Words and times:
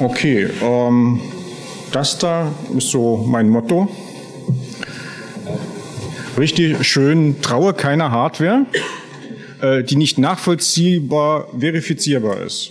Okay, 0.00 0.48
ähm, 0.62 1.20
das 1.90 2.18
da 2.18 2.52
ist 2.76 2.90
so 2.90 3.16
mein 3.16 3.48
Motto. 3.48 3.88
Richtig 6.38 6.86
schön, 6.86 7.42
traue 7.42 7.74
keiner 7.74 8.12
Hardware, 8.12 8.66
äh, 9.60 9.82
die 9.82 9.96
nicht 9.96 10.16
nachvollziehbar 10.18 11.48
verifizierbar 11.58 12.42
ist. 12.42 12.70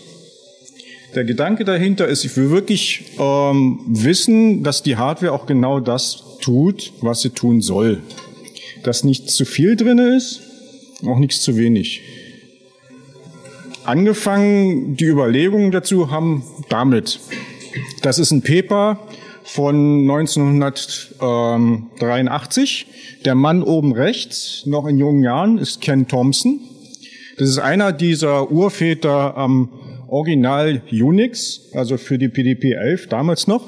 Der 1.15 1.25
Gedanke 1.25 1.65
dahinter 1.65 2.07
ist, 2.07 2.23
ich 2.23 2.37
will 2.37 2.49
wirklich 2.49 3.03
ähm, 3.19 3.81
wissen, 3.87 4.63
dass 4.63 4.81
die 4.81 4.95
Hardware 4.95 5.33
auch 5.33 5.47
genau 5.47 5.81
das 5.81 6.23
tut, 6.39 6.93
was 7.01 7.21
sie 7.21 7.31
tun 7.31 7.59
soll. 7.59 8.01
Dass 8.83 9.03
nicht 9.03 9.29
zu 9.29 9.43
viel 9.43 9.75
drin 9.75 9.97
ist, 9.97 10.41
auch 11.05 11.19
nichts 11.19 11.41
zu 11.41 11.57
wenig. 11.57 12.01
Angefangen, 13.87 14.95
die 14.97 15.05
Überlegungen 15.05 15.71
dazu 15.71 16.11
haben 16.11 16.43
damit. 16.67 17.21
Das 18.01 18.19
ist 18.19 18.31
ein 18.31 18.41
Paper 18.41 18.99
von 19.45 20.01
1983. 20.01 22.87
Der 23.23 23.33
Mann 23.33 23.63
oben 23.63 23.93
rechts, 23.93 24.63
noch 24.65 24.87
in 24.87 24.97
jungen 24.97 25.23
Jahren, 25.23 25.57
ist 25.57 25.79
Ken 25.79 26.05
Thompson. 26.05 26.59
Das 27.37 27.47
ist 27.47 27.59
einer 27.59 27.93
dieser 27.93 28.51
Urväter 28.51 29.37
am 29.37 29.69
Original 30.09 30.81
Unix, 30.91 31.69
also 31.71 31.97
für 31.97 32.17
die 32.17 32.27
PDP 32.27 32.73
11 32.73 33.07
damals 33.07 33.47
noch. 33.47 33.63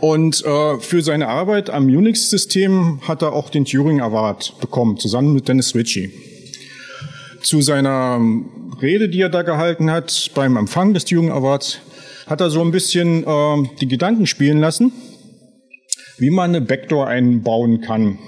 Und 0.00 0.42
äh, 0.42 0.78
für 0.78 1.02
seine 1.02 1.28
Arbeit 1.28 1.68
am 1.68 1.84
Unix-System 1.84 3.02
hat 3.06 3.20
er 3.20 3.34
auch 3.34 3.50
den 3.50 3.66
Turing 3.66 4.00
Award 4.00 4.58
bekommen, 4.58 4.96
zusammen 4.96 5.34
mit 5.34 5.48
Dennis 5.48 5.74
Ritchie. 5.74 6.10
Zu 7.42 7.60
seiner 7.60 8.18
Rede, 8.82 9.08
die 9.08 9.20
er 9.20 9.28
da 9.28 9.42
gehalten 9.42 9.90
hat 9.90 10.30
beim 10.34 10.56
Empfang 10.56 10.94
des 10.94 11.04
Turing 11.04 11.30
Awards, 11.30 11.80
hat 12.26 12.40
er 12.40 12.50
so 12.50 12.62
ein 12.62 12.70
bisschen 12.70 13.24
äh, 13.24 13.68
die 13.80 13.88
Gedanken 13.88 14.26
spielen 14.26 14.60
lassen, 14.60 14.92
wie 16.18 16.30
man 16.30 16.50
eine 16.50 16.60
Backdoor 16.60 17.06
einbauen 17.06 17.80
kann. 17.80 18.18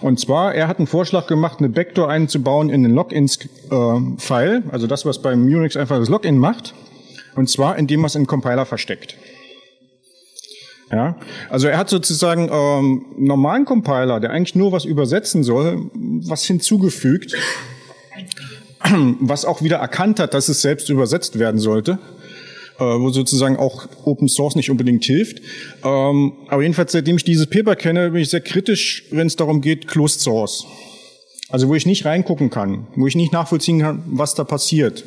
Und 0.00 0.20
zwar, 0.20 0.54
er 0.54 0.68
hat 0.68 0.78
einen 0.78 0.86
Vorschlag 0.86 1.26
gemacht, 1.26 1.58
eine 1.58 1.68
Backdoor 1.68 2.10
einzubauen 2.10 2.70
in 2.70 2.82
den 2.82 2.92
Login-File, 2.92 4.62
äh, 4.66 4.70
also 4.70 4.86
das, 4.86 5.06
was 5.06 5.22
beim 5.22 5.44
Unix 5.44 5.76
einfach 5.76 5.98
das 5.98 6.08
Login 6.08 6.38
macht, 6.38 6.74
und 7.34 7.48
zwar, 7.48 7.78
indem 7.78 8.00
man 8.00 8.06
es 8.06 8.14
in 8.14 8.26
Compiler 8.26 8.66
versteckt. 8.66 9.16
Ja, 10.92 11.16
also 11.48 11.66
er 11.66 11.78
hat 11.78 11.88
sozusagen 11.88 12.50
ähm, 12.52 13.06
normalen 13.16 13.64
Compiler, 13.64 14.20
der 14.20 14.30
eigentlich 14.30 14.54
nur 14.54 14.70
was 14.70 14.84
übersetzen 14.84 15.42
soll, 15.42 15.90
was 15.94 16.44
hinzugefügt, 16.44 17.34
was 19.20 19.44
auch 19.44 19.62
wieder 19.62 19.76
erkannt 19.78 20.20
hat, 20.20 20.34
dass 20.34 20.48
es 20.48 20.62
selbst 20.62 20.90
übersetzt 20.90 21.38
werden 21.38 21.60
sollte, 21.60 21.98
äh, 22.78 22.84
wo 22.84 23.10
sozusagen 23.10 23.56
auch 23.56 23.86
Open 24.04 24.28
Source 24.28 24.56
nicht 24.56 24.70
unbedingt 24.70 25.04
hilft. 25.04 25.40
Ähm, 25.84 26.32
aber 26.48 26.62
jedenfalls, 26.62 26.92
seitdem 26.92 27.16
ich 27.16 27.24
dieses 27.24 27.48
Paper 27.48 27.76
kenne, 27.76 28.10
bin 28.10 28.22
ich 28.22 28.30
sehr 28.30 28.40
kritisch, 28.40 29.04
wenn 29.10 29.26
es 29.26 29.36
darum 29.36 29.60
geht, 29.60 29.88
Closed 29.88 30.20
Source. 30.20 30.66
Also 31.48 31.68
wo 31.68 31.74
ich 31.74 31.86
nicht 31.86 32.04
reingucken 32.04 32.50
kann, 32.50 32.86
wo 32.96 33.06
ich 33.06 33.16
nicht 33.16 33.32
nachvollziehen 33.32 33.80
kann, 33.80 34.02
was 34.06 34.34
da 34.34 34.44
passiert 34.44 35.04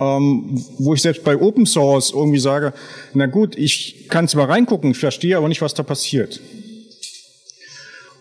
ähm, 0.00 0.64
wo 0.78 0.94
ich 0.94 1.02
selbst 1.02 1.24
bei 1.24 1.36
Open 1.36 1.66
Source 1.66 2.12
irgendwie 2.12 2.38
sage, 2.38 2.72
na 3.14 3.26
gut, 3.26 3.56
ich 3.56 4.08
kann 4.08 4.28
zwar 4.28 4.48
reingucken, 4.48 4.94
verstehe 4.94 5.36
aber 5.36 5.48
nicht, 5.48 5.62
was 5.62 5.74
da 5.74 5.82
passiert. 5.82 6.40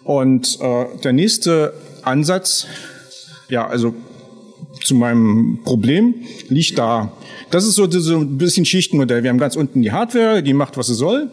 Und 0.04 0.60
äh, 0.62 0.86
der 1.04 1.14
nächste 1.14 1.74
Ansatz, 2.02 2.68
ja, 3.50 3.68
also 3.68 3.94
zu 4.84 4.96
meinem 4.96 5.60
Problem 5.64 6.16
liegt 6.50 6.78
da. 6.78 7.12
Das 7.52 7.66
ist 7.66 7.76
so, 7.76 7.90
so 7.90 8.18
ein 8.18 8.38
bisschen 8.38 8.66
Schichtenmodell. 8.66 9.24
Wir 9.24 9.30
haben 9.30 9.38
ganz 9.38 9.56
unten 9.56 9.82
die 9.82 9.92
Hardware, 9.92 10.44
die 10.44 10.54
macht, 10.54 10.78
was 10.78 10.88
sie 10.88 10.96
soll 10.96 11.30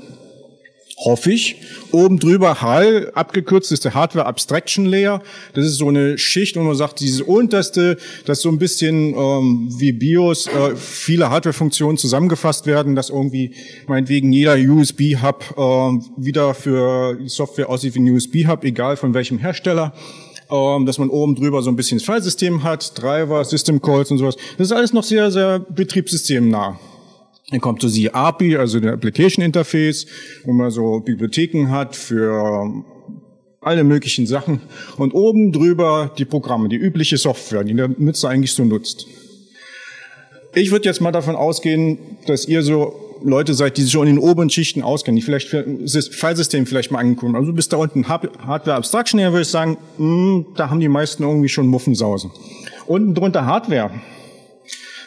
hoffe 0.97 1.33
ich. 1.33 1.57
Oben 1.93 2.19
drüber 2.19 2.61
HAL, 2.61 3.11
abgekürzt 3.15 3.73
ist 3.73 3.85
der 3.85 3.95
Hardware 3.95 4.27
Abstraction 4.27 4.85
Layer. 4.85 5.23
Das 5.55 5.65
ist 5.65 5.77
so 5.77 5.89
eine 5.89 6.19
Schicht, 6.19 6.57
wo 6.57 6.61
man 6.61 6.75
sagt, 6.75 7.01
dieses 7.01 7.21
unterste, 7.21 7.97
das 8.25 8.41
so 8.41 8.49
ein 8.49 8.59
bisschen 8.59 9.15
ähm, 9.15 9.69
wie 9.79 9.93
BIOS, 9.93 10.47
äh, 10.47 10.77
viele 10.77 11.31
Hardware-Funktionen 11.31 11.99
zusammengefasst 11.99 12.67
werden, 12.67 12.95
dass 12.95 13.11
irgendwie 13.11 13.55
meinetwegen 13.87 14.33
jeder 14.33 14.55
USB-Hub 14.55 15.55
äh, 15.57 15.63
wieder 16.17 16.55
für 16.55 17.19
Software 17.27 17.69
aussieht 17.69 17.95
wie 17.95 18.01
ein 18.01 18.15
USB-Hub, 18.15 18.65
egal 18.65 18.97
von 18.97 19.15
welchem 19.15 19.39
Hersteller 19.39 19.93
ähm, 20.51 20.87
dass 20.87 20.99
man 20.99 21.11
oben 21.11 21.35
drüber 21.35 21.63
so 21.63 21.71
ein 21.71 21.77
bisschen 21.77 21.99
das 21.99 22.07
Filesystem 22.07 22.63
hat, 22.63 23.01
Driver, 23.01 23.45
System 23.45 23.81
Calls 23.81 24.11
und 24.11 24.19
sowas. 24.19 24.37
Das 24.59 24.69
ist 24.69 24.73
alles 24.73 24.93
noch 24.93 25.05
sehr, 25.05 25.31
sehr 25.31 25.59
betriebssystemnah. 25.59 26.79
Dann 27.51 27.61
kommt 27.61 27.83
so 27.83 27.89
die 27.89 28.13
API, 28.13 28.57
also 28.57 28.81
der 28.81 28.95
Application 28.95 29.45
Interface, 29.45 30.07
wo 30.45 30.53
man 30.53 30.71
so 30.71 31.01
Bibliotheken 31.01 31.69
hat 31.71 31.95
für 31.95 32.85
alle 33.61 33.85
möglichen 33.85 34.27
Sachen. 34.27 34.61
Und 34.97 35.15
oben 35.15 35.53
drüber 35.53 36.13
die 36.17 36.25
Programme, 36.25 36.69
die 36.69 36.77
übliche 36.77 37.17
Software, 37.17 37.65
die 37.65 37.75
der 37.75 37.89
Nutzer 37.89 38.29
eigentlich 38.29 38.53
so 38.53 38.65
nutzt. 38.65 39.07
Ich 40.55 40.71
würde 40.71 40.89
jetzt 40.89 41.01
mal 41.01 41.13
davon 41.13 41.35
ausgehen, 41.35 41.99
dass 42.27 42.47
ihr 42.47 42.63
so 42.63 43.14
Leute 43.25 43.55
seid, 43.55 43.77
die 43.77 43.83
sich 43.83 43.93
schon 43.93 44.07
in 44.07 44.17
den 44.17 44.23
oberen 44.23 44.51
Schichten 44.51 44.83
auskennen, 44.83 45.17
die 45.17 45.23
vielleicht 45.23 45.53
das 45.53 46.09
Filesystem 46.09 46.67
vielleicht 46.67 46.91
mal 46.91 46.99
angucken. 46.99 47.37
Also 47.37 47.53
bis 47.53 47.69
da 47.69 47.79
unten 47.79 48.09
Hardware 48.09 48.77
Abstraction 48.77 49.21
würde 49.21 49.41
ich 49.41 49.49
sagen, 49.49 49.79
mh, 49.99 50.07
hm, 50.07 50.47
da 50.57 50.71
haben 50.71 50.81
die 50.81 50.89
meisten 50.89 51.23
irgendwie 51.23 51.49
schon 51.49 51.67
Muffensausen. 51.67 52.31
Unten 52.87 53.15
drunter 53.15 53.47
Hardware 53.47 53.91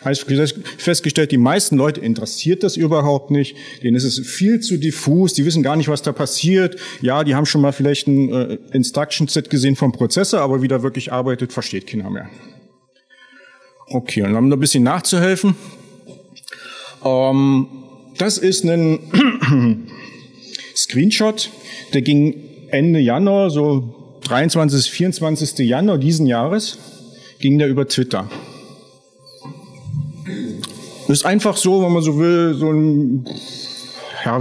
habe 0.02 0.14
ich 0.14 0.54
festgestellt, 0.78 1.32
die 1.32 1.38
meisten 1.38 1.76
Leute 1.76 2.02
interessiert 2.02 2.64
das 2.64 2.78
überhaupt 2.78 3.32
nicht. 3.32 3.56
Denen 3.84 3.96
ist 3.96 4.04
es 4.04 4.20
viel 4.20 4.60
zu 4.60 4.78
diffus, 4.78 5.34
die 5.34 5.46
wissen 5.46 5.64
gar 5.64 5.76
nicht, 5.76 5.90
was 5.90 6.02
da 6.02 6.12
passiert. 6.12 6.78
Ja, 7.02 7.24
die 7.24 7.36
haben 7.36 7.46
schon 7.46 7.62
mal 7.62 7.72
vielleicht 7.72 8.08
ein 8.08 8.32
äh, 8.32 8.58
Instruction-Set 8.72 9.50
gesehen 9.50 9.76
vom 9.76 9.92
Prozessor, 9.92 10.42
aber 10.42 10.62
wie 10.62 10.68
da 10.68 10.84
wirklich 10.84 11.12
arbeitet, 11.12 11.52
versteht 11.52 11.88
keiner 11.88 12.10
mehr. 12.10 12.30
Okay, 13.90 14.22
und 14.22 14.36
um 14.36 14.52
ein 14.52 14.60
bisschen 14.60 14.84
nachzuhelfen. 14.84 15.56
Ähm, 17.04 17.68
das 18.18 18.38
ist 18.38 18.64
ein 18.66 19.00
Screenshot, 20.76 21.50
der 21.94 22.02
ging 22.02 22.36
Ende 22.70 23.00
Januar, 23.00 23.50
so 23.50 24.20
23. 24.24 24.92
24. 24.92 25.60
Januar 25.60 25.98
diesen 25.98 26.28
Jahres, 26.28 26.78
ging 27.40 27.58
der 27.58 27.68
über 27.68 27.88
Twitter. 27.88 28.30
Das 31.08 31.20
ist 31.20 31.26
einfach 31.26 31.56
so, 31.56 31.82
wenn 31.84 31.94
man 31.94 32.04
so 32.04 32.20
will, 32.20 32.54
so 32.56 32.72
ein 32.72 33.26
ja, 34.26 34.40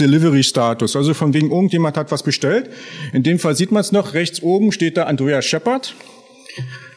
Delivery-Status. 0.00 0.96
Also 0.96 1.12
von 1.12 1.34
wegen 1.34 1.50
irgendjemand 1.50 1.96
hat 1.98 2.10
was 2.10 2.22
bestellt. 2.22 2.70
In 3.12 3.22
dem 3.22 3.38
Fall 3.38 3.54
sieht 3.54 3.70
man 3.70 3.82
es 3.82 3.92
noch. 3.92 4.14
Rechts 4.14 4.42
oben 4.42 4.72
steht 4.72 4.96
da 4.96 5.04
Andrea 5.04 5.42
Shepard. 5.42 5.94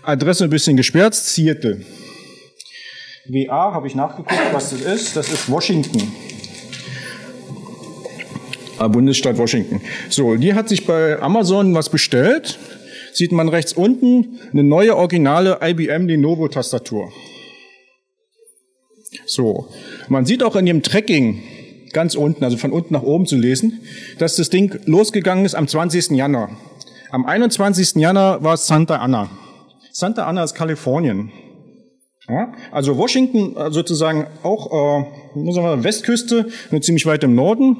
Adresse 0.03 0.45
ein 0.45 0.49
bisschen 0.49 0.77
gesperrt. 0.77 1.15
Seattle. 1.15 1.81
WA 3.25 3.73
habe 3.73 3.87
ich 3.87 3.95
nachgeguckt, 3.95 4.53
was 4.53 4.71
das 4.71 4.81
ist. 4.81 5.15
Das 5.15 5.29
ist 5.31 5.49
Washington. 5.49 6.11
Ah, 8.77 8.87
Bundesstaat 8.87 9.37
Washington. 9.37 9.81
So, 10.09 10.35
die 10.35 10.53
hat 10.53 10.69
sich 10.69 10.85
bei 10.85 11.21
Amazon 11.21 11.75
was 11.75 11.89
bestellt. 11.89 12.57
Sieht 13.11 13.31
man 13.31 13.49
rechts 13.49 13.73
unten 13.73 14.39
eine 14.53 14.63
neue 14.63 14.95
originale 14.95 15.59
IBM 15.61 16.07
Lenovo-Tastatur. 16.07 17.11
So, 19.25 19.67
man 20.07 20.25
sieht 20.25 20.43
auch 20.43 20.55
in 20.55 20.65
dem 20.65 20.81
Tracking 20.81 21.43
ganz 21.91 22.15
unten, 22.15 22.43
also 22.43 22.57
von 22.57 22.71
unten 22.71 22.93
nach 22.93 23.03
oben 23.03 23.25
zu 23.25 23.35
lesen, 23.35 23.81
dass 24.17 24.35
das 24.35 24.49
Ding 24.49 24.79
losgegangen 24.85 25.45
ist 25.45 25.55
am 25.55 25.67
20. 25.67 26.11
Januar. 26.11 26.49
Am 27.11 27.25
21. 27.25 27.95
Januar 27.95 28.43
war 28.43 28.53
es 28.53 28.67
Santa 28.67 28.97
Ana. 28.97 29.29
Santa 29.91 30.25
Ana 30.25 30.43
ist 30.43 30.53
Kalifornien. 30.53 31.31
Ja, 32.29 32.53
also 32.71 32.97
Washington 32.97 33.57
äh, 33.57 33.71
sozusagen 33.71 34.27
auch 34.43 34.67
äh, 34.71 35.83
Westküste, 35.83 36.47
nur 36.69 36.81
ziemlich 36.81 37.05
weit 37.07 37.23
im 37.23 37.33
Norden, 37.33 37.77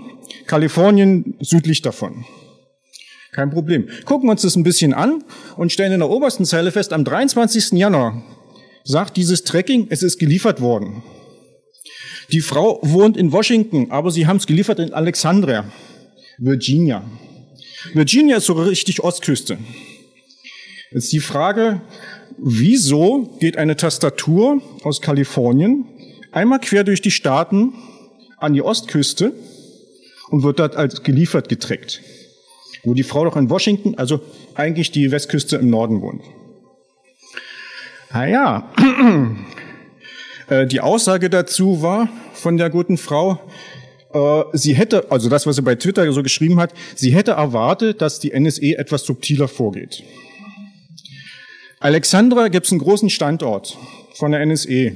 Kalifornien 0.48 1.36
südlich 1.40 1.84
davon. 1.84 2.25
Kein 3.31 3.51
Problem. 3.51 3.88
Gucken 4.06 4.28
wir 4.28 4.31
uns 4.31 4.42
das 4.42 4.56
ein 4.56 4.63
bisschen 4.63 4.94
an 4.94 5.24
und 5.56 5.72
stellen 5.72 5.94
in 5.94 6.00
der 6.00 6.10
obersten 6.10 6.46
Zeile 6.46 6.72
fest, 6.72 6.94
am 6.94 7.04
23. 7.06 7.74
Januar 7.74 8.24
sagt 8.84 9.18
dieses 9.18 9.44
Tracking, 9.44 9.88
es 9.92 10.01
ist 10.01 10.18
geliefert 10.18 10.62
worden. 10.62 11.04
Die 12.31 12.42
Frau 12.42 12.80
wohnt 12.81 13.18
in 13.18 13.31
Washington, 13.31 13.92
aber 13.92 14.10
sie 14.10 14.25
haben 14.25 14.38
es 14.38 14.48
geliefert 14.48 14.80
in 14.80 14.94
Alexandria, 14.94 15.66
Virginia. 16.40 17.04
Virginia 17.94 18.38
ist 18.38 18.46
so 18.46 18.54
richtig 18.54 19.04
Ostküste. 19.04 19.60
Jetzt 20.91 21.12
die 21.12 21.19
Frage, 21.19 21.81
wieso 22.39 23.30
geht 23.39 23.57
eine 23.57 23.75
Tastatur 23.75 24.59
aus 24.83 25.01
Kalifornien 25.01 25.86
einmal 26.31 26.59
quer 26.59 26.83
durch 26.83 27.01
die 27.01 27.12
Staaten 27.12 27.74
an 28.38 28.53
die 28.53 28.63
Ostküste 28.63 29.33
und 30.30 30.41
wird 30.41 30.57
dort 30.57 30.75
als 30.75 31.03
geliefert 31.03 31.47
getrackt? 31.47 32.01
Wo 32.83 32.95
die 32.95 33.03
Frau 33.03 33.24
doch 33.25 33.36
in 33.36 33.51
Washington, 33.51 33.95
also 33.95 34.21
eigentlich 34.56 34.89
die 34.89 35.12
Westküste 35.12 35.57
im 35.57 35.69
Norden 35.69 36.01
wohnt. 36.01 36.24
Ah 38.09 38.25
ja, 38.25 38.74
äh, 40.50 40.65
die 40.65 40.81
Aussage 40.81 41.30
dazu 41.30 41.83
war 41.83 42.09
von 42.33 42.57
der 42.57 42.71
guten 42.71 42.97
Frau. 42.97 43.39
Äh, 44.12 44.44
sie 44.53 44.74
hätte, 44.74 45.12
also 45.12 45.30
das, 45.30 45.45
was 45.45 45.57
sie 45.57 45.62
bei 45.62 45.75
Twitter 45.75 46.12
so 46.12 46.24
geschrieben 46.24 46.59
hat, 46.59 46.74
sie 46.95 47.13
hätte 47.13 47.31
erwartet, 47.31 48.01
dass 48.01 48.19
die 48.19 48.31
NSE 48.31 48.75
etwas 48.80 49.03
subtiler 49.03 49.47
vorgeht. 49.47 50.03
Alexandra 51.81 52.50
gibt 52.50 52.66
es 52.66 52.74
einen 52.74 52.81
großen 52.81 53.10
Standort 53.10 53.78
von 54.16 54.31
der 54.31 54.46
NSE, 54.46 54.94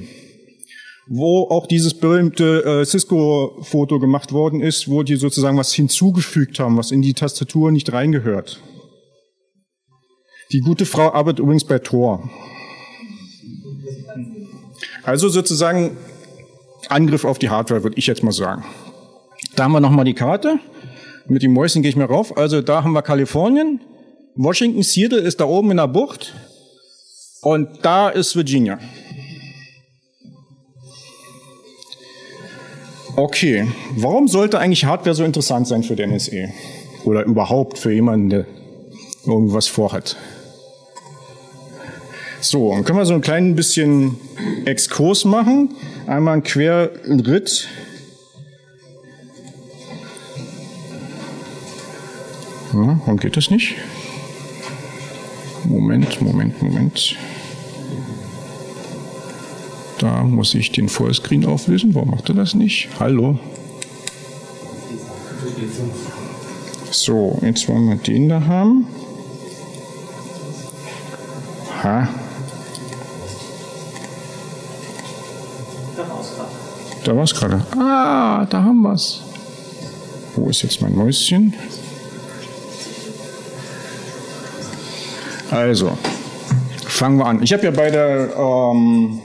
wo 1.08 1.44
auch 1.48 1.66
dieses 1.66 1.94
berühmte 1.94 2.62
äh, 2.64 2.84
Cisco-Foto 2.84 3.98
gemacht 3.98 4.32
worden 4.32 4.60
ist, 4.60 4.88
wo 4.90 5.02
die 5.02 5.16
sozusagen 5.16 5.56
was 5.56 5.72
hinzugefügt 5.72 6.58
haben, 6.58 6.76
was 6.76 6.90
in 6.90 7.00
die 7.00 7.14
Tastatur 7.14 7.70
nicht 7.72 7.90
reingehört. 7.92 8.60
Die 10.52 10.60
gute 10.60 10.84
Frau 10.84 11.12
arbeitet 11.12 11.38
übrigens 11.40 11.64
bei 11.64 11.78
Tor. 11.78 12.28
Also 15.04 15.30
sozusagen 15.30 15.96
Angriff 16.90 17.24
auf 17.24 17.38
die 17.38 17.48
Hardware, 17.48 17.82
würde 17.82 17.96
ich 17.96 18.06
jetzt 18.06 18.22
mal 18.22 18.32
sagen. 18.32 18.62
Da 19.56 19.64
haben 19.64 19.72
wir 19.72 19.80
nochmal 19.80 20.04
die 20.04 20.14
Karte. 20.14 20.58
Mit 21.28 21.42
dem 21.42 21.54
Mäuschen 21.54 21.80
gehe 21.80 21.88
ich 21.88 21.96
mal 21.96 22.04
rauf. 22.04 22.36
Also 22.36 22.60
da 22.60 22.84
haben 22.84 22.92
wir 22.92 23.00
Kalifornien. 23.00 23.80
Washington 24.36 24.82
Seattle 24.82 25.20
ist 25.20 25.40
da 25.40 25.46
oben 25.46 25.70
in 25.70 25.78
der 25.78 25.88
Bucht. 25.88 26.34
Und 27.44 27.68
da 27.82 28.08
ist 28.08 28.36
Virginia. 28.36 28.78
Okay, 33.16 33.68
warum 33.96 34.28
sollte 34.28 34.58
eigentlich 34.58 34.86
Hardware 34.86 35.14
so 35.14 35.24
interessant 35.24 35.68
sein 35.68 35.82
für 35.82 35.94
den 35.94 36.10
NSE? 36.10 36.48
Oder 37.04 37.24
überhaupt 37.24 37.78
für 37.78 37.92
jemanden, 37.92 38.30
der 38.30 38.46
irgendwas 39.26 39.68
vorhat? 39.68 40.16
So, 42.40 42.72
dann 42.72 42.84
können 42.84 42.98
wir 42.98 43.04
so 43.04 43.12
ein 43.12 43.20
klein 43.20 43.54
bisschen 43.54 44.16
Exkurs 44.64 45.26
machen. 45.26 45.74
Einmal 46.06 46.38
ein 46.38 46.42
Querritt. 46.42 47.68
Ja, 52.72 52.98
warum 53.04 53.18
geht 53.18 53.36
das 53.36 53.50
nicht? 53.50 53.76
Moment, 55.64 56.20
Moment, 56.22 56.62
Moment. 56.62 57.16
Da 60.04 60.22
muss 60.22 60.54
ich 60.54 60.70
den 60.70 60.90
Vollscreen 60.90 61.46
auflösen. 61.46 61.94
Warum 61.94 62.10
macht 62.10 62.28
er 62.28 62.34
das 62.34 62.52
nicht? 62.52 62.90
Hallo. 63.00 63.38
So, 66.90 67.38
jetzt 67.40 67.66
wollen 67.70 67.88
wir 67.88 67.96
den 67.96 68.28
da 68.28 68.44
haben. 68.44 68.86
Ha. 71.82 72.06
Da 77.04 77.16
war 77.16 77.24
es 77.24 77.34
gerade. 77.34 77.64
Ah, 77.78 78.44
da 78.44 78.62
haben 78.62 78.82
wir 78.82 78.92
es. 78.92 79.22
Wo 80.36 80.50
ist 80.50 80.60
jetzt 80.60 80.82
mein 80.82 80.94
Mäuschen? 80.94 81.54
Also, 85.50 85.96
fangen 86.84 87.16
wir 87.16 87.24
an. 87.24 87.42
Ich 87.42 87.54
habe 87.54 87.64
ja 87.64 87.70
bei 87.70 87.90
der 87.90 88.36
ähm, 88.36 89.20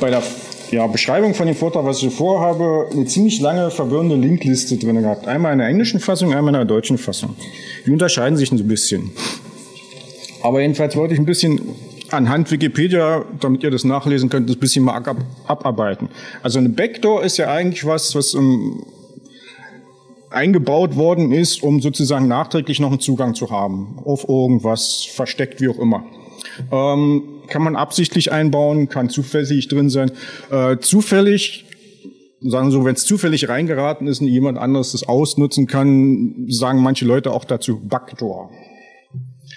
bei 0.00 0.10
der 0.10 0.22
ja, 0.70 0.86
Beschreibung 0.86 1.34
von 1.34 1.46
dem 1.46 1.56
Vortrag, 1.56 1.84
was 1.84 2.02
ich 2.02 2.12
vorhabe, 2.12 2.88
eine 2.92 3.06
ziemlich 3.06 3.40
lange 3.40 3.70
verwirrende 3.70 4.16
Linkliste 4.16 4.76
drin 4.76 5.00
gehabt. 5.00 5.26
Einmal 5.26 5.52
in 5.52 5.58
der 5.58 5.68
englischen 5.68 6.00
Fassung, 6.00 6.34
einmal 6.34 6.54
in 6.54 6.58
der 6.58 6.64
deutschen 6.64 6.98
Fassung. 6.98 7.36
Die 7.86 7.90
unterscheiden 7.90 8.36
sich 8.36 8.50
ein 8.50 8.66
bisschen. 8.66 9.10
Aber 10.42 10.60
jedenfalls 10.60 10.96
wollte 10.96 11.14
ich 11.14 11.20
ein 11.20 11.26
bisschen 11.26 11.60
anhand 12.10 12.50
Wikipedia, 12.50 13.24
damit 13.40 13.62
ihr 13.62 13.70
das 13.70 13.84
nachlesen 13.84 14.28
könnt, 14.28 14.50
ein 14.50 14.58
bisschen 14.58 14.84
mal 14.84 14.96
ab, 14.96 15.16
abarbeiten. 15.46 16.08
Also 16.42 16.58
eine 16.58 16.68
Backdoor 16.68 17.22
ist 17.22 17.36
ja 17.36 17.48
eigentlich 17.48 17.84
was, 17.84 18.14
was 18.14 18.34
um, 18.34 18.44
ähm, 18.44 18.86
eingebaut 20.30 20.96
worden 20.96 21.32
ist, 21.32 21.62
um 21.62 21.80
sozusagen 21.80 22.28
nachträglich 22.28 22.80
noch 22.80 22.90
einen 22.90 23.00
Zugang 23.00 23.34
zu 23.34 23.50
haben. 23.50 23.98
Auf 24.04 24.28
irgendwas, 24.28 25.06
versteckt, 25.10 25.60
wie 25.60 25.68
auch 25.68 25.78
immer. 25.78 26.04
Ähm, 26.70 27.22
kann 27.48 27.62
man 27.62 27.76
absichtlich 27.76 28.32
einbauen, 28.32 28.88
kann 28.88 29.08
zufällig 29.08 29.68
drin 29.68 29.90
sein. 29.90 30.12
Äh, 30.50 30.78
zufällig, 30.78 31.64
sagen 32.40 32.70
so, 32.70 32.84
wenn 32.84 32.94
es 32.94 33.04
zufällig 33.04 33.48
reingeraten 33.48 34.06
ist 34.06 34.20
und 34.20 34.28
jemand 34.28 34.58
anderes 34.58 34.92
das 34.92 35.04
ausnutzen 35.04 35.66
kann, 35.66 36.46
sagen 36.48 36.82
manche 36.82 37.04
Leute 37.04 37.32
auch 37.32 37.44
dazu 37.44 37.80
Backdoor. 37.80 38.50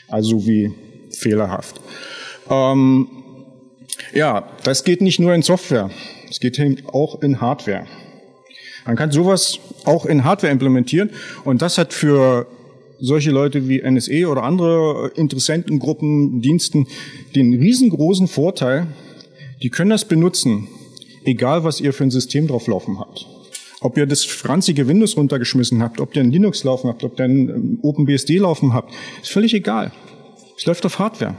Also 0.07 0.45
wie 0.45 0.71
fehlerhaft. 1.11 1.81
Ähm, 2.49 3.07
ja, 4.13 4.47
das 4.63 4.83
geht 4.83 5.01
nicht 5.01 5.19
nur 5.19 5.33
in 5.33 5.41
Software, 5.41 5.89
es 6.29 6.39
geht 6.39 6.59
auch 6.91 7.21
in 7.21 7.41
Hardware. 7.41 7.85
Man 8.85 8.95
kann 8.95 9.11
sowas 9.11 9.59
auch 9.85 10.05
in 10.05 10.23
Hardware 10.23 10.51
implementieren 10.51 11.11
und 11.43 11.61
das 11.61 11.77
hat 11.77 11.93
für 11.93 12.47
solche 12.99 13.31
Leute 13.31 13.67
wie 13.67 13.81
NSE 13.81 14.27
oder 14.27 14.43
andere 14.43 15.11
Interessentengruppen, 15.15 16.41
Diensten 16.41 16.87
den 17.35 17.53
riesengroßen 17.53 18.27
Vorteil, 18.27 18.87
die 19.61 19.69
können 19.69 19.89
das 19.89 20.05
benutzen, 20.05 20.67
egal 21.25 21.63
was 21.63 21.81
ihr 21.81 21.93
für 21.93 22.03
ein 22.03 22.11
System 22.11 22.47
drauf 22.47 22.67
laufen 22.67 22.99
habt. 22.99 23.25
Ob 23.81 23.97
ihr 23.97 24.05
das 24.05 24.25
franzige 24.25 24.87
Windows 24.87 25.15
runtergeschmissen 25.15 25.81
habt, 25.81 26.01
ob 26.01 26.15
ihr 26.15 26.21
ein 26.21 26.31
Linux 26.31 26.63
laufen 26.63 26.89
habt, 26.89 27.03
ob 27.03 27.17
ihr 27.17 27.25
ein 27.25 27.49
ähm, 27.49 27.79
OpenBSD 27.81 28.37
laufen 28.37 28.73
habt, 28.73 28.93
ist 29.21 29.31
völlig 29.31 29.53
egal. 29.53 29.91
Es 30.57 30.65
läuft 30.65 30.85
auf 30.85 30.99
Hardware. 30.99 31.35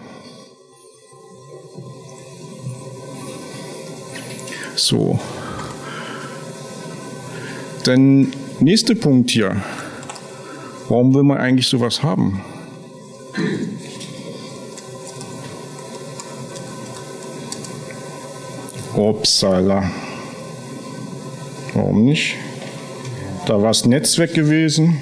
So. 4.76 5.20
Dann 7.84 8.32
nächster 8.60 8.94
Punkt 8.94 9.30
hier. 9.30 9.62
Warum 10.90 11.14
will 11.14 11.22
man 11.22 11.38
eigentlich 11.38 11.68
sowas 11.68 12.02
haben? 12.02 12.40
Upsala. 18.96 19.88
Warum 21.74 22.04
nicht? 22.04 22.34
Da 23.46 23.62
war 23.62 23.68
das 23.68 23.84
Netz 23.84 24.18
weg 24.18 24.34
gewesen 24.34 25.00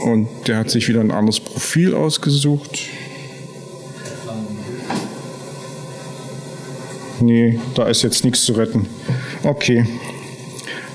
und 0.00 0.28
der 0.46 0.58
hat 0.58 0.68
sich 0.68 0.86
wieder 0.86 1.00
ein 1.00 1.12
anderes 1.12 1.40
Profil 1.40 1.94
ausgesucht. 1.94 2.78
Nee, 7.20 7.58
da 7.74 7.86
ist 7.88 8.02
jetzt 8.02 8.22
nichts 8.22 8.44
zu 8.44 8.52
retten. 8.52 8.86
Okay, 9.44 9.86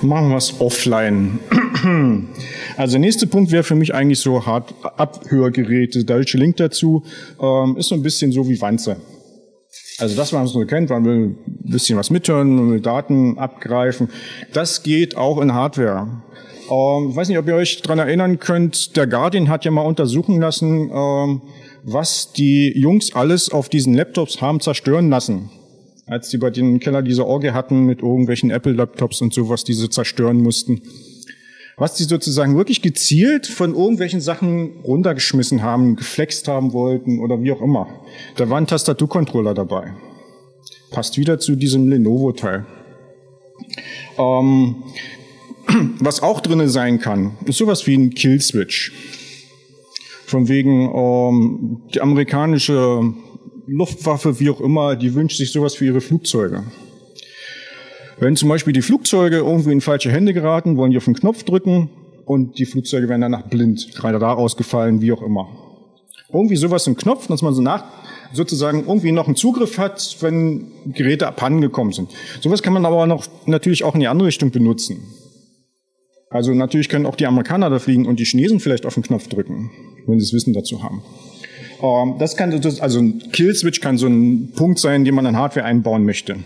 machen 0.03 0.29
wir 0.29 0.37
es 0.37 0.61
offline. 0.61 1.39
Also 2.77 2.97
nächster 2.97 3.27
Punkt 3.27 3.51
wäre 3.51 3.63
für 3.63 3.75
mich 3.75 3.93
eigentlich 3.93 4.19
so 4.19 4.45
hart 4.45 4.73
Abhörgeräte. 4.83 6.05
Der 6.05 6.17
deutsche 6.17 6.37
Link 6.37 6.57
dazu 6.57 7.03
ähm, 7.41 7.77
ist 7.77 7.89
so 7.89 7.95
ein 7.95 8.03
bisschen 8.03 8.31
so 8.31 8.47
wie 8.47 8.59
Wanze. 8.61 8.97
Also 9.99 10.15
das, 10.15 10.33
was 10.33 10.39
man 10.39 10.47
so 10.47 10.65
kennt, 10.65 10.89
man 10.89 11.05
will 11.05 11.15
ein 11.15 11.37
bisschen 11.71 11.97
was 11.97 12.09
mithören, 12.09 12.55
man 12.55 12.71
will 12.71 12.81
Daten 12.81 13.37
abgreifen. 13.37 14.09
Das 14.53 14.83
geht 14.83 15.17
auch 15.17 15.39
in 15.41 15.53
Hardware. 15.53 16.23
Ähm, 16.69 17.09
ich 17.09 17.15
weiß 17.15 17.27
nicht, 17.27 17.37
ob 17.37 17.47
ihr 17.47 17.55
euch 17.55 17.81
dran 17.81 17.99
erinnern 17.99 18.39
könnt, 18.39 18.95
der 18.95 19.07
Guardian 19.07 19.49
hat 19.49 19.65
ja 19.65 19.71
mal 19.71 19.81
untersuchen 19.81 20.39
lassen, 20.39 20.89
ähm, 20.93 21.41
was 21.83 22.31
die 22.31 22.71
Jungs 22.77 23.13
alles 23.13 23.51
auf 23.51 23.67
diesen 23.67 23.93
Laptops 23.93 24.41
haben 24.41 24.59
zerstören 24.59 25.09
lassen 25.09 25.49
als 26.05 26.27
die 26.29 26.37
bei 26.37 26.49
den 26.49 26.81
Keller 26.81 27.01
diese 27.01 27.25
Orgie 27.25 27.51
hatten 27.51 27.85
mit 27.85 28.01
irgendwelchen 28.01 28.51
Apple-Laptops 28.51 29.21
und 29.21 29.33
sowas, 29.33 29.63
die 29.63 29.73
sie 29.73 29.89
zerstören 29.89 30.41
mussten 30.41 30.81
was 31.83 31.95
die 31.95 32.05
sozusagen 32.05 32.55
wirklich 32.55 32.81
gezielt 32.81 33.45
von 33.45 33.75
irgendwelchen 33.75 34.21
Sachen 34.21 34.79
runtergeschmissen 34.85 35.63
haben, 35.63 35.97
geflext 35.97 36.47
haben 36.47 36.71
wollten 36.71 37.19
oder 37.19 37.43
wie 37.43 37.51
auch 37.51 37.61
immer. 37.61 37.89
Da 38.37 38.49
war 38.49 38.57
ein 38.57 38.67
Tastaturcontroller 38.67 39.53
dabei. 39.53 39.91
Passt 40.91 41.17
wieder 41.17 41.39
zu 41.39 41.57
diesem 41.57 41.89
Lenovo-Teil. 41.89 42.65
Ähm, 44.17 44.75
was 45.99 46.23
auch 46.23 46.39
drinne 46.39 46.69
sein 46.69 46.99
kann, 46.99 47.33
ist 47.43 47.57
sowas 47.57 47.85
wie 47.85 47.97
ein 47.97 48.11
Killswitch. 48.11 48.93
Von 50.25 50.47
wegen 50.47 50.89
ähm, 50.95 51.81
die 51.93 51.99
amerikanische 51.99 53.13
Luftwaffe, 53.67 54.39
wie 54.39 54.49
auch 54.49 54.61
immer, 54.61 54.95
die 54.95 55.13
wünscht 55.15 55.35
sich 55.35 55.51
sowas 55.51 55.75
für 55.75 55.83
ihre 55.83 55.99
Flugzeuge. 55.99 56.63
Wenn 58.19 58.35
zum 58.35 58.49
Beispiel 58.49 58.73
die 58.73 58.81
Flugzeuge 58.81 59.37
irgendwie 59.37 59.71
in 59.71 59.81
falsche 59.81 60.11
Hände 60.11 60.33
geraten, 60.33 60.77
wollen 60.77 60.91
die 60.91 60.97
auf 60.97 61.05
den 61.05 61.15
Knopf 61.15 61.43
drücken 61.43 61.89
und 62.25 62.57
die 62.59 62.65
Flugzeuge 62.65 63.09
werden 63.09 63.21
danach 63.21 63.47
blind, 63.47 63.93
gerade 63.95 64.19
da 64.19 64.33
ausgefallen, 64.33 65.01
wie 65.01 65.11
auch 65.11 65.21
immer. 65.21 65.47
Irgendwie 66.31 66.55
sowas 66.55 66.87
im 66.87 66.95
Knopf, 66.95 67.27
dass 67.27 67.41
man 67.41 67.53
so 67.53 67.61
nach, 67.61 67.83
sozusagen 68.33 68.85
irgendwie 68.87 69.11
noch 69.11 69.27
einen 69.27 69.35
Zugriff 69.35 69.77
hat, 69.77 70.17
wenn 70.21 70.71
Geräte 70.85 71.27
abhandengekommen 71.27 71.93
sind. 71.93 72.09
Sowas 72.41 72.63
kann 72.63 72.73
man 72.73 72.85
aber 72.85 73.05
noch 73.05 73.25
natürlich 73.45 73.83
auch 73.83 73.93
in 73.93 73.99
die 73.99 74.07
andere 74.07 74.27
Richtung 74.27 74.51
benutzen. 74.51 75.01
Also 76.29 76.51
natürlich 76.53 76.89
können 76.89 77.05
auch 77.05 77.15
die 77.15 77.27
Amerikaner 77.27 77.69
da 77.69 77.77
fliegen 77.77 78.07
und 78.07 78.19
die 78.19 78.25
Chinesen 78.25 78.59
vielleicht 78.59 78.87
auf 78.87 78.95
den 78.95 79.03
Knopf 79.03 79.27
drücken, 79.27 79.69
wenn 80.07 80.19
sie 80.19 80.25
das 80.25 80.33
Wissen 80.33 80.53
dazu 80.53 80.81
haben. 80.81 81.03
Ähm, 81.83 82.15
das 82.17 82.35
kann, 82.35 82.51
also 82.79 82.99
ein 82.99 83.19
Killswitch 83.31 83.81
kann 83.81 83.99
so 83.99 84.07
ein 84.07 84.51
Punkt 84.55 84.79
sein, 84.79 85.05
den 85.05 85.13
man 85.13 85.27
in 85.27 85.37
Hardware 85.37 85.65
einbauen 85.65 86.05
möchte. 86.05 86.37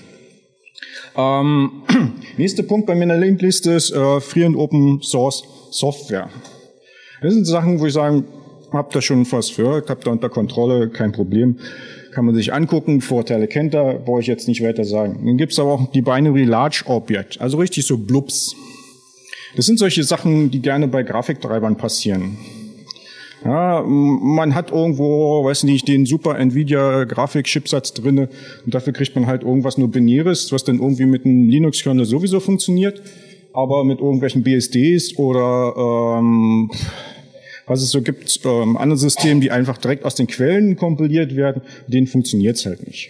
Ähm, 1.18 1.84
nächster 2.38 2.64
Punkt 2.64 2.86
bei 2.86 2.96
mir 2.96 3.04
in 3.04 3.10
der 3.10 3.18
Linkliste 3.18 3.72
ist 3.72 3.92
äh, 3.92 4.22
Free 4.22 4.46
und 4.46 4.56
Open 4.56 5.02
Source 5.02 5.44
Software. 5.72 6.30
Das 7.22 7.34
sind 7.34 7.46
Sachen, 7.46 7.80
wo 7.80 7.88
ich 7.88 7.94
sagen, 7.94 8.26
habt 8.72 8.96
da 8.96 9.02
schon 9.02 9.30
was 9.32 9.50
für, 9.50 9.84
habt 9.88 10.06
da 10.06 10.12
unter 10.12 10.30
Kontrolle, 10.30 10.90
kein 10.90 11.12
Problem. 11.12 11.58
Kann 12.14 12.26
man 12.26 12.36
sich 12.36 12.54
angucken, 12.54 13.02
Vorteile 13.02 13.48
kennt 13.48 13.74
er, 13.74 13.96
brauche 13.96 14.22
ich 14.22 14.28
jetzt 14.28 14.48
nicht 14.48 14.64
weiter 14.64 14.84
sagen. 14.84 15.24
Dann 15.26 15.38
gibt's 15.38 15.60
aber 15.60 15.74
auch 15.74 15.92
die 15.92 16.02
Binary 16.02 16.44
Large 16.44 16.84
Object, 16.86 17.42
also 17.42 17.58
richtig 17.58 17.86
so 17.86 17.98
Blubs. 17.98 18.56
Das 19.56 19.66
sind 19.66 19.80
solche 19.80 20.04
Sachen, 20.04 20.52
die 20.52 20.62
gerne 20.62 20.88
bei 20.88 21.04
Grafiktreibern 21.04 21.78
passieren. 21.78 22.38
Ja, 23.44 23.84
man 23.84 24.56
hat 24.56 24.72
irgendwo, 24.72 25.44
weiß 25.44 25.64
nicht, 25.64 25.88
den 25.88 26.06
super 26.06 26.38
Nvidia 26.40 27.04
Grafikchipsatz 27.04 27.94
drinne 27.94 28.30
und 28.66 28.74
dafür 28.74 28.94
kriegt 28.94 29.16
man 29.16 29.28
halt 29.28 29.44
irgendwas 29.44 29.78
nur 29.78 29.90
Binäres, 29.90 30.52
was 30.52 30.64
dann 30.64 30.80
irgendwie 30.80 31.06
mit 31.06 31.26
einem 31.26 31.48
Linux-Kernel 31.48 32.06
sowieso 32.06 32.40
funktioniert, 32.40 33.02
aber 33.54 33.84
mit 33.84 34.00
irgendwelchen 34.00 34.44
BSDs 34.44 35.18
oder 35.18 36.18
ähm, 36.20 36.72
was 37.68 37.82
es 37.82 37.92
so 37.92 38.02
gibt, 38.02 38.40
ähm, 38.46 38.76
andere 38.78 38.98
Systeme, 38.98 39.40
die 39.40 39.52
einfach 39.52 39.78
direkt 39.78 40.04
aus 40.04 40.16
den 40.16 40.28
Quellen 40.28 40.76
kompiliert 40.76 41.36
werden, 41.36 41.62
denen 41.88 42.08
funktioniert 42.08 42.56
es 42.56 42.66
halt 42.66 42.86
nicht. 42.88 43.10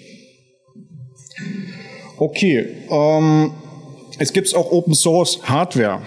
Okay, 2.18 2.66
ähm, 2.90 3.52
es 4.18 4.34
gibt 4.34 4.54
auch 4.56 4.72
Open 4.72 4.96
Source 4.96 5.40
Hardware. 5.44 6.02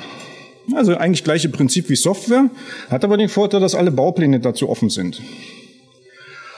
Also 0.75 0.97
eigentlich 0.97 1.25
gleiche 1.25 1.49
Prinzip 1.49 1.89
wie 1.89 1.97
Software, 1.97 2.51
hat 2.89 3.05
aber 3.05 3.17
den 3.17 3.29
Vorteil, 3.29 3.61
dass 3.61 3.75
alle 3.75 3.91
Baupläne 3.91 4.41
dazu 4.41 4.69
offen 4.69 4.91
sind. 4.91 5.21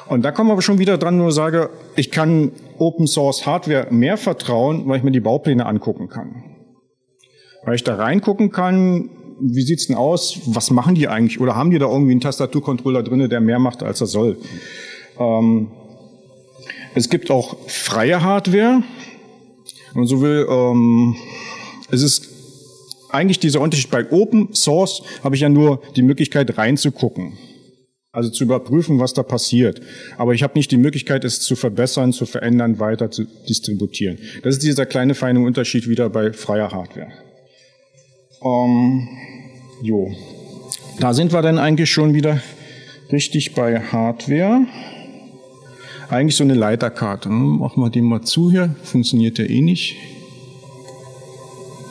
Und 0.08 0.22
da 0.22 0.32
kommen 0.32 0.50
wir 0.50 0.60
schon 0.62 0.78
wieder 0.78 0.98
dran, 0.98 1.16
nur 1.16 1.32
sage, 1.32 1.70
ich 1.96 2.10
kann 2.10 2.52
Open 2.78 3.06
Source 3.06 3.46
Hardware 3.46 3.86
mehr 3.90 4.16
vertrauen, 4.16 4.86
weil 4.86 4.98
ich 4.98 5.02
mir 5.02 5.12
die 5.12 5.20
Baupläne 5.20 5.64
angucken 5.64 6.08
kann. 6.08 6.44
Weil 7.64 7.76
ich 7.76 7.84
da 7.84 7.94
reingucken 7.94 8.50
kann, 8.50 9.08
wie 9.40 9.62
sieht's 9.62 9.86
denn 9.86 9.96
aus, 9.96 10.40
was 10.46 10.70
machen 10.70 10.94
die 10.94 11.08
eigentlich? 11.08 11.40
Oder 11.40 11.56
haben 11.56 11.70
die 11.70 11.78
da 11.78 11.86
irgendwie 11.86 12.12
einen 12.12 12.20
Tastaturcontroller 12.20 13.02
drinne, 13.02 13.28
der 13.28 13.40
mehr 13.40 13.58
macht, 13.58 13.82
als 13.82 14.00
er 14.00 14.06
soll? 14.06 14.36
Ähm, 15.18 15.70
es 16.94 17.08
gibt 17.08 17.30
auch 17.30 17.56
freie 17.68 18.22
Hardware. 18.22 18.82
Und 19.94 20.06
so 20.06 20.20
will, 20.20 20.46
ähm, 20.48 21.16
es 21.90 22.02
ist 22.02 22.31
eigentlich 23.12 23.38
dieser 23.38 23.60
Unterschied 23.60 23.90
bei 23.90 24.10
Open 24.10 24.54
Source 24.54 25.02
habe 25.22 25.34
ich 25.34 25.42
ja 25.42 25.48
nur 25.48 25.82
die 25.96 26.02
Möglichkeit 26.02 26.56
reinzugucken. 26.56 27.34
Also 28.14 28.28
zu 28.28 28.44
überprüfen, 28.44 28.98
was 28.98 29.14
da 29.14 29.22
passiert. 29.22 29.80
Aber 30.18 30.34
ich 30.34 30.42
habe 30.42 30.58
nicht 30.58 30.70
die 30.70 30.76
Möglichkeit, 30.76 31.24
es 31.24 31.40
zu 31.40 31.56
verbessern, 31.56 32.12
zu 32.12 32.26
verändern, 32.26 32.78
weiter 32.78 33.10
zu 33.10 33.24
distributieren. 33.48 34.18
Das 34.42 34.56
ist 34.56 34.62
dieser 34.62 34.84
kleine 34.84 35.14
feine 35.14 35.40
Unterschied 35.40 35.88
wieder 35.88 36.10
bei 36.10 36.32
freier 36.34 36.72
Hardware. 36.72 37.10
Ähm, 38.44 39.08
jo. 39.82 40.12
Da 41.00 41.14
sind 41.14 41.32
wir 41.32 41.40
dann 41.40 41.58
eigentlich 41.58 41.90
schon 41.90 42.12
wieder 42.12 42.42
richtig 43.10 43.54
bei 43.54 43.80
Hardware. 43.80 44.66
Eigentlich 46.10 46.36
so 46.36 46.44
eine 46.44 46.54
Leiterkarte. 46.54 47.30
Machen 47.30 47.82
wir 47.82 47.88
den 47.88 48.04
mal 48.04 48.20
zu 48.20 48.50
hier. 48.50 48.74
Funktioniert 48.82 49.38
ja 49.38 49.46
eh 49.46 49.62
nicht. 49.62 49.96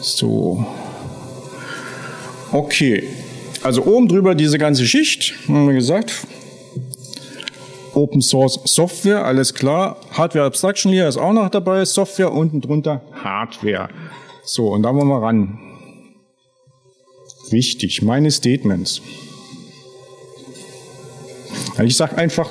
So. 0.02 0.64
Okay, 2.54 3.04
also 3.64 3.86
oben 3.86 4.10
drüber 4.10 4.36
diese 4.36 4.58
ganze 4.58 4.86
Schicht, 4.86 5.34
haben 5.48 5.68
wir 5.68 5.74
gesagt. 5.74 6.28
Open 7.94 8.22
Source 8.22 8.60
Software, 8.66 9.24
alles 9.24 9.54
klar. 9.54 9.98
Hardware 10.12 10.46
Abstraction 10.46 10.92
Layer 10.92 11.08
ist 11.08 11.18
auch 11.18 11.32
noch 11.32 11.50
dabei. 11.50 11.86
Software 11.86 12.34
unten 12.34 12.60
drunter 12.60 13.02
Hardware. 13.24 13.90
So, 14.44 14.68
und 14.68 14.84
da 14.84 14.94
wollen 14.94 15.08
wir 15.08 15.22
ran. 15.22 15.60
Wichtig, 17.50 18.02
meine 18.02 18.32
Statements. 18.32 19.02
Ich 21.82 21.96
sage 21.96 22.18
einfach, 22.18 22.50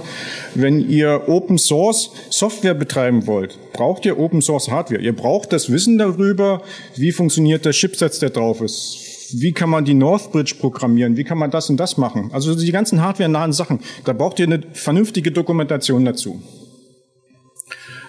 wenn 0.55 0.89
ihr 0.89 1.29
Open 1.29 1.59
Source 1.59 2.11
Software 2.31 2.75
betreiben 2.75 3.27
wollt, 3.27 3.59
braucht 3.75 4.07
ihr 4.07 4.19
Open 4.19 4.41
Source 4.41 4.71
Hardware. 4.71 5.01
Ihr 5.01 5.15
braucht 5.15 5.53
das 5.53 5.71
Wissen 5.71 5.99
darüber, 5.99 6.63
wie 6.97 7.13
funktioniert 7.13 7.67
der 7.67 7.73
Chipsatz, 7.73 8.19
der 8.19 8.31
drauf 8.31 8.63
ist 8.63 9.10
wie 9.35 9.53
kann 9.53 9.71
man 9.71 9.85
die 9.85 9.95
Northbridge 9.95 10.57
programmieren, 10.59 11.17
wie 11.17 11.25
kann 11.25 11.39
man 11.39 11.51
das 11.51 11.71
und 11.71 11.79
das 11.79 11.97
machen. 11.97 12.31
Also 12.33 12.55
die 12.55 12.73
ganzen 12.73 13.01
hardware-nahen 13.01 13.53
Sachen, 13.53 13.81
da 14.05 14.13
braucht 14.13 14.39
ihr 14.39 14.47
eine 14.47 14.63
vernünftige 14.73 15.33
Dokumentation 15.33 16.05
dazu. 16.05 16.43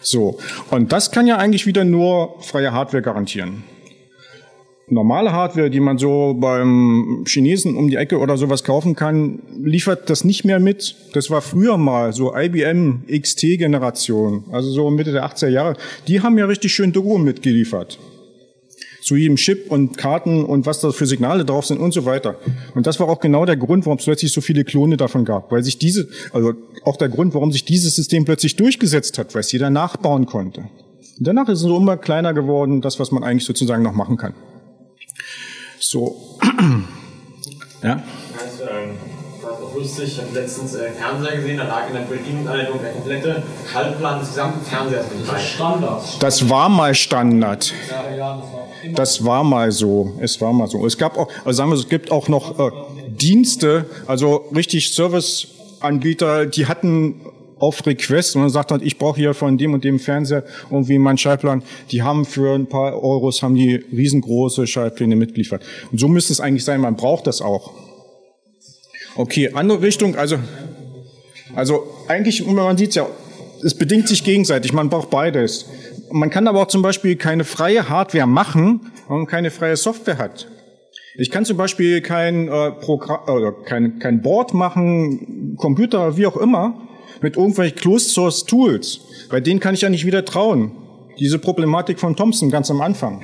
So, 0.01 0.40
und 0.72 0.92
das 0.92 1.12
kann 1.12 1.28
ja 1.28 1.38
eigentlich 1.38 1.66
wieder 1.66 1.86
nur 1.86 2.36
freie 2.42 2.72
Hardware 2.72 3.04
garantieren. 3.04 3.63
Normale 4.88 5.32
Hardware, 5.32 5.70
die 5.70 5.80
man 5.80 5.98
so 5.98 6.36
beim 6.38 7.24
Chinesen 7.25 7.78
um 7.78 7.88
die 7.88 7.96
Ecke 7.96 8.18
oder 8.18 8.36
sowas 8.36 8.66
kaufen 8.66 8.94
kann, 8.94 9.40
liefert 9.63 10.10
das 10.10 10.25
nicht 10.25 10.44
mehr 10.44 10.60
mit. 10.60 10.96
Das 11.13 11.30
war 11.30 11.42
früher 11.42 11.78
mal 11.78 12.12
so 12.12 12.36
IBM 12.36 13.04
XT-Generation, 13.10 14.46
also 14.51 14.70
so 14.70 14.90
Mitte 14.90 15.13
der 15.13 15.25
80er 15.25 15.48
Jahre. 15.48 15.78
Die 16.10 16.22
haben 16.22 16.38
ja 16.38 16.46
richtig 16.46 16.74
schön 16.74 16.92
Doku 16.92 17.18
mitgeliefert 17.18 18.00
zu 19.01 19.15
jedem 19.15 19.36
Chip 19.36 19.72
und 19.72 19.98
Karten 19.98 20.43
und 20.43 20.65
was 20.65 20.79
da 20.79 20.91
für 20.91 21.05
Signale 21.05 21.46
drauf 21.46 21.65
sind 21.65 21.79
und 21.79 21.93
so 21.93 22.05
weiter. 22.05 22.36
Und 22.75 22.88
das 22.88 23.00
war 23.00 23.10
auch 23.10 23.20
genau 23.20 23.46
der 23.46 23.58
Grund, 23.58 23.86
warum 23.86 23.98
es 23.98 24.05
plötzlich 24.05 24.31
so 24.31 24.41
viele 24.41 24.63
Klone 24.63 24.98
davon 24.98 25.25
gab, 25.25 25.51
weil 25.51 25.63
sich 25.63 25.77
diese, 25.77 26.08
also 26.34 26.53
auch 26.84 26.98
der 26.98 27.10
Grund, 27.10 27.34
warum 27.34 27.51
sich 27.51 27.65
dieses 27.65 27.96
System 27.96 28.25
plötzlich 28.25 28.55
durchgesetzt 28.55 29.17
hat, 29.17 29.34
weil 29.34 29.41
es 29.41 29.51
jeder 29.51 29.70
nachbauen 29.70 30.25
konnte. 30.25 30.62
Und 30.62 31.27
danach 31.27 31.50
ist 31.50 31.60
es 31.60 31.65
so 31.65 31.77
immer 31.77 31.98
kleiner 31.98 32.34
geworden, 32.34 32.81
das, 32.81 33.00
was 33.00 33.12
man 33.12 33.24
eigentlich 33.24 33.46
sozusagen 33.46 33.84
noch 33.84 33.93
machen 33.93 34.17
kann. 34.17 34.34
So. 35.79 36.39
ja 37.84 38.03
lustig, 39.82 40.14
ich 40.14 40.18
habe 40.20 40.40
letztens 40.40 40.76
äh, 40.76 40.92
Fernseher 40.92 41.38
gesehen, 41.38 41.58
da 41.58 41.64
lag 41.64 41.88
in 41.88 41.94
der 41.94 42.02
Bedienungsanleitung 42.02 42.80
der 42.82 42.92
komplette 42.92 43.44
Schaltplan 43.72 44.20
des 44.20 44.30
gesamten 44.30 44.66
Fernsehers 44.66 45.06
mit 45.16 45.28
bei. 45.28 45.40
Standard. 45.40 46.04
Das 46.20 46.50
war 46.50 46.70
mal 46.70 46.96
Standard. 46.96 47.74
Ja, 47.90 48.16
ja, 48.16 48.44
das 48.94 49.24
war 49.26 49.44
mal 49.44 49.72
so. 49.72 50.14
Es 50.20 50.40
war 50.42 50.54
mal 50.54 50.68
so. 50.68 50.86
Es 50.86 50.98
gab 50.98 51.18
auch, 51.18 51.28
also 51.46 51.58
sagen 51.58 51.72
wir, 51.72 51.78
es 51.78 51.90
gibt 51.90 52.12
auch 52.12 52.28
noch 52.28 52.60
äh, 52.60 52.72
Dienste, 53.10 53.86
also 54.08 54.46
richtig 54.56 54.94
Serviceanbieter, 54.94 56.46
die 56.46 56.68
hatten 56.68 57.22
auf 57.60 57.86
Request 57.86 58.36
und 58.36 58.42
dann 58.42 58.50
sagt 58.50 58.72
halt, 58.72 58.82
ich 58.82 58.98
brauche 58.98 59.18
hier 59.18 59.36
von 59.36 59.58
dem 59.58 59.74
und 59.74 59.84
dem 59.84 60.00
Fernseher 60.00 60.44
irgendwie 60.72 60.98
meinen 60.98 61.20
Schaltplan. 61.20 61.62
Die 61.92 62.02
haben 62.02 62.26
für 62.26 62.56
ein 62.56 62.66
paar 62.66 62.94
Euros 63.04 63.44
haben 63.44 63.54
die 63.54 63.76
riesengroße 63.76 64.66
Schaltpläne 64.66 65.16
mitgeliefert. 65.16 65.62
Und 65.92 66.00
so 66.00 66.08
müsste 66.08 66.34
es 66.34 66.40
eigentlich 66.40 66.66
sein. 66.66 66.82
Man 66.82 66.96
braucht 66.96 67.28
das 67.28 67.40
auch. 67.42 67.72
Okay, 69.15 69.51
andere 69.53 69.82
Richtung, 69.82 70.15
also, 70.15 70.38
also 71.56 71.84
eigentlich, 72.08 72.46
man 72.46 72.77
sieht 72.77 72.96
ja, 72.96 73.08
es 73.63 73.75
bedingt 73.75 74.08
sich 74.08 74.24
gegenseitig, 74.24 74.74
man 74.74 74.89
braucht 74.89 75.10
beides. 75.10 75.65
Man 76.12 76.30
kann 76.30 76.48
aber 76.48 76.62
auch 76.62 76.68
zum 76.68 76.82
Beispiel 76.82 77.15
keine 77.15 77.44
freie 77.44 77.89
Hardware 77.89 78.27
machen, 78.27 78.91
wenn 79.08 79.18
man 79.18 79.27
keine 79.27 79.51
freie 79.51 79.75
Software 79.75 80.18
hat. 80.18 80.48
Ich 81.15 81.30
kann 81.30 81.44
zum 81.46 81.58
Beispiel 81.58 82.01
kein, 82.01 82.48
äh, 82.48 82.72
Programm, 82.72 83.20
oder 83.27 83.51
kein, 83.51 84.00
kein 84.00 84.22
Board 84.22 84.53
machen, 84.53 85.56
Computer, 85.58 86.15
wie 86.15 86.25
auch 86.25 86.38
immer, 86.38 86.88
mit 87.22 87.36
irgendwelchen 87.36 87.77
Closed 87.77 88.12
Source 88.12 88.46
Tools. 88.46 89.01
Bei 89.30 89.41
denen 89.41 89.60
kann 89.60 89.74
ich 89.74 89.82
ja 89.82 89.89
nicht 89.89 90.06
wieder 90.06 90.24
trauen. 90.24 90.72
Diese 91.20 91.38
Problematik 91.38 92.00
von 92.00 92.15
Thompson 92.15 92.50
ganz 92.50 92.72
am 92.72 92.82
Anfang. 92.82 93.22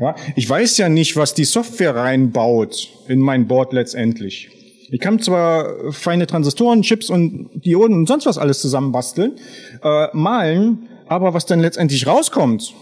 Ja, 0.00 0.16
ich 0.34 0.48
weiß 0.48 0.78
ja 0.78 0.88
nicht, 0.88 1.16
was 1.16 1.34
die 1.34 1.44
Software 1.44 1.94
reinbaut 1.94 2.88
in 3.06 3.20
mein 3.20 3.46
Board 3.46 3.72
letztendlich. 3.72 4.48
Ich 4.90 5.00
kann 5.00 5.18
zwar 5.18 5.92
feine 5.92 6.26
Transistoren, 6.26 6.82
Chips 6.82 7.10
und 7.10 7.50
Dioden 7.54 7.96
und 7.96 8.06
sonst 8.06 8.26
was 8.26 8.38
alles 8.38 8.60
zusammenbasteln, 8.60 9.36
äh, 9.82 10.08
malen, 10.12 10.88
aber 11.06 11.34
was 11.34 11.46
dann 11.46 11.60
letztendlich 11.60 12.06
rauskommt, 12.06 12.74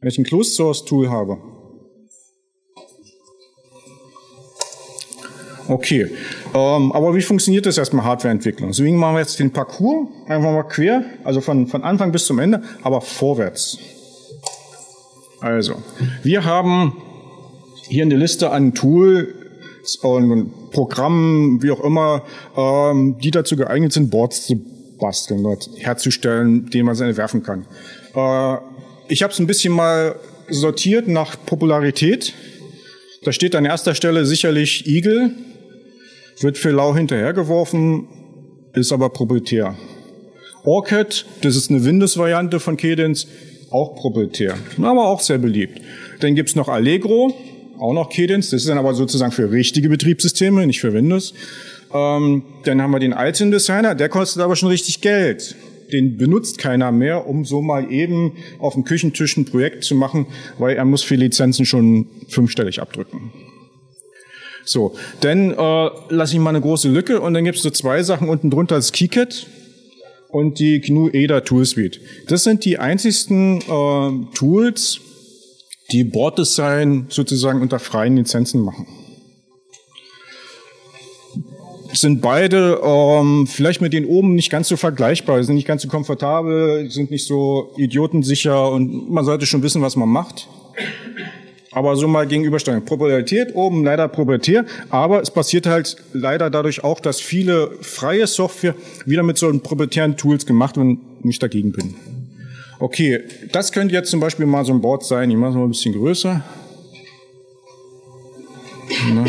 wenn 0.00 0.08
ich 0.08 0.18
ein 0.18 0.24
Closed 0.24 0.54
Source 0.54 0.84
Tool 0.84 1.10
habe. 1.10 1.38
Okay, 5.66 6.10
ähm, 6.52 6.92
aber 6.92 7.14
wie 7.14 7.22
funktioniert 7.22 7.64
das 7.64 7.78
erstmal 7.78 8.04
Hardwareentwicklung? 8.04 8.70
Deswegen 8.70 8.98
machen 8.98 9.14
wir 9.14 9.20
jetzt 9.20 9.38
den 9.38 9.50
Parcours 9.50 10.08
einfach 10.26 10.52
mal 10.52 10.64
quer, 10.64 11.04
also 11.24 11.40
von, 11.40 11.66
von 11.68 11.82
Anfang 11.82 12.12
bis 12.12 12.26
zum 12.26 12.38
Ende, 12.38 12.62
aber 12.82 13.00
vorwärts. 13.00 13.78
Also, 15.40 15.76
wir 16.22 16.44
haben 16.44 17.02
hier 17.88 18.02
eine 18.02 18.16
Liste 18.16 18.50
an 18.50 18.74
Tool, 18.74 19.43
und 20.02 20.70
Programmen, 20.70 21.62
wie 21.62 21.70
auch 21.70 21.82
immer, 21.82 22.24
ähm, 22.56 23.18
die 23.22 23.30
dazu 23.30 23.56
geeignet 23.56 23.92
sind, 23.92 24.10
Boards 24.10 24.46
zu 24.46 24.60
basteln, 24.98 25.44
herzustellen, 25.76 26.70
denen 26.70 26.86
man 26.86 26.94
seine 26.94 27.16
werfen 27.16 27.42
kann. 27.42 27.66
Äh, 28.14 28.56
ich 29.08 29.22
habe 29.22 29.32
es 29.32 29.38
ein 29.38 29.46
bisschen 29.46 29.72
mal 29.72 30.16
sortiert 30.48 31.08
nach 31.08 31.36
Popularität. 31.44 32.34
Da 33.24 33.32
steht 33.32 33.54
an 33.54 33.64
erster 33.64 33.94
Stelle 33.94 34.26
sicherlich 34.26 34.86
Eagle, 34.86 35.30
wird 36.40 36.58
für 36.58 36.70
lau 36.70 36.94
hinterhergeworfen, 36.94 38.08
ist 38.74 38.92
aber 38.92 39.10
proprietär. 39.10 39.76
Orchid, 40.64 41.26
das 41.42 41.56
ist 41.56 41.70
eine 41.70 41.84
Windows-Variante 41.84 42.58
von 42.60 42.76
Cadence, 42.76 43.26
auch 43.70 43.94
proprietär, 43.96 44.56
aber 44.78 45.08
auch 45.08 45.20
sehr 45.20 45.38
beliebt. 45.38 45.80
Dann 46.20 46.34
gibt's 46.34 46.54
noch 46.54 46.68
Allegro, 46.68 47.34
auch 47.78 47.92
noch 47.92 48.10
Cadence, 48.10 48.50
das 48.50 48.62
ist 48.62 48.68
dann 48.68 48.78
aber 48.78 48.94
sozusagen 48.94 49.32
für 49.32 49.50
richtige 49.50 49.88
Betriebssysteme, 49.88 50.66
nicht 50.66 50.80
für 50.80 50.92
Windows. 50.92 51.34
Ähm, 51.92 52.42
dann 52.64 52.82
haben 52.82 52.90
wir 52.90 52.98
den 52.98 53.12
Alten 53.12 53.50
Designer, 53.50 53.94
der 53.94 54.08
kostet 54.08 54.42
aber 54.42 54.56
schon 54.56 54.68
richtig 54.68 55.00
Geld. 55.00 55.54
Den 55.92 56.16
benutzt 56.16 56.58
keiner 56.58 56.90
mehr, 56.92 57.26
um 57.26 57.44
so 57.44 57.62
mal 57.62 57.92
eben 57.92 58.32
auf 58.58 58.74
dem 58.74 58.84
Küchentisch 58.84 59.36
ein 59.36 59.44
Projekt 59.44 59.84
zu 59.84 59.94
machen, 59.94 60.26
weil 60.58 60.76
er 60.76 60.84
muss 60.84 61.02
für 61.02 61.14
Lizenzen 61.14 61.66
schon 61.66 62.06
fünfstellig 62.28 62.80
abdrücken. 62.80 63.32
So, 64.64 64.94
dann 65.20 65.50
äh, 65.50 65.90
lasse 66.08 66.34
ich 66.34 66.40
mal 66.40 66.50
eine 66.50 66.60
große 66.60 66.88
Lücke 66.88 67.20
und 67.20 67.34
dann 67.34 67.44
gibt 67.44 67.58
es 67.58 67.62
so 67.62 67.70
zwei 67.70 68.02
Sachen 68.02 68.28
unten 68.28 68.50
drunter, 68.50 68.76
das 68.76 68.92
KiCad 68.92 69.46
und 70.28 70.58
die 70.58 70.80
GNU 70.80 71.10
EDA 71.10 71.42
Tool 71.42 71.64
Suite. 71.64 72.00
Das 72.28 72.44
sind 72.44 72.64
die 72.64 72.78
einzigsten 72.78 73.60
äh, 73.60 74.34
Tools, 74.34 75.00
die 75.92 76.04
Borddesign 76.04 77.06
sozusagen 77.08 77.60
unter 77.60 77.78
freien 77.78 78.16
Lizenzen 78.16 78.62
machen. 78.62 78.86
Sind 81.92 82.20
beide 82.20 82.80
ähm, 82.82 83.46
vielleicht 83.46 83.80
mit 83.80 83.92
den 83.92 84.06
oben 84.06 84.34
nicht 84.34 84.50
ganz 84.50 84.68
so 84.68 84.76
vergleichbar, 84.76 85.44
sind 85.44 85.54
nicht 85.54 85.68
ganz 85.68 85.82
so 85.82 85.88
komfortabel, 85.88 86.90
sind 86.90 87.12
nicht 87.12 87.26
so 87.26 87.72
idiotensicher 87.76 88.72
und 88.72 89.10
man 89.10 89.24
sollte 89.24 89.46
schon 89.46 89.62
wissen, 89.62 89.80
was 89.80 89.94
man 89.94 90.08
macht. 90.08 90.48
Aber 91.70 91.96
so 91.96 92.08
mal 92.08 92.26
gegenüberstellen. 92.26 92.84
Popularität 92.84 93.54
oben 93.54 93.84
leider 93.84 94.08
proprietär, 94.08 94.64
aber 94.90 95.22
es 95.22 95.30
passiert 95.30 95.66
halt 95.66 95.96
leider 96.12 96.50
dadurch 96.50 96.82
auch, 96.82 96.98
dass 96.98 97.20
viele 97.20 97.72
freie 97.80 98.26
Software 98.26 98.74
wieder 99.06 99.22
mit 99.22 99.38
so 99.38 99.56
proprietären 99.58 100.16
Tools 100.16 100.46
gemacht 100.46 100.76
werden 100.76 101.00
und 101.22 101.30
ich 101.30 101.38
dagegen 101.38 101.72
bin. 101.72 101.94
Okay, 102.84 103.22
das 103.50 103.72
könnte 103.72 103.94
jetzt 103.94 104.10
zum 104.10 104.20
Beispiel 104.20 104.44
mal 104.44 104.62
so 104.62 104.74
ein 104.74 104.82
Board 104.82 105.06
sein. 105.06 105.30
Ich 105.30 105.38
mache 105.38 105.52
es 105.52 105.56
mal 105.56 105.62
ein 105.62 105.70
bisschen 105.70 105.94
größer. 105.94 106.44
Na. 109.08 109.24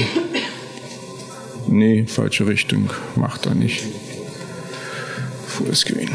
Nee, 1.65 2.03
falsche 2.05 2.47
Richtung. 2.47 2.89
Macht 3.15 3.45
er 3.45 3.55
nicht. 3.55 3.85
Fullscreen. 5.47 6.09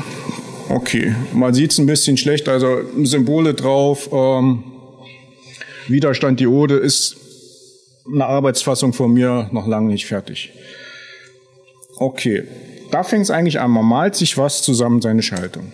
Okay, 0.68 1.14
man 1.32 1.54
sieht 1.54 1.72
es 1.72 1.78
ein 1.78 1.86
bisschen 1.86 2.18
schlecht, 2.18 2.46
also 2.46 2.82
Symbole 3.04 3.54
drauf. 3.54 4.10
Ähm, 4.12 4.62
Widerstand 5.88 6.40
Diode 6.40 6.74
ist 6.74 7.16
eine 8.06 8.26
Arbeitsfassung 8.26 8.92
von 8.92 9.14
mir 9.14 9.48
noch 9.50 9.66
lange 9.66 9.88
nicht 9.88 10.04
fertig. 10.04 10.52
Okay, 11.96 12.44
da 12.90 13.02
fängt 13.02 13.22
es 13.22 13.30
eigentlich 13.30 13.60
an. 13.60 13.70
Man 13.70 13.86
malt 13.86 14.14
sich 14.14 14.36
was 14.36 14.60
zusammen, 14.60 15.00
seine 15.00 15.22
Schaltung. 15.22 15.72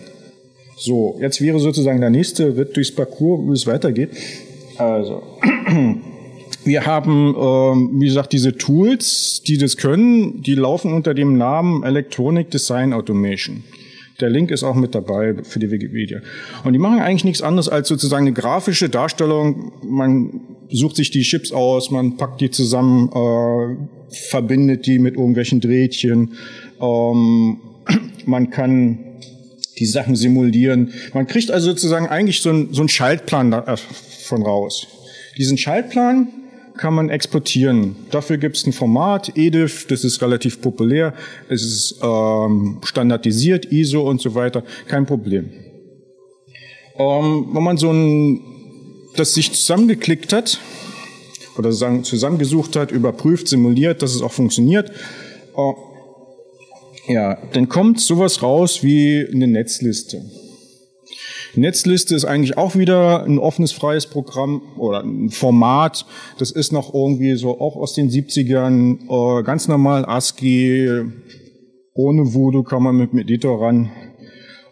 So, 0.79 1.17
jetzt 1.19 1.41
wäre 1.41 1.59
sozusagen 1.59 1.99
der 2.01 2.11
nächste 2.11 2.55
Ritt 2.55 2.75
durchs 2.75 2.93
Parcours, 2.93 3.41
wie 3.47 3.53
es 3.53 3.65
weitergeht. 3.65 4.11
Also, 4.77 5.23
wir 6.65 6.85
haben, 6.85 7.35
ähm, 7.35 7.99
wie 7.99 8.05
gesagt, 8.05 8.31
diese 8.31 8.55
Tools, 8.55 9.41
die 9.47 9.57
das 9.57 9.77
können, 9.77 10.43
die 10.43 10.53
laufen 10.53 10.93
unter 10.93 11.15
dem 11.15 11.35
Namen 11.35 11.83
Electronic 11.83 12.51
Design 12.51 12.93
Automation. 12.93 13.63
Der 14.19 14.29
Link 14.29 14.51
ist 14.51 14.63
auch 14.63 14.75
mit 14.75 14.93
dabei 14.93 15.35
für 15.41 15.57
die 15.57 15.71
Wikipedia. 15.71 16.21
Und 16.63 16.73
die 16.73 16.79
machen 16.79 16.99
eigentlich 16.99 17.25
nichts 17.25 17.41
anderes 17.41 17.69
als 17.69 17.87
sozusagen 17.87 18.27
eine 18.27 18.33
grafische 18.33 18.87
Darstellung. 18.87 19.71
Man 19.83 20.41
sucht 20.69 20.95
sich 20.95 21.09
die 21.09 21.21
Chips 21.21 21.51
aus, 21.51 21.89
man 21.89 22.17
packt 22.17 22.39
die 22.39 22.51
zusammen, 22.51 23.09
äh, 23.09 24.13
verbindet 24.29 24.85
die 24.85 24.99
mit 24.99 25.15
irgendwelchen 25.15 25.59
Drähtchen. 25.59 26.33
Ähm, 26.79 27.57
man 28.27 28.51
kann 28.51 29.06
die 29.79 29.85
Sachen 29.85 30.15
simulieren. 30.15 30.93
Man 31.13 31.27
kriegt 31.27 31.51
also 31.51 31.67
sozusagen 31.69 32.07
eigentlich 32.07 32.41
so, 32.41 32.49
ein, 32.49 32.69
so 32.73 32.81
einen 32.81 32.89
Schaltplan 32.89 33.51
davon 33.51 34.41
äh, 34.41 34.45
raus. 34.45 34.87
Diesen 35.37 35.57
Schaltplan 35.57 36.29
kann 36.77 36.93
man 36.93 37.09
exportieren. 37.09 37.95
Dafür 38.11 38.37
gibt 38.37 38.57
es 38.57 38.65
ein 38.65 38.73
Format, 38.73 39.35
EDIF, 39.35 39.87
das 39.87 40.03
ist 40.03 40.21
relativ 40.21 40.61
populär, 40.61 41.13
es 41.49 41.63
ist 41.63 41.99
ähm, 42.03 42.79
standardisiert, 42.83 43.71
ISO 43.71 44.07
und 44.07 44.21
so 44.21 44.35
weiter, 44.35 44.63
kein 44.87 45.05
Problem. 45.05 45.49
Ähm, 46.97 47.47
wenn 47.51 47.63
man 47.63 47.77
so 47.77 47.91
ein, 47.91 48.41
das 49.15 49.33
sich 49.33 49.51
zusammengeklickt 49.53 50.33
hat, 50.33 50.59
oder 51.57 51.71
sagen, 51.71 52.03
zusammengesucht 52.03 52.75
hat, 52.75 52.91
überprüft, 52.91 53.47
simuliert, 53.47 54.01
dass 54.01 54.13
es 54.13 54.21
auch 54.21 54.31
funktioniert, 54.31 54.91
äh, 55.55 55.73
ja, 57.07 57.37
dann 57.53 57.69
kommt 57.69 57.99
sowas 57.99 58.43
raus 58.43 58.83
wie 58.83 59.25
eine 59.31 59.47
Netzliste. 59.47 60.21
Netzliste 61.55 62.15
ist 62.15 62.25
eigentlich 62.25 62.57
auch 62.57 62.75
wieder 62.75 63.23
ein 63.23 63.39
offenes, 63.39 63.71
freies 63.71 64.05
Programm 64.05 64.61
oder 64.77 65.03
ein 65.03 65.29
Format. 65.29 66.05
Das 66.37 66.51
ist 66.51 66.71
noch 66.71 66.93
irgendwie 66.93 67.35
so 67.35 67.59
auch 67.59 67.75
aus 67.75 67.93
den 67.93 68.09
70ern, 68.09 69.39
äh, 69.39 69.43
ganz 69.43 69.67
normal 69.67 70.05
ASCII, 70.05 71.03
ohne 71.93 72.33
Voodoo 72.33 72.63
kann 72.63 72.83
man 72.83 72.95
mit 72.95 73.13
Editor 73.13 73.61
ran. 73.61 73.89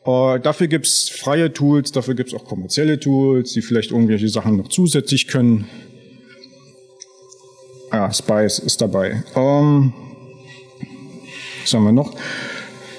Äh, 0.06 0.39
dafür 0.39 0.67
gibt's 0.67 1.10
freie 1.10 1.52
Tools, 1.52 1.91
dafür 1.91 2.13
gibt's 2.13 2.34
auch 2.34 2.45
kommerzielle 2.45 3.00
Tools, 3.00 3.54
die 3.54 3.62
vielleicht 3.62 3.91
irgendwelche 3.91 4.30
Sachen 4.30 4.58
noch 4.58 4.67
zusätzlich 4.67 5.28
können. 5.28 5.67
Ja, 7.91 8.12
Spice 8.12 8.60
ist 8.60 8.82
dabei. 8.82 9.24
Ähm, 9.36 9.93
was 11.65 11.73
haben 11.73 11.84
wir 11.84 11.91
noch? 11.91 12.13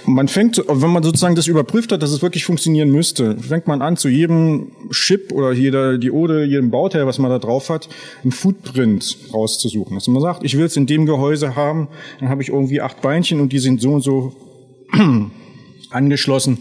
man 0.06 0.28
fängt, 0.28 0.62
wenn 0.66 0.90
man 0.90 1.02
sozusagen 1.02 1.34
das 1.34 1.46
überprüft 1.46 1.92
hat, 1.92 2.02
dass 2.02 2.10
es 2.10 2.22
wirklich 2.22 2.44
funktionieren 2.44 2.90
müsste, 2.90 3.36
fängt 3.38 3.66
man 3.66 3.82
an, 3.82 3.96
zu 3.96 4.08
jedem 4.08 4.72
Chip 4.90 5.32
oder 5.32 5.52
jeder 5.52 5.98
Diode, 5.98 6.44
jedem 6.44 6.70
Bauteil, 6.70 7.06
was 7.06 7.18
man 7.18 7.30
da 7.30 7.38
drauf 7.38 7.70
hat, 7.70 7.88
einen 8.22 8.32
Footprint 8.32 9.16
rauszusuchen. 9.32 9.96
Dass 9.96 10.08
man 10.08 10.22
sagt, 10.22 10.44
ich 10.44 10.56
will 10.56 10.66
es 10.66 10.76
in 10.76 10.86
dem 10.86 11.06
Gehäuse 11.06 11.56
haben, 11.56 11.88
dann 12.20 12.28
habe 12.28 12.42
ich 12.42 12.48
irgendwie 12.48 12.80
acht 12.80 13.02
Beinchen 13.02 13.40
und 13.40 13.52
die 13.52 13.58
sind 13.58 13.80
so 13.80 13.92
und 13.92 14.02
so 14.02 14.32
angeschlossen, 15.90 16.58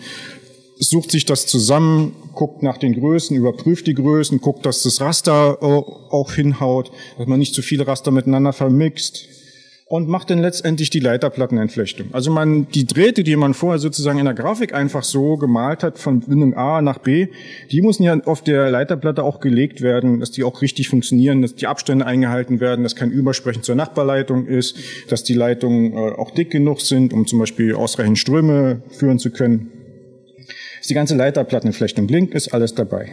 sucht 0.78 1.12
sich 1.12 1.26
das 1.26 1.46
zusammen, 1.46 2.14
guckt 2.34 2.64
nach 2.64 2.78
den 2.78 3.00
Größen, 3.00 3.38
überprüft 3.38 3.88
die 3.88 3.94
Größen, 3.94 4.42
guckt, 4.42 4.66
dass 4.66 4.84
das 4.84 5.00
Raster 5.00 5.62
auch 5.64 6.34
hinhaut, 6.34 6.92
dass 7.18 7.28
man 7.28 7.40
nicht 7.40 7.54
zu 7.54 7.62
viele 7.62 7.88
Raster 7.88 8.12
miteinander 8.12 8.54
vermixt 8.54 9.30
und 9.88 10.08
macht 10.08 10.32
dann 10.32 10.40
letztendlich 10.40 10.90
die 10.90 11.00
Leiterplattenentflechtung. 11.00 12.08
Also 12.12 12.32
man, 12.32 12.68
die 12.70 12.88
Drähte, 12.88 13.24
die 13.24 13.36
man 13.36 13.54
vorher 13.54 13.78
sozusagen 13.78 14.18
in 14.18 14.26
der 14.26 14.34
Grafik 14.34 14.74
einfach 14.74 15.04
so 15.04 15.38
gemalt 15.38 15.84
hat, 15.84 16.00
von 16.00 16.22
Bindung 16.22 16.56
A 16.56 16.82
nach 16.82 16.98
B, 16.98 17.28
die 17.72 17.84
müssen 17.84 18.02
ja 18.02 18.20
auf 18.26 18.42
der 18.42 18.72
Leiterplatte 18.72 19.24
auch 19.24 19.40
gelegt 19.40 19.82
werden, 19.82 20.20
dass 20.20 20.32
die 20.32 20.44
auch 20.44 20.64
richtig 20.64 20.90
funktionieren, 20.90 21.44
dass 21.44 21.54
die 21.54 21.68
Abstände 21.68 22.06
eingehalten 22.08 22.60
werden, 22.60 22.82
dass 22.82 22.96
kein 22.96 23.12
Übersprechen 23.12 23.62
zur 23.62 23.76
Nachbarleitung 23.76 24.48
ist, 24.48 24.76
dass 25.10 25.24
die 25.24 25.36
Leitungen 25.36 25.94
äh, 25.94 26.14
auch 26.14 26.32
dick 26.32 26.50
genug 26.50 26.82
sind, 26.82 27.14
um 27.14 27.28
zum 27.28 27.38
Beispiel 27.38 27.76
ausreichend 27.76 28.18
Ströme 28.18 28.82
führen 28.90 29.20
zu 29.20 29.30
können. 29.30 29.72
Ist 30.82 30.90
die 30.90 30.96
ganze 30.96 31.16
Leiterplattenentflechtung. 31.16 32.08
Blink 32.08 32.34
ist 32.34 32.54
alles 32.54 32.74
dabei. 32.74 33.12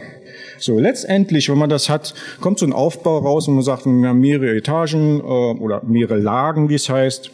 So, 0.63 0.79
letztendlich, 0.79 1.49
wenn 1.49 1.57
man 1.57 1.69
das 1.69 1.89
hat, 1.89 2.13
kommt 2.39 2.57
so 2.57 2.65
ein 2.65 2.71
Aufbau 2.71 3.17
raus 3.17 3.49
und 3.49 3.55
man 3.55 3.63
sagt, 3.63 3.85
wir 3.85 4.07
haben 4.07 4.19
mehrere 4.21 4.55
Etagen 4.55 5.19
äh, 5.19 5.23
oder 5.23 5.83
mehrere 5.83 6.19
Lagen, 6.19 6.69
wie 6.69 6.75
es 6.75 6.87
heißt. 6.87 7.31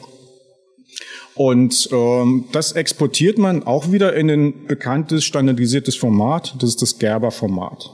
Und 1.36 1.90
ähm, 1.92 2.46
das 2.52 2.72
exportiert 2.72 3.38
man 3.38 3.64
auch 3.64 3.92
wieder 3.92 4.16
in 4.16 4.32
ein 4.32 4.66
bekanntes, 4.66 5.26
standardisiertes 5.26 5.96
Format. 5.96 6.56
Das 6.60 6.70
ist 6.70 6.82
das 6.82 6.98
Gerber-Format. 6.98 7.92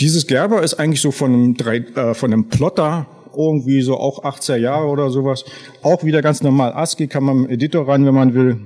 Dieses 0.00 0.26
Gerber 0.26 0.62
ist 0.62 0.74
eigentlich 0.74 1.02
so 1.02 1.10
von 1.10 1.34
einem, 1.34 1.54
drei, 1.54 1.76
äh, 1.76 2.14
von 2.14 2.32
einem 2.32 2.48
Plotter 2.48 3.06
irgendwie 3.36 3.82
so 3.82 3.98
auch 3.98 4.24
80er 4.24 4.56
Jahre 4.56 4.86
oder 4.86 5.10
sowas. 5.10 5.44
Auch 5.82 6.04
wieder 6.04 6.22
ganz 6.22 6.42
normal 6.42 6.72
ASCII 6.72 7.06
kann 7.06 7.22
man 7.22 7.44
im 7.44 7.50
Editor 7.50 7.86
ran, 7.86 8.06
wenn 8.06 8.14
man 8.14 8.32
will. 8.32 8.60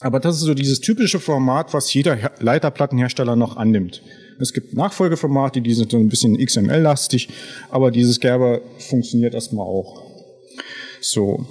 Aber 0.00 0.20
das 0.20 0.36
ist 0.36 0.42
so 0.42 0.54
dieses 0.54 0.80
typische 0.80 1.18
Format, 1.18 1.74
was 1.74 1.92
jeder 1.92 2.16
Leiterplattenhersteller 2.38 3.34
noch 3.34 3.56
annimmt. 3.56 4.02
Es 4.40 4.52
gibt 4.52 4.74
Nachfolgeformate, 4.74 5.60
die 5.60 5.74
sind 5.74 5.90
so 5.90 5.96
ein 5.96 6.08
bisschen 6.08 6.38
XML-lastig, 6.38 7.28
aber 7.70 7.90
dieses 7.90 8.20
Gerber 8.20 8.60
funktioniert 8.78 9.34
erstmal 9.34 9.66
auch. 9.66 10.02
So. 11.00 11.44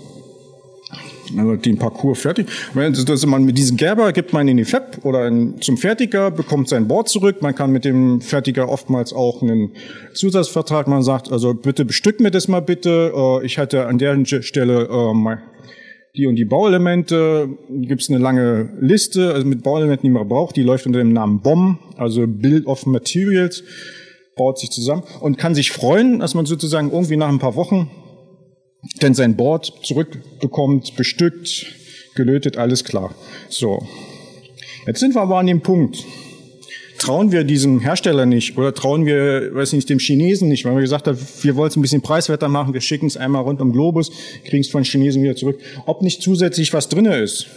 Also 1.38 1.58
den 1.58 1.78
Parcours 1.78 2.20
fertig. 2.20 2.48
Das 2.74 3.26
man 3.26 3.44
mit 3.44 3.58
diesem 3.58 3.76
Gerber 3.76 4.14
gibt 4.14 4.32
man 4.32 4.48
in 4.48 4.56
die 4.56 4.64
Fab 4.64 5.04
oder 5.04 5.28
in, 5.28 5.62
zum 5.62 5.76
Fertiger, 5.76 6.32
bekommt 6.32 6.70
sein 6.70 6.88
Board 6.88 7.10
zurück. 7.10 7.42
Man 7.42 7.54
kann 7.54 7.72
mit 7.72 7.84
dem 7.84 8.22
Fertiger 8.22 8.70
oftmals 8.70 9.12
auch 9.12 9.42
einen 9.42 9.72
Zusatzvertrag. 10.14 10.88
Man 10.88 11.04
sagt, 11.04 11.30
also 11.30 11.54
bitte 11.54 11.84
bestück 11.84 12.22
mir 12.22 12.32
das 12.32 12.48
mal 12.48 12.62
bitte. 12.62 13.12
Äh, 13.14 13.46
ich 13.46 13.58
hatte 13.58 13.88
an 13.88 13.98
der 13.98 14.24
Stelle 14.24 14.88
äh, 14.90 15.14
die 16.18 16.26
und 16.26 16.36
die 16.36 16.46
Bauelemente, 16.46 17.50
gibt 17.70 18.02
es 18.02 18.10
eine 18.10 18.18
lange 18.18 18.70
Liste, 18.82 19.34
also 19.34 19.46
mit 19.46 19.64
Bauelementen, 19.64 20.08
die 20.08 20.14
man 20.14 20.28
braucht, 20.28 20.56
die 20.56 20.64
läuft 20.64 20.88
unter 20.88 21.00
dem 21.00 21.14
Namen 21.14 21.42
BOM, 21.42 21.80
also 21.96 22.26
Build 22.28 22.66
of 22.66 22.86
Materials, 22.86 23.64
baut 24.36 24.58
sich 24.60 24.72
zusammen 24.72 25.04
und 25.22 25.38
kann 25.38 25.56
sich 25.56 25.72
freuen, 25.72 26.20
dass 26.20 26.34
man 26.34 26.46
sozusagen 26.46 26.92
irgendwie 26.92 27.18
nach 27.18 27.30
ein 27.30 27.40
paar 27.40 27.56
Wochen 27.56 27.90
denn 29.02 29.14
sein 29.14 29.36
Board 29.36 29.74
zurückbekommt, 29.84 30.96
bestückt, 30.96 31.74
gelötet, 32.16 32.58
alles 32.58 32.84
klar. 32.84 33.14
So. 33.50 33.86
Jetzt 34.86 35.00
sind 35.00 35.16
wir 35.16 35.22
aber 35.22 35.38
an 35.38 35.48
dem 35.48 35.62
Punkt. 35.62 36.04
Trauen 36.98 37.32
wir 37.32 37.44
diesem 37.44 37.80
Hersteller 37.80 38.26
nicht 38.26 38.58
oder 38.58 38.74
trauen 38.74 39.06
wir, 39.06 39.54
weiß 39.54 39.74
nicht, 39.74 39.90
dem 39.90 40.00
Chinesen 40.00 40.50
nicht, 40.50 40.66
weil 40.66 40.76
wir 40.76 40.82
gesagt 40.82 41.08
haben, 41.08 41.18
wir 41.42 41.56
wollen 41.56 41.70
es 41.70 41.76
ein 41.76 41.82
bisschen 41.82 42.02
preiswerter 42.02 42.48
machen, 42.48 42.74
wir 42.74 42.82
schicken 42.82 43.08
es 43.08 43.18
einmal 43.18 43.44
rund 43.44 43.62
um 43.62 43.72
Globus, 43.72 44.12
kriegen 44.46 44.62
es 44.62 44.70
von 44.70 44.84
Chinesen 44.84 45.24
wieder 45.24 45.36
zurück. 45.36 45.60
Ob 45.86 46.02
nicht 46.02 46.22
zusätzlich 46.22 46.74
was 46.74 46.90
drinne 46.90 47.18
ist, 47.18 47.48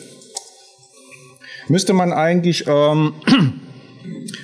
müsste 1.68 1.92
man 1.92 2.12
eigentlich 2.12 2.64
ähm, 2.66 3.14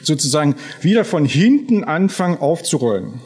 sozusagen 0.03 0.55
wieder 0.81 1.05
von 1.05 1.25
hinten 1.25 1.85
anfangen 1.85 2.39
aufzurollen. 2.39 3.21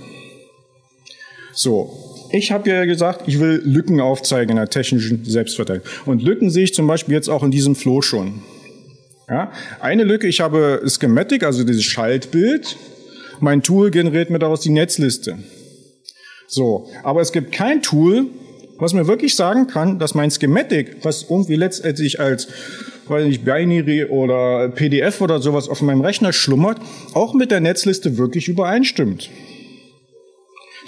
So, 1.53 1.93
ich 2.33 2.53
habe 2.53 2.71
ja 2.71 2.85
gesagt, 2.85 3.27
ich 3.27 3.41
will 3.41 3.61
Lücken 3.65 4.01
aufzeigen 4.01 4.51
in 4.51 4.57
der 4.57 4.71
technischen 4.71 5.25
Selbstverteidigung. 5.25 5.89
Und 6.07 6.23
Lücken 6.23 6.51
sehe 6.51 6.65
ich 6.65 6.75
zum 6.75 6.87
Beispiel 6.87 7.15
jetzt 7.15 7.29
auch 7.29 7.43
in 7.43 7.51
diesem 7.51 7.75
Flow 7.75 8.03
schon. 8.03 8.43
Ja, 9.31 9.53
eine 9.79 10.03
Lücke, 10.03 10.27
ich 10.27 10.41
habe 10.41 10.83
Schematic, 10.87 11.45
also 11.45 11.63
dieses 11.63 11.85
Schaltbild. 11.85 12.77
Mein 13.39 13.63
Tool 13.63 13.93
generiert 13.93 14.29
mir 14.29 14.41
daraus 14.41 14.61
die 14.61 14.71
Netzliste. 14.71 15.39
So, 16.49 16.91
aber 17.05 17.21
es 17.21 17.31
gibt 17.31 17.53
kein 17.53 17.81
Tool, 17.81 18.27
was 18.79 18.93
mir 18.93 19.07
wirklich 19.07 19.37
sagen 19.37 19.69
kann, 19.69 20.01
dass 20.01 20.15
mein 20.15 20.33
Schematic, 20.33 20.97
was 21.05 21.27
irgendwie 21.31 21.55
letztendlich 21.55 22.19
als 22.19 22.49
weiß 23.11 23.27
nicht, 23.27 23.45
Binary 23.45 24.05
oder 24.05 24.69
PDF 24.69 25.21
oder 25.21 25.41
sowas 25.41 25.69
auf 25.69 25.83
meinem 25.83 26.01
Rechner 26.01 26.33
schlummert, 26.33 26.79
auch 27.13 27.35
mit 27.35 27.51
der 27.51 27.61
Netzliste 27.61 28.17
wirklich 28.17 28.49
übereinstimmt. 28.49 29.31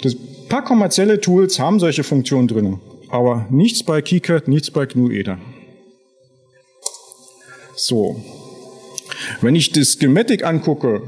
Das 0.01 0.15
paar 0.49 0.63
kommerzielle 0.63 1.19
Tools 1.19 1.59
haben 1.59 1.79
solche 1.79 2.03
Funktionen 2.03 2.47
drin, 2.47 2.79
aber 3.09 3.45
nichts 3.49 3.83
bei 3.83 4.01
KiCad, 4.01 4.47
nichts 4.47 4.71
bei 4.71 4.85
GNU 4.85 5.09
EDA. 5.11 5.37
So. 7.75 8.23
Wenn 9.41 9.55
ich 9.55 9.71
das 9.71 9.97
Schematic 9.99 10.45
angucke 10.45 11.01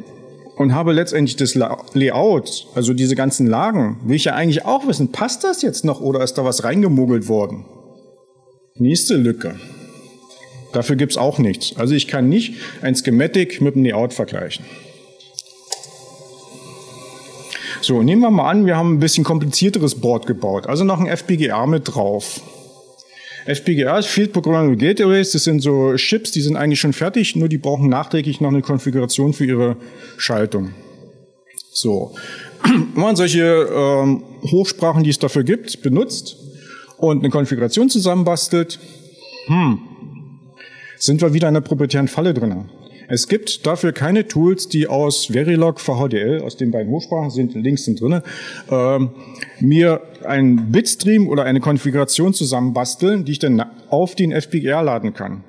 und 0.58 0.74
habe 0.74 0.94
letztendlich 0.94 1.36
das 1.36 1.56
Layout, 1.56 2.68
also 2.76 2.94
diese 2.94 3.16
ganzen 3.16 3.48
Lagen, 3.48 4.00
will 4.06 4.16
ich 4.16 4.26
ja 4.26 4.34
eigentlich 4.34 4.66
auch 4.66 4.88
wissen, 4.88 5.12
passt 5.12 5.44
das 5.44 5.62
jetzt 5.62 5.86
noch 5.86 6.02
oder 6.02 6.24
ist 6.24 6.36
da 6.36 6.46
was 6.46 6.64
reingemogelt 6.64 7.28
worden? 7.28 7.66
Nächste 8.78 9.16
Lücke. 9.16 9.56
Dafür 10.74 10.98
gibt's 10.98 11.18
auch 11.18 11.40
nichts. 11.40 11.78
Also 11.78 11.94
ich 11.94 12.08
kann 12.08 12.28
nicht 12.28 12.56
ein 12.82 12.96
Schematic 12.96 13.62
mit 13.62 13.76
einem 13.76 13.86
Layout 13.86 14.14
vergleichen. 14.14 14.66
So, 17.82 18.02
nehmen 18.02 18.22
wir 18.22 18.32
mal 18.32 18.50
an, 18.50 18.66
wir 18.66 18.76
haben 18.76 18.94
ein 18.96 19.00
bisschen 19.00 19.24
komplizierteres 19.24 19.96
Board 19.96 20.26
gebaut, 20.26 20.66
also 20.66 20.84
noch 20.84 21.00
ein 21.00 21.06
FPGA 21.06 21.68
mit 21.68 21.84
drauf. 21.94 22.42
FPGA 23.46 24.00
ist 24.00 24.08
Field 24.08 24.34
Programmable 24.34 24.76
Gate 24.76 25.02
Arrays, 25.02 25.32
das 25.32 25.44
sind 25.44 25.62
so 25.62 25.96
Chips, 25.96 26.32
die 26.32 26.42
sind 26.42 26.56
eigentlich 26.56 26.80
schon 26.80 26.94
fertig, 26.94 27.36
nur 27.36 27.48
die 27.48 27.60
brauchen 27.60 27.90
nachträglich 27.90 28.42
noch 28.42 28.50
eine 28.50 28.62
Konfiguration 28.62 29.34
für 29.34 29.46
ihre 29.46 29.78
Schaltung. 30.18 30.74
So, 31.72 32.16
wenn 32.64 33.02
man 33.02 33.16
solche 33.16 33.44
ähm, 33.44 34.24
Hochsprachen, 34.44 35.04
die 35.04 35.12
es 35.12 35.20
dafür 35.20 35.44
gibt, 35.44 35.84
benutzt 35.84 36.38
und 36.98 37.20
eine 37.20 37.30
Konfiguration 37.30 37.90
zusammenbastelt, 37.90 38.80
hm, 39.46 39.80
sind 40.98 41.22
wir 41.22 41.34
wieder 41.34 41.48
in 41.48 41.54
der 41.54 41.62
proprietären 41.62 42.08
Falle 42.08 42.34
drin. 42.34 42.70
Es 43.08 43.28
gibt 43.28 43.66
dafür 43.66 43.92
keine 43.92 44.28
Tools, 44.28 44.68
die 44.68 44.88
aus 44.88 45.28
Verilog, 45.28 45.80
VHDL, 45.80 46.42
aus 46.42 46.58
den 46.58 46.72
beiden 46.72 46.92
Hochsprachen 46.92 47.30
sind, 47.30 47.54
Links 47.54 47.86
sind 47.86 48.02
drin, 48.02 48.22
ähm, 48.70 49.12
mir 49.60 50.02
einen 50.24 50.72
Bitstream 50.72 51.28
oder 51.28 51.44
eine 51.44 51.60
Konfiguration 51.60 52.34
zusammenbasteln, 52.34 53.26
die 53.26 53.34
ich 53.34 53.40
dann 53.40 53.64
auf 53.90 54.16
den 54.16 54.32
FPGA 54.32 54.82
laden 54.82 55.14
kann. 55.14 55.44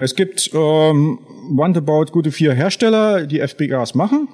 Es 0.00 0.14
gibt 0.14 0.50
ähm, 0.54 1.18
roundabout 1.56 2.06
gute 2.12 2.30
vier 2.30 2.52
Hersteller, 2.52 3.26
die 3.26 3.40
FPGAs 3.40 3.94
machen. 3.94 4.28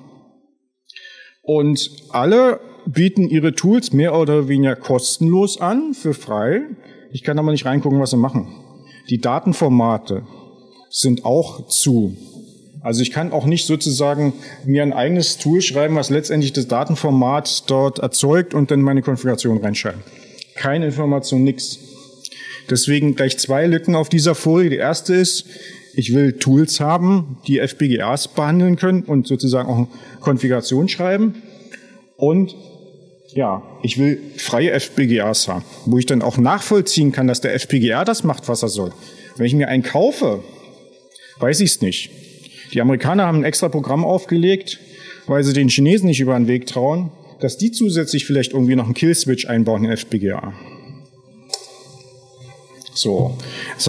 Und 1.43 1.91
alle 2.11 2.61
bieten 2.87 3.29
ihre 3.29 3.55
Tools 3.55 3.93
mehr 3.93 4.19
oder 4.19 4.49
weniger 4.49 4.77
kostenlos 4.77 5.61
an, 5.61 5.95
für 5.95 6.15
frei. 6.15 6.63
Ich 7.13 7.23
kann 7.23 7.39
aber 7.39 7.51
nicht 7.51 7.65
reingucken, 7.65 8.01
was 8.01 8.11
sie 8.11 8.17
machen. 8.17 8.49
Die 9.11 9.21
Datenformate 9.21 10.27
sind 10.95 11.25
auch 11.25 11.67
zu. 11.67 12.17
Also 12.81 13.03
ich 13.03 13.11
kann 13.11 13.33
auch 13.33 13.47
nicht 13.47 13.67
sozusagen 13.67 14.33
mir 14.65 14.85
ein 14.85 14.93
eigenes 14.93 15.39
Tool 15.39 15.61
schreiben, 15.61 15.97
was 15.97 16.09
letztendlich 16.09 16.53
das 16.53 16.69
Datenformat 16.69 17.65
dort 17.69 17.99
erzeugt 17.99 18.55
und 18.55 18.71
dann 18.71 18.81
meine 18.81 19.03
Konfiguration 19.03 19.59
reinschreiben. 19.59 20.03
Keine 20.55 20.87
Information, 20.87 21.43
nix. 21.43 21.81
Deswegen 22.71 23.17
gleich 23.17 23.39
zwei 23.39 23.67
Lücken 23.67 23.97
auf 23.97 24.09
dieser 24.09 24.37
Folie. 24.37 24.71
Die 24.71 24.77
erste 24.77 25.15
ist, 25.15 25.47
ich 25.95 26.15
will 26.15 26.35
Tools 26.35 26.79
haben, 26.79 27.39
die 27.49 27.59
FPGAs 27.59 28.29
behandeln 28.29 28.77
können 28.77 29.03
und 29.03 29.27
sozusagen 29.27 29.69
auch 29.69 29.89
Konfiguration 30.21 30.89
schreiben. 30.89 31.43
Und 32.17 32.55
ja, 33.35 33.65
ich 33.83 33.99
will 33.99 34.21
freie 34.37 34.71
FPGAs 34.71 35.49
haben, 35.49 35.65
wo 35.87 35.99
ich 35.99 36.07
dann 36.07 36.23
auch 36.23 36.39
nachvollziehen 36.39 37.11
kann, 37.11 37.27
dass 37.27 37.41
der 37.41 37.55
FPGA 37.55 38.05
das 38.05 38.23
macht, 38.23 38.47
was 38.47 38.63
er 38.63 38.69
soll. 38.69 38.93
Wenn 39.37 39.47
ich 39.47 39.55
mir 39.55 39.67
einen 39.67 39.83
kaufe, 39.83 40.45
weiß 41.39 41.61
ich 41.61 41.71
es 41.71 41.81
nicht. 41.81 42.11
Die 42.73 42.81
Amerikaner 42.81 43.27
haben 43.27 43.39
ein 43.39 43.45
extra 43.45 43.69
Programm 43.69 44.05
aufgelegt, 44.05 44.81
weil 45.27 45.45
sie 45.45 45.53
den 45.53 45.69
Chinesen 45.69 46.07
nicht 46.09 46.21
über 46.21 46.35
den 46.35 46.49
Weg 46.49 46.67
trauen, 46.67 47.11
dass 47.41 47.57
die 47.59 47.71
zusätzlich 47.73 48.25
vielleicht 48.27 48.53
irgendwie 48.53 48.77
noch 48.77 48.85
einen 48.85 48.95
Killswitch 48.95 49.47
einbauen 49.47 49.85
in 49.85 49.91
FPGA. 49.91 50.53
So, 52.95 53.37
jetzt 53.73 53.87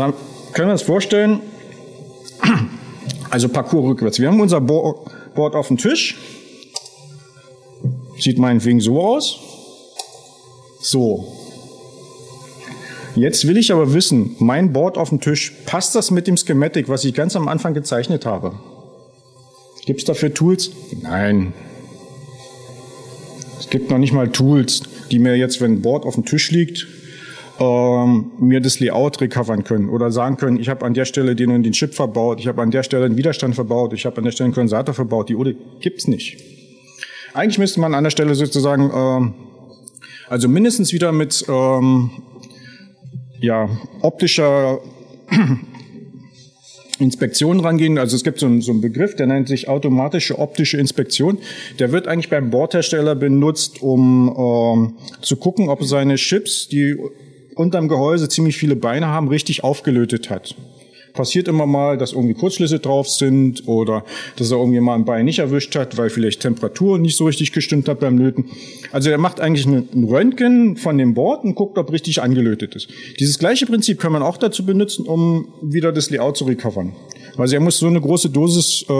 können 0.54 0.68
wir 0.68 0.74
uns 0.74 0.82
vorstellen, 0.82 1.42
also 3.30 3.50
Parcours 3.50 3.86
rückwärts. 3.86 4.20
Wir 4.20 4.28
haben 4.30 4.42
unser 4.42 4.62
Board 4.62 5.56
auf 5.56 5.68
dem 5.68 5.78
Tisch. 5.78 6.18
Sieht 8.18 8.40
meinetwegen 8.40 8.80
so 8.80 9.02
aus. 9.02 9.40
So. 10.82 11.45
Jetzt 13.16 13.48
will 13.48 13.56
ich 13.56 13.72
aber 13.72 13.94
wissen, 13.94 14.36
mein 14.40 14.74
Board 14.74 14.98
auf 14.98 15.10
dem 15.10 15.22
Tisch, 15.22 15.54
passt 15.66 15.96
das 15.96 16.12
mit 16.12 16.28
dem 16.28 16.36
Schematic, 16.36 16.90
was 16.90 17.06
ich 17.06 17.14
ganz 17.14 17.36
am 17.38 17.48
Anfang 17.48 17.74
gezeichnet 17.74 18.26
habe? 18.26 18.54
Gibt 19.86 20.02
es 20.02 20.06
dafür 20.06 20.34
Tools? 20.34 20.72
Nein. 21.02 21.54
Es 23.58 23.70
gibt 23.70 23.90
noch 23.90 24.00
nicht 24.00 24.12
mal 24.12 24.30
Tools, 24.30 24.84
die 25.12 25.20
mir 25.20 25.38
jetzt, 25.38 25.62
wenn 25.62 25.74
ein 25.74 25.82
Board 25.82 26.06
auf 26.06 26.16
dem 26.16 26.26
Tisch 26.26 26.52
liegt, 26.52 26.88
ähm, 27.58 28.32
mir 28.38 28.60
das 28.60 28.82
Layout 28.82 29.22
recovern 29.22 29.64
können 29.64 29.88
oder 29.88 30.12
sagen 30.12 30.36
können, 30.36 30.60
ich 30.60 30.68
habe 30.68 30.86
an 30.86 30.94
der 30.94 31.06
Stelle 31.06 31.38
den 31.38 31.52
und 31.52 31.64
den 31.64 31.72
Chip 31.72 31.94
verbaut, 31.94 32.42
ich 32.42 32.48
habe 32.48 32.62
an 32.62 32.70
der 32.70 32.84
Stelle 32.84 33.06
einen 33.06 33.16
Widerstand 33.16 33.56
verbaut, 33.56 33.94
ich 33.94 34.06
habe 34.06 34.18
an 34.18 34.26
der 34.26 34.32
Stelle 34.32 34.48
einen 34.48 34.54
Kondensator 34.54 34.94
verbaut. 34.94 35.30
Die 35.30 35.38
Ode 35.38 35.56
gibt's 35.80 36.08
nicht. 36.08 36.38
Eigentlich 37.34 37.60
müsste 37.60 37.80
man 37.80 37.94
an 37.94 38.04
der 38.04 38.12
Stelle 38.12 38.36
sozusagen, 38.36 38.92
ähm, 38.94 39.34
also 40.28 40.50
mindestens 40.50 40.92
wieder 40.92 41.14
mit 41.14 41.46
ähm, 41.48 42.10
ja, 43.40 43.70
optischer 44.02 44.80
Inspektion 47.00 47.60
rangehen. 47.60 47.98
Also 47.98 48.16
es 48.16 48.24
gibt 48.24 48.40
so 48.40 48.46
einen, 48.46 48.62
so 48.62 48.72
einen 48.72 48.82
Begriff, 48.82 49.16
der 49.16 49.28
nennt 49.28 49.48
sich 49.48 49.68
automatische 49.68 50.40
optische 50.40 50.78
Inspektion. 50.78 51.40
Der 51.80 51.92
wird 51.92 52.08
eigentlich 52.08 52.30
beim 52.30 52.50
Bordhersteller 52.50 53.16
benutzt, 53.16 53.82
um 53.82 54.34
ähm, 54.38 54.98
zu 55.22 55.38
gucken, 55.38 55.70
ob 55.70 55.84
seine 55.84 56.16
Chips, 56.16 56.68
die 56.68 56.96
unterm 57.56 57.88
Gehäuse 57.88 58.30
ziemlich 58.30 58.58
viele 58.58 58.76
Beine 58.76 59.08
haben, 59.08 59.28
richtig 59.28 59.64
aufgelötet 59.64 60.30
hat 60.30 60.56
passiert 61.16 61.48
immer 61.48 61.66
mal, 61.66 61.98
dass 61.98 62.14
irgendwie 62.14 62.34
Kurzschlüsse 62.34 62.80
drauf 62.80 63.10
sind 63.10 63.68
oder 63.68 64.04
dass 64.36 64.52
er 64.52 64.58
irgendwie 64.58 64.80
mal 64.80 64.96
ein 64.96 65.06
Bein 65.06 65.26
nicht 65.26 65.40
erwischt 65.40 65.76
hat, 65.76 65.98
weil 65.98 66.10
vielleicht 66.10 66.42
Temperatur 66.42 67.00
nicht 67.00 67.18
so 67.18 67.26
richtig 67.26 67.52
gestimmt 67.52 67.88
hat 67.88 68.00
beim 68.00 68.18
Löten. 68.18 68.46
Also 68.92 69.10
er 69.10 69.18
macht 69.18 69.40
eigentlich 69.40 69.66
ein 69.66 70.08
Röntgen 70.08 70.78
von 70.78 70.98
dem 70.98 71.14
Board 71.14 71.44
und 71.44 71.56
guckt, 71.56 71.78
ob 71.78 71.92
richtig 71.92 72.22
angelötet 72.22 72.76
ist. 72.76 72.90
Dieses 73.20 73.40
gleiche 73.40 73.66
Prinzip 73.66 74.00
kann 74.00 74.12
man 74.12 74.22
auch 74.22 74.38
dazu 74.38 74.66
benutzen, 74.66 75.06
um 75.06 75.48
wieder 75.62 75.92
das 75.92 76.10
Layout 76.10 76.38
zu 76.38 76.46
recovern. 76.46 76.94
Also 77.38 77.56
er 77.56 77.62
muss 77.62 77.78
so 77.78 77.88
eine 77.88 78.02
große 78.02 78.30
Dosis 78.30 78.86
äh, 78.88 78.94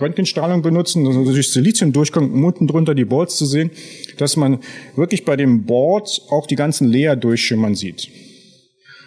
Röntgenstrahlung 0.00 0.62
benutzen, 0.62 1.04
dass 1.04 1.14
durch 1.14 1.50
Silizium 1.50 1.92
durchkommt, 1.92 2.32
um 2.32 2.44
unten 2.44 2.66
drunter 2.66 2.94
die 2.94 3.04
Boards 3.04 3.36
zu 3.36 3.46
sehen, 3.46 3.70
dass 4.16 4.36
man 4.36 4.58
wirklich 4.96 5.24
bei 5.24 5.36
dem 5.36 5.64
Board 5.64 6.22
auch 6.30 6.46
die 6.46 6.56
ganzen 6.56 6.88
Layer 6.88 7.16
durchschimmern 7.16 7.74
sieht 7.74 8.08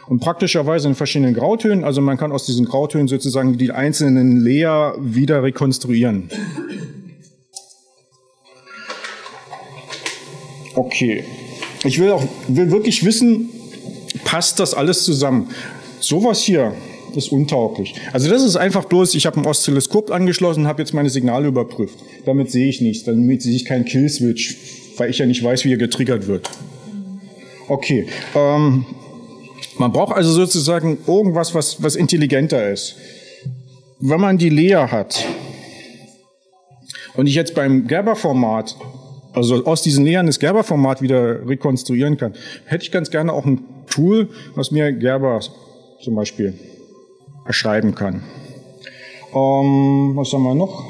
und 0.08 0.20
praktischerweise 0.20 0.88
in 0.88 0.96
verschiedenen 0.96 1.34
Grautönen. 1.34 1.84
Also 1.84 2.02
man 2.02 2.18
kann 2.18 2.32
aus 2.32 2.46
diesen 2.46 2.66
Grautönen 2.66 3.08
sozusagen 3.08 3.58
die 3.58 3.72
einzelnen 3.72 4.44
Layer 4.44 4.96
wieder 5.00 5.44
rekonstruieren. 5.44 6.30
Okay. 10.76 11.24
Ich 11.84 12.00
will 12.00 12.12
auch 12.12 12.24
will 12.48 12.72
wirklich 12.72 13.06
wissen, 13.06 13.50
passt 14.24 14.60
das 14.60 14.74
alles 14.74 15.04
zusammen? 15.04 15.50
Sowas 16.00 16.42
hier 16.42 16.74
ist 17.16 17.32
untauglich. 17.32 17.96
Also 18.12 18.30
das 18.30 18.44
ist 18.44 18.56
einfach 18.56 18.86
bloß, 18.86 19.16
ich 19.16 19.26
habe 19.26 19.40
ein 19.40 19.46
Oszilloskop 19.46 20.12
angeschlossen, 20.12 20.68
habe 20.68 20.82
jetzt 20.82 20.94
meine 20.94 21.10
Signale 21.10 21.48
überprüft. 21.48 21.98
Damit 22.26 22.52
sehe 22.52 22.68
ich 22.68 22.82
nichts, 22.82 23.06
damit 23.06 23.42
sehe 23.42 23.56
ich 23.56 23.66
keinen 23.66 23.86
Killswitch, 23.86 24.58
weil 24.98 25.10
ich 25.10 25.20
ja 25.20 25.26
nicht 25.26 25.44
weiß, 25.44 25.64
wie 25.66 25.74
er 25.74 25.78
getriggert 25.78 26.28
wird. 26.28 26.50
Okay, 27.68 28.08
ähm, 28.36 28.86
man 29.78 29.92
braucht 29.92 30.16
also 30.16 30.32
sozusagen 30.32 30.98
irgendwas, 31.08 31.54
was, 31.54 31.82
was 31.84 31.96
intelligenter 31.96 32.72
ist. 32.72 32.96
Wenn 34.00 34.20
man 34.20 34.38
die 34.38 34.50
Lea 34.50 34.88
hat, 34.90 35.26
und 37.16 37.28
ich 37.28 37.36
jetzt 37.36 37.56
beim 37.56 37.88
Gerber-Format, 37.88 38.76
also 39.34 39.66
aus 39.66 39.82
diesen 39.82 40.06
Layern 40.06 40.26
das 40.26 40.40
Gerber-Format 40.40 41.02
wieder 41.02 41.48
rekonstruieren 41.48 42.18
kann, 42.18 42.34
hätte 42.66 42.84
ich 42.84 42.92
ganz 42.92 43.10
gerne 43.10 43.34
auch 43.34 43.46
ein 43.46 43.64
Tool, 43.88 44.30
was 44.56 44.72
mir 44.72 44.92
Gerber 44.92 45.40
zum 46.04 46.16
Beispiel 46.16 46.54
erschreiben 47.46 47.96
kann. 47.96 48.24
Ähm, 49.34 50.14
was 50.16 50.32
haben 50.34 50.44
wir 50.44 50.56
noch? 50.56 50.84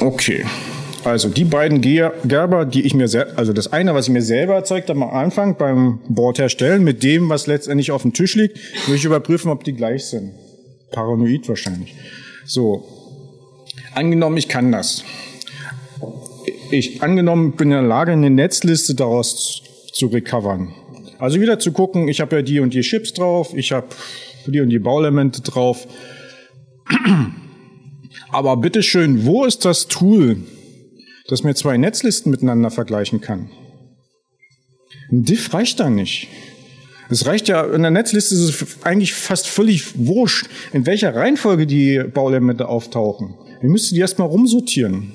Okay. 0.00 0.44
Also 1.04 1.28
die 1.28 1.44
beiden 1.44 1.80
Gerber, 1.80 2.64
die 2.64 2.82
ich 2.82 2.94
mir 2.94 3.08
also 3.36 3.52
das 3.52 3.72
eine, 3.72 3.94
was 3.94 4.06
ich 4.06 4.12
mir 4.12 4.22
selber 4.22 4.54
erzeugt 4.54 4.88
habe 4.88 5.02
am 5.02 5.10
Anfang 5.10 5.56
beim 5.56 6.00
Board 6.08 6.38
herstellen, 6.38 6.84
mit 6.84 7.02
dem, 7.02 7.28
was 7.28 7.46
letztendlich 7.46 7.90
auf 7.90 8.02
dem 8.02 8.12
Tisch 8.12 8.36
liegt, 8.36 8.58
will 8.86 8.94
ich 8.94 9.04
überprüfen, 9.04 9.50
ob 9.50 9.64
die 9.64 9.72
gleich 9.72 10.04
sind. 10.04 10.32
Paranoid 10.92 11.48
wahrscheinlich. 11.48 11.94
So. 12.44 12.84
Angenommen, 13.94 14.36
ich 14.36 14.48
kann 14.48 14.70
das. 14.70 15.04
Ich, 16.70 17.02
angenommen, 17.02 17.52
bin 17.52 17.68
in 17.68 17.78
der 17.78 17.82
Lage, 17.82 18.12
eine 18.12 18.30
Netzliste 18.30 18.94
daraus 18.94 19.62
zu 19.92 20.06
recovern. 20.06 20.72
Also 21.18 21.40
wieder 21.40 21.58
zu 21.58 21.72
gucken, 21.72 22.08
ich 22.08 22.20
habe 22.20 22.36
ja 22.36 22.42
die 22.42 22.60
und 22.60 22.74
die 22.74 22.80
Chips 22.80 23.12
drauf, 23.12 23.54
ich 23.54 23.72
habe 23.72 23.88
die 24.46 24.60
und 24.60 24.70
die 24.70 24.78
Bauelemente 24.78 25.42
drauf. 25.42 25.86
Aber 28.30 28.56
bitteschön, 28.56 29.26
wo 29.26 29.44
ist 29.44 29.64
das 29.64 29.88
Tool, 29.88 30.38
das 31.28 31.42
mir 31.42 31.54
zwei 31.54 31.76
Netzlisten 31.76 32.30
miteinander 32.30 32.70
vergleichen 32.70 33.20
kann? 33.20 33.50
Ein 35.10 35.24
Diff 35.24 35.52
reicht 35.52 35.80
da 35.80 35.90
nicht. 35.90 36.28
Es 37.10 37.26
reicht 37.26 37.48
ja, 37.48 37.62
in 37.64 37.82
der 37.82 37.90
Netzliste 37.90 38.34
ist 38.34 38.40
es 38.40 38.84
eigentlich 38.84 39.12
fast 39.12 39.46
völlig 39.46 40.06
wurscht, 40.06 40.48
in 40.72 40.86
welcher 40.86 41.14
Reihenfolge 41.14 41.66
die 41.66 42.02
Bauelemente 42.02 42.68
auftauchen. 42.68 43.34
Wir 43.60 43.68
müssen 43.68 43.94
die 43.94 44.00
erstmal 44.00 44.28
rumsortieren. 44.28 45.12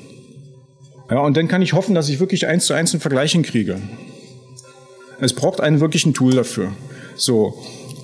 Ja, 1.09 1.21
und 1.21 1.35
dann 1.37 1.47
kann 1.47 1.61
ich 1.61 1.73
hoffen, 1.73 1.95
dass 1.95 2.09
ich 2.09 2.19
wirklich 2.19 2.47
eins 2.47 2.65
zu 2.65 2.73
eins 2.73 2.93
ein 2.93 2.99
Vergleich 2.99 3.31
hinkriege. 3.31 3.81
Es 5.19 5.33
braucht 5.33 5.61
einen 5.61 5.79
wirklichen 5.79 6.13
Tool 6.13 6.33
dafür. 6.33 6.73
So. 7.15 7.55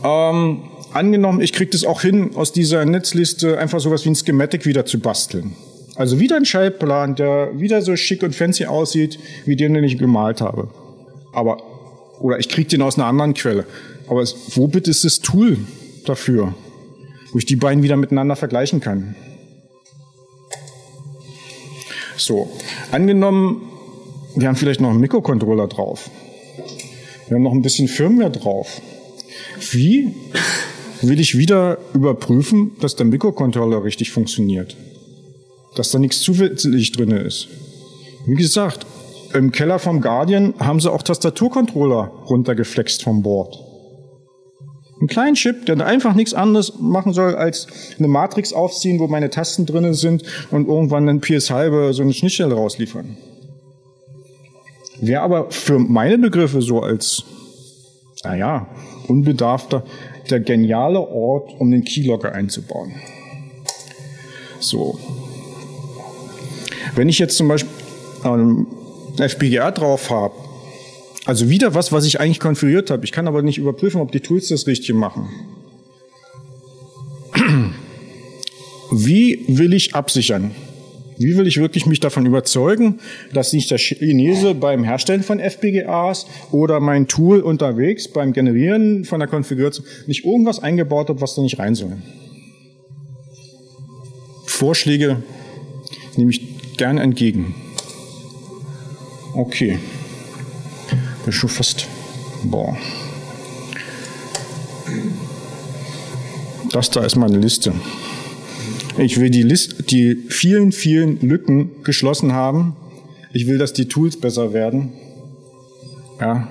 Ähm, 0.04 0.64
angenommen, 0.94 1.42
ich 1.42 1.54
kriege 1.54 1.70
das 1.70 1.84
auch 1.84 2.02
hin, 2.02 2.32
aus 2.36 2.52
dieser 2.52 2.86
Netzliste 2.86 3.60
einfach 3.60 3.80
sowas 3.80 4.06
wie 4.06 4.10
ein 4.10 4.16
Schematic 4.16 4.66
wieder 4.66 4.86
zu 4.86 5.00
basteln. 5.00 5.56
Also 5.96 6.20
wieder 6.20 6.38
ein 6.38 6.46
Schaltplan, 6.46 7.16
der 7.16 7.60
wieder 7.60 7.82
so 7.82 7.96
schick 7.96 8.24
und 8.24 8.36
fancy 8.36 8.66
aussieht, 8.66 9.20
wie 9.46 9.56
den, 9.56 9.74
den 9.74 9.84
ich 9.84 9.98
gemalt 9.98 10.42
habe. 10.42 10.70
Aber, 11.34 11.62
oder 12.20 12.40
ich 12.40 12.50
kriege 12.50 12.68
den 12.68 12.82
aus 12.82 12.98
einer 12.98 13.08
anderen 13.08 13.34
Quelle. 13.34 13.66
Aber 14.08 14.22
es, 14.22 14.36
wo 14.56 14.68
bitte 14.68 14.92
ist 14.92 15.06
das 15.06 15.20
Tool 15.20 15.58
dafür, 16.06 16.54
wo 17.32 17.38
ich 17.38 17.46
die 17.46 17.56
beiden 17.56 17.84
wieder 17.84 17.96
miteinander 17.96 18.36
vergleichen 18.36 18.80
kann? 18.80 19.16
So, 22.18 22.50
angenommen, 22.92 23.62
wir 24.36 24.48
haben 24.48 24.56
vielleicht 24.56 24.82
noch 24.82 24.90
einen 24.90 25.00
Mikrocontroller 25.00 25.68
drauf. 25.68 26.10
Wir 27.28 27.36
haben 27.36 27.44
noch 27.44 27.54
ein 27.54 27.62
bisschen 27.62 27.88
Firmware 27.88 28.32
drauf. 28.32 28.82
Wie 29.72 30.14
will 31.02 31.20
ich 31.20 31.38
wieder 31.38 31.78
überprüfen, 31.94 32.72
dass 32.80 32.96
der 32.96 33.06
Mikrocontroller 33.06 33.84
richtig 33.84 34.12
funktioniert. 34.12 34.76
Dass 35.76 35.92
da 35.92 36.00
nichts 36.00 36.22
zusätzlich 36.22 36.92
drin 36.92 37.12
ist. 37.12 37.48
Wie 38.26 38.36
gesagt, 38.36 38.86
im 39.34 39.52
Keller 39.52 39.80
vom 39.80 40.00
Guardian 40.00 40.54
haben 40.60 40.80
sie 40.80 40.92
auch 40.92 41.02
Tastaturcontroller 41.02 42.12
runtergeflext 42.30 43.04
vom 43.04 43.24
Board. 43.24 43.58
Ein 45.02 45.08
kleinen 45.08 45.36
Chip, 45.36 45.66
der 45.66 45.86
einfach 45.86 46.14
nichts 46.14 46.34
anderes 46.34 46.80
machen 46.80 47.14
soll, 47.14 47.36
als 47.36 47.68
eine 47.98 48.08
Matrix 48.08 48.54
aufziehen, 48.54 49.00
wo 49.00 49.08
meine 49.08 49.30
Tasten 49.30 49.66
drin 49.66 49.94
sind 49.94 50.24
und 50.52 50.68
irgendwann 50.68 51.10
ein 51.10 51.20
PS 51.20 51.50
halbe 51.50 51.94
so 51.94 52.04
eine 52.04 52.14
Schnittstelle 52.14 52.54
rausliefern. 52.54 53.18
Wäre 55.02 55.22
aber 55.22 55.52
für 55.52 55.80
meine 55.80 56.18
Begriffe 56.18 56.62
so 56.62 56.82
als, 56.82 57.24
naja, 58.24 58.68
unbedarfter 59.08 59.84
der 60.30 60.40
geniale 60.40 61.02
Ort, 61.02 61.60
um 61.60 61.72
den 61.72 61.84
Keylogger 61.84 62.32
einzubauen. 62.34 62.94
So. 64.60 64.98
Wenn 66.96 67.10
ich 67.10 67.20
jetzt 67.20 67.38
zum 67.38 67.48
Beispiel 67.48 67.72
ähm, 68.24 68.68
FPGA 69.18 69.72
drauf 69.72 70.10
habe, 70.10 70.36
also 71.26 71.50
wieder 71.50 71.74
was, 71.74 71.92
was 71.92 72.06
ich 72.06 72.20
eigentlich 72.20 72.40
konfiguriert 72.40 72.92
habe, 72.92 73.06
ich 73.06 73.12
kann 73.12 73.28
aber 73.28 73.42
nicht 73.42 73.58
überprüfen, 73.58 74.02
ob 74.02 74.12
die 74.12 74.20
Tools 74.20 74.50
das 74.50 74.68
Richtige 74.68 74.98
machen. 74.98 75.30
Wie 78.92 79.44
will 79.48 79.74
ich 79.74 79.96
absichern? 79.96 80.52
Wie 81.18 81.38
will 81.38 81.48
ich 81.48 81.58
wirklich 81.58 81.86
mich 81.86 82.00
davon 82.00 82.26
überzeugen, 82.26 83.00
dass 83.34 83.54
nicht 83.54 83.72
der 83.72 83.78
Chinese 83.78 84.56
beim 84.56 84.84
Herstellen 84.84 85.24
von 85.24 85.40
FPGAs 85.40 86.26
oder 86.52 86.80
mein 86.80 87.08
Tool 87.08 87.40
unterwegs 87.40 88.08
beim 88.08 88.34
Generieren 88.34 89.06
von 89.06 89.20
der 89.20 89.30
Konfiguration 89.30 89.86
nicht 90.08 90.26
irgendwas 90.26 90.60
eingebaut 90.60 91.10
hat, 91.10 91.22
was 91.22 91.36
da 91.36 91.42
nicht 91.42 91.60
rein 91.60 91.76
soll? 91.76 91.98
Vorschläge 94.46 95.24
nehme 96.18 96.32
ich 96.32 96.42
gern 96.78 96.98
entgegen. 96.98 97.56
Okay. 99.34 99.80
Bin 101.24 101.34
schon 101.34 101.50
fast. 101.50 101.88
Boah. 102.44 102.78
Das 106.72 106.90
da 106.90 107.04
ist 107.04 107.16
meine 107.16 107.38
Liste. 107.38 107.74
Ich 108.98 109.20
will 109.20 109.30
die, 109.30 109.42
List, 109.42 109.92
die 109.92 110.16
vielen, 110.30 110.72
vielen 110.72 111.20
Lücken 111.22 111.84
geschlossen 111.84 112.34
haben. 112.34 112.76
Ich 113.32 113.48
will, 113.48 113.58
dass 113.58 113.74
die 113.74 113.88
Tools 113.88 114.20
besser 114.20 114.54
werden. 114.54 114.92
Ja. 116.20 116.48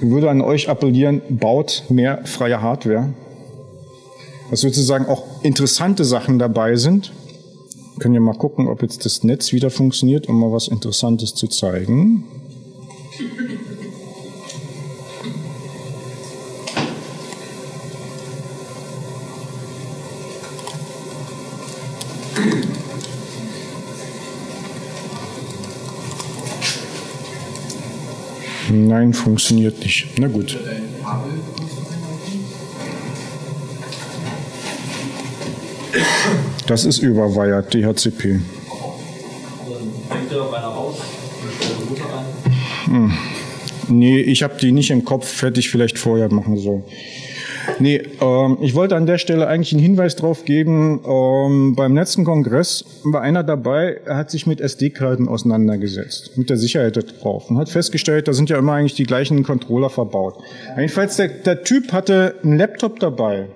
Ich 0.00 0.08
würde 0.08 0.30
an 0.30 0.40
euch 0.40 0.68
appellieren, 0.68 1.22
baut 1.28 1.84
mehr 1.88 2.22
freie 2.24 2.60
Hardware. 2.60 3.14
Dass 4.50 4.60
sozusagen 4.60 5.06
auch 5.06 5.44
interessante 5.44 6.04
Sachen 6.04 6.40
dabei 6.40 6.74
sind. 6.74 7.12
Können 8.00 8.14
ja 8.14 8.20
mal 8.20 8.32
gucken, 8.32 8.66
ob 8.66 8.80
jetzt 8.80 9.04
das 9.04 9.24
Netz 9.24 9.52
wieder 9.52 9.68
funktioniert, 9.68 10.26
um 10.26 10.40
mal 10.40 10.50
was 10.50 10.68
Interessantes 10.68 11.34
zu 11.34 11.48
zeigen. 11.48 12.24
Nein, 28.70 29.12
funktioniert 29.12 29.78
nicht. 29.80 30.18
Na 30.18 30.28
gut. 30.28 30.58
Das 36.66 36.84
ist 36.84 36.98
überwired, 36.98 37.72
DHCP. 37.74 38.40
Hm. 42.84 43.12
Nee, 43.88 44.20
ich 44.20 44.42
habe 44.42 44.54
die 44.60 44.72
nicht 44.72 44.90
im 44.90 45.04
Kopf, 45.04 45.42
hätte 45.42 45.60
ich 45.60 45.70
vielleicht 45.70 45.98
vorher 45.98 46.32
machen 46.32 46.56
sollen. 46.56 46.84
Nee, 47.78 48.02
ähm, 48.20 48.58
ich 48.60 48.74
wollte 48.74 48.96
an 48.96 49.06
der 49.06 49.18
Stelle 49.18 49.46
eigentlich 49.46 49.72
einen 49.72 49.82
Hinweis 49.82 50.16
drauf 50.16 50.44
geben. 50.44 51.00
Ähm, 51.06 51.74
beim 51.76 51.94
letzten 51.94 52.24
Kongress 52.24 52.84
war 53.04 53.22
einer 53.22 53.42
dabei, 53.42 54.00
er 54.04 54.16
hat 54.16 54.30
sich 54.30 54.46
mit 54.46 54.60
SD-Karten 54.60 55.28
auseinandergesetzt, 55.28 56.36
mit 56.36 56.50
der 56.50 56.56
Sicherheit 56.56 56.98
drauf 57.20 57.50
und 57.50 57.58
hat 57.58 57.68
festgestellt, 57.68 58.28
da 58.28 58.32
sind 58.32 58.50
ja 58.50 58.58
immer 58.58 58.74
eigentlich 58.74 58.94
die 58.94 59.04
gleichen 59.04 59.42
Controller 59.42 59.90
verbaut. 59.90 60.34
Jedenfalls, 60.76 61.16
der, 61.16 61.28
der 61.28 61.62
Typ 61.62 61.92
hatte 61.92 62.34
einen 62.42 62.58
Laptop 62.58 63.00
dabei, 63.00 63.46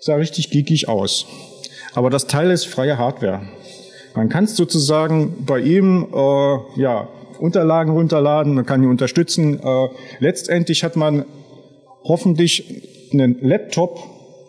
sah 0.00 0.16
richtig 0.16 0.50
geekig 0.50 0.88
aus. 0.88 1.26
Aber 1.96 2.10
das 2.10 2.26
Teil 2.26 2.50
ist 2.50 2.66
freie 2.66 2.98
Hardware. 2.98 3.40
Man 4.14 4.28
kann 4.28 4.46
sozusagen 4.46 5.46
bei 5.46 5.60
ihm, 5.60 6.06
äh, 6.14 6.80
ja, 6.80 7.08
Unterlagen 7.38 7.90
runterladen, 7.90 8.54
man 8.54 8.66
kann 8.66 8.82
ihn 8.82 8.90
unterstützen. 8.90 9.58
Äh, 9.62 9.88
letztendlich 10.18 10.84
hat 10.84 10.96
man 10.96 11.24
hoffentlich 12.04 12.82
einen 13.14 13.38
Laptop, 13.40 13.98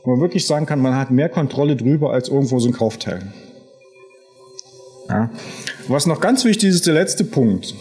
wo 0.04 0.12
man 0.12 0.20
wirklich 0.20 0.46
sagen 0.46 0.66
kann, 0.66 0.82
man 0.82 0.96
hat 0.96 1.10
mehr 1.10 1.30
Kontrolle 1.30 1.78
drüber 1.78 2.12
als 2.12 2.28
irgendwo 2.28 2.60
so 2.60 2.68
ein 2.68 2.74
Kaufteil. 2.74 3.22
Ja. 5.08 5.30
Was 5.88 6.06
noch 6.06 6.20
ganz 6.20 6.44
wichtig 6.44 6.68
ist, 6.68 6.76
ist 6.76 6.88
der 6.88 6.96
letzte 6.96 7.24
Punkt. 7.24 7.74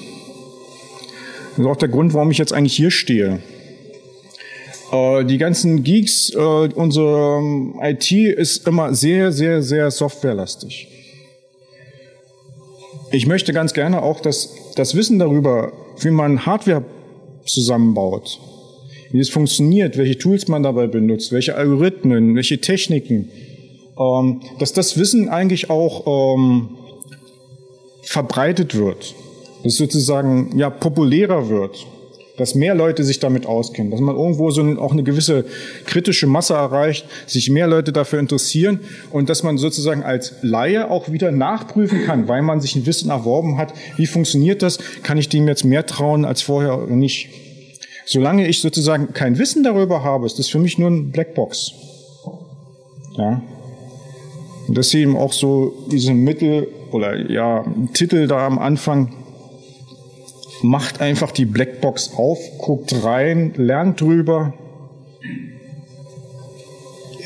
Das 1.50 1.58
ist 1.58 1.66
auch 1.66 1.76
der 1.76 1.88
Grund, 1.88 2.14
warum 2.14 2.30
ich 2.30 2.38
jetzt 2.38 2.52
eigentlich 2.52 2.76
hier 2.76 2.92
stehe. 2.92 3.40
Äh, 4.92 5.24
die 5.24 5.38
ganzen 5.38 5.82
Geeks, 5.82 6.30
äh, 6.30 6.38
unsere 6.38 7.38
ähm, 7.38 7.74
IT 7.82 8.10
ist 8.12 8.66
immer 8.66 8.94
sehr, 8.94 9.32
sehr, 9.32 9.62
sehr 9.62 9.90
softwarelastig. 9.90 10.88
Ich 13.12 13.26
möchte 13.26 13.52
ganz 13.52 13.72
gerne 13.72 14.02
auch 14.02 14.20
das, 14.20 14.54
das 14.74 14.94
Wissen 14.94 15.18
darüber, 15.18 15.72
wie 16.00 16.10
man 16.10 16.44
Hardware 16.44 16.84
zusammenbaut, 17.44 18.40
wie 19.10 19.20
es 19.20 19.30
funktioniert, 19.30 19.96
welche 19.96 20.18
Tools 20.18 20.48
man 20.48 20.62
dabei 20.62 20.86
benutzt, 20.86 21.32
welche 21.32 21.56
Algorithmen, 21.56 22.34
welche 22.34 22.60
Techniken, 22.60 23.30
ähm, 23.98 24.42
dass 24.58 24.72
das 24.72 24.98
Wissen 24.98 25.28
eigentlich 25.28 25.70
auch 25.70 26.36
ähm, 26.36 26.76
verbreitet 28.02 28.76
wird, 28.76 29.14
dass 29.64 29.76
sozusagen 29.76 30.56
ja 30.56 30.70
populärer 30.70 31.48
wird, 31.48 31.86
dass 32.36 32.54
mehr 32.54 32.74
Leute 32.74 33.04
sich 33.04 33.18
damit 33.18 33.46
auskennen, 33.46 33.90
dass 33.90 34.00
man 34.00 34.16
irgendwo 34.16 34.50
so 34.50 34.62
auch 34.78 34.92
eine 34.92 35.02
gewisse 35.02 35.44
kritische 35.86 36.26
Masse 36.26 36.54
erreicht, 36.54 37.06
sich 37.26 37.50
mehr 37.50 37.66
Leute 37.66 37.92
dafür 37.92 38.18
interessieren 38.18 38.80
und 39.10 39.28
dass 39.28 39.42
man 39.42 39.58
sozusagen 39.58 40.02
als 40.02 40.34
Laie 40.42 40.90
auch 40.90 41.10
wieder 41.10 41.30
nachprüfen 41.32 42.04
kann, 42.04 42.28
weil 42.28 42.42
man 42.42 42.60
sich 42.60 42.76
ein 42.76 42.86
Wissen 42.86 43.10
erworben 43.10 43.56
hat, 43.56 43.72
wie 43.96 44.06
funktioniert 44.06 44.62
das, 44.62 44.78
kann 45.02 45.18
ich 45.18 45.28
dem 45.28 45.48
jetzt 45.48 45.64
mehr 45.64 45.86
trauen 45.86 46.24
als 46.24 46.42
vorher 46.42 46.82
oder 46.82 46.94
nicht. 46.94 47.28
Solange 48.04 48.46
ich 48.46 48.60
sozusagen 48.60 49.12
kein 49.12 49.38
Wissen 49.38 49.64
darüber 49.64 50.04
habe, 50.04 50.26
ist 50.26 50.38
das 50.38 50.48
für 50.48 50.58
mich 50.58 50.78
nur 50.78 50.90
ein 50.90 51.10
Blackbox. 51.10 51.72
Ja. 53.16 53.42
Und 54.68 54.76
deswegen 54.76 55.16
auch 55.16 55.32
so 55.32 55.74
diese 55.90 56.12
Mittel 56.12 56.68
oder 56.92 57.30
ja, 57.30 57.64
Titel 57.92 58.26
da 58.26 58.46
am 58.46 58.58
Anfang, 58.58 59.12
macht 60.62 61.00
einfach 61.00 61.30
die 61.30 61.44
Blackbox 61.44 62.12
auf, 62.16 62.38
guckt 62.58 63.04
rein, 63.04 63.52
lernt 63.56 64.00
drüber, 64.00 64.54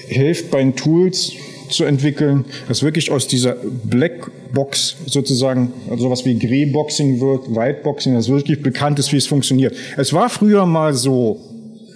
hilft 0.08 0.50
bei 0.50 0.58
den 0.58 0.76
Tools 0.76 1.32
zu 1.68 1.84
entwickeln, 1.84 2.44
dass 2.68 2.82
wirklich 2.82 3.10
aus 3.10 3.28
dieser 3.28 3.56
Blackbox 3.84 4.96
sozusagen 5.06 5.72
also 5.88 6.04
sowas 6.04 6.24
wie 6.24 6.38
Greyboxing 6.38 7.20
wird, 7.20 7.54
Whiteboxing, 7.54 8.14
das 8.14 8.28
wirklich 8.28 8.62
bekannt 8.62 8.98
ist, 8.98 9.12
wie 9.12 9.16
es 9.16 9.26
funktioniert. 9.26 9.74
Es 9.96 10.12
war 10.12 10.28
früher 10.28 10.66
mal 10.66 10.94
so, 10.94 11.38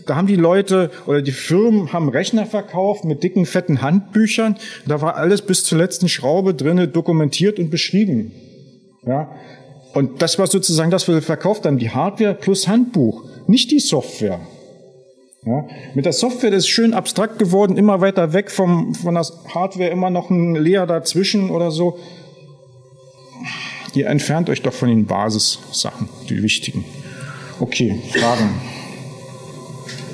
da 0.07 0.17
haben 0.17 0.27
die 0.27 0.37
Leute 0.37 0.91
oder 1.07 1.23
die 1.23 1.33
Firmen 1.33 1.93
haben 1.93 2.09
Rechner 2.09 2.47
verkauft 2.47 3.05
mit 3.05 3.23
dicken, 3.23 3.47
fetten 3.47 3.83
Handbüchern. 3.83 4.57
Da 4.87 5.01
war 5.01 5.17
alles 5.17 5.43
bis 5.43 5.65
zur 5.65 5.79
letzten 5.79 6.09
Schraube 6.09 6.55
drinne 6.55 6.89
dokumentiert 6.89 7.59
und 7.59 7.71
beschrieben. 7.71 8.33
Ja, 9.07 9.35
und 9.95 10.21
das 10.21 10.39
war 10.39 10.47
sozusagen 10.47 10.91
das, 10.91 11.09
was 11.09 11.15
wir 11.15 11.23
verkauft 11.23 11.65
haben, 11.67 11.79
die 11.79 11.91
Hardware 11.91 12.35
plus 12.35 12.69
Handbuch, 12.69 13.25
nicht 13.47 13.71
die 13.71 13.81
Software. 13.81 14.41
Ja, 15.47 15.67
mit 15.95 16.07
der 16.07 16.15
Software 16.15 16.51
das 16.51 16.61
ist 16.61 16.69
schön 16.69 16.95
abstrakt 16.95 17.39
geworden, 17.39 17.77
immer 17.77 18.01
weiter 18.01 18.33
weg 18.33 18.51
vom, 18.51 18.95
von 18.95 19.15
der 19.15 19.27
Hardware, 19.55 19.91
immer 19.91 20.11
noch 20.11 20.31
ein 20.31 20.55
Leer 20.55 20.87
dazwischen 20.87 21.51
oder 21.51 21.71
so. 21.71 21.99
Ihr 23.93 24.07
entfernt 24.09 24.49
euch 24.49 24.63
doch 24.63 24.73
von 24.73 24.89
den 24.89 25.07
Basissachen, 25.07 26.09
die 26.29 26.43
wichtigen. 26.43 26.85
Okay, 27.61 28.01
Fragen. 28.11 28.61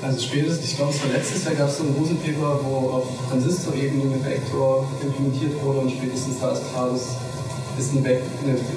Also 0.03 0.19
spätestens, 0.27 0.71
ich 0.71 0.77
glaube, 0.77 0.91
es 0.91 1.01
war 1.03 1.11
letztes 1.11 1.45
Jahr 1.45 1.55
gab 1.55 1.69
es 1.69 1.77
so 1.77 1.83
einen 1.83 1.95
großen 1.95 2.17
Paper, 2.17 2.59
wo 2.63 2.89
auf 2.89 3.07
Transistorebene 3.29 4.15
ein 4.15 4.25
Vektor 4.25 4.87
implementiert 5.01 5.63
wurde 5.63 5.79
und 5.79 5.91
spätestens 5.91 6.39
da 6.39 6.51
ist 6.51 6.71
klar, 6.71 6.89
dass 6.89 7.17
ist 7.77 7.91
eine, 7.95 8.17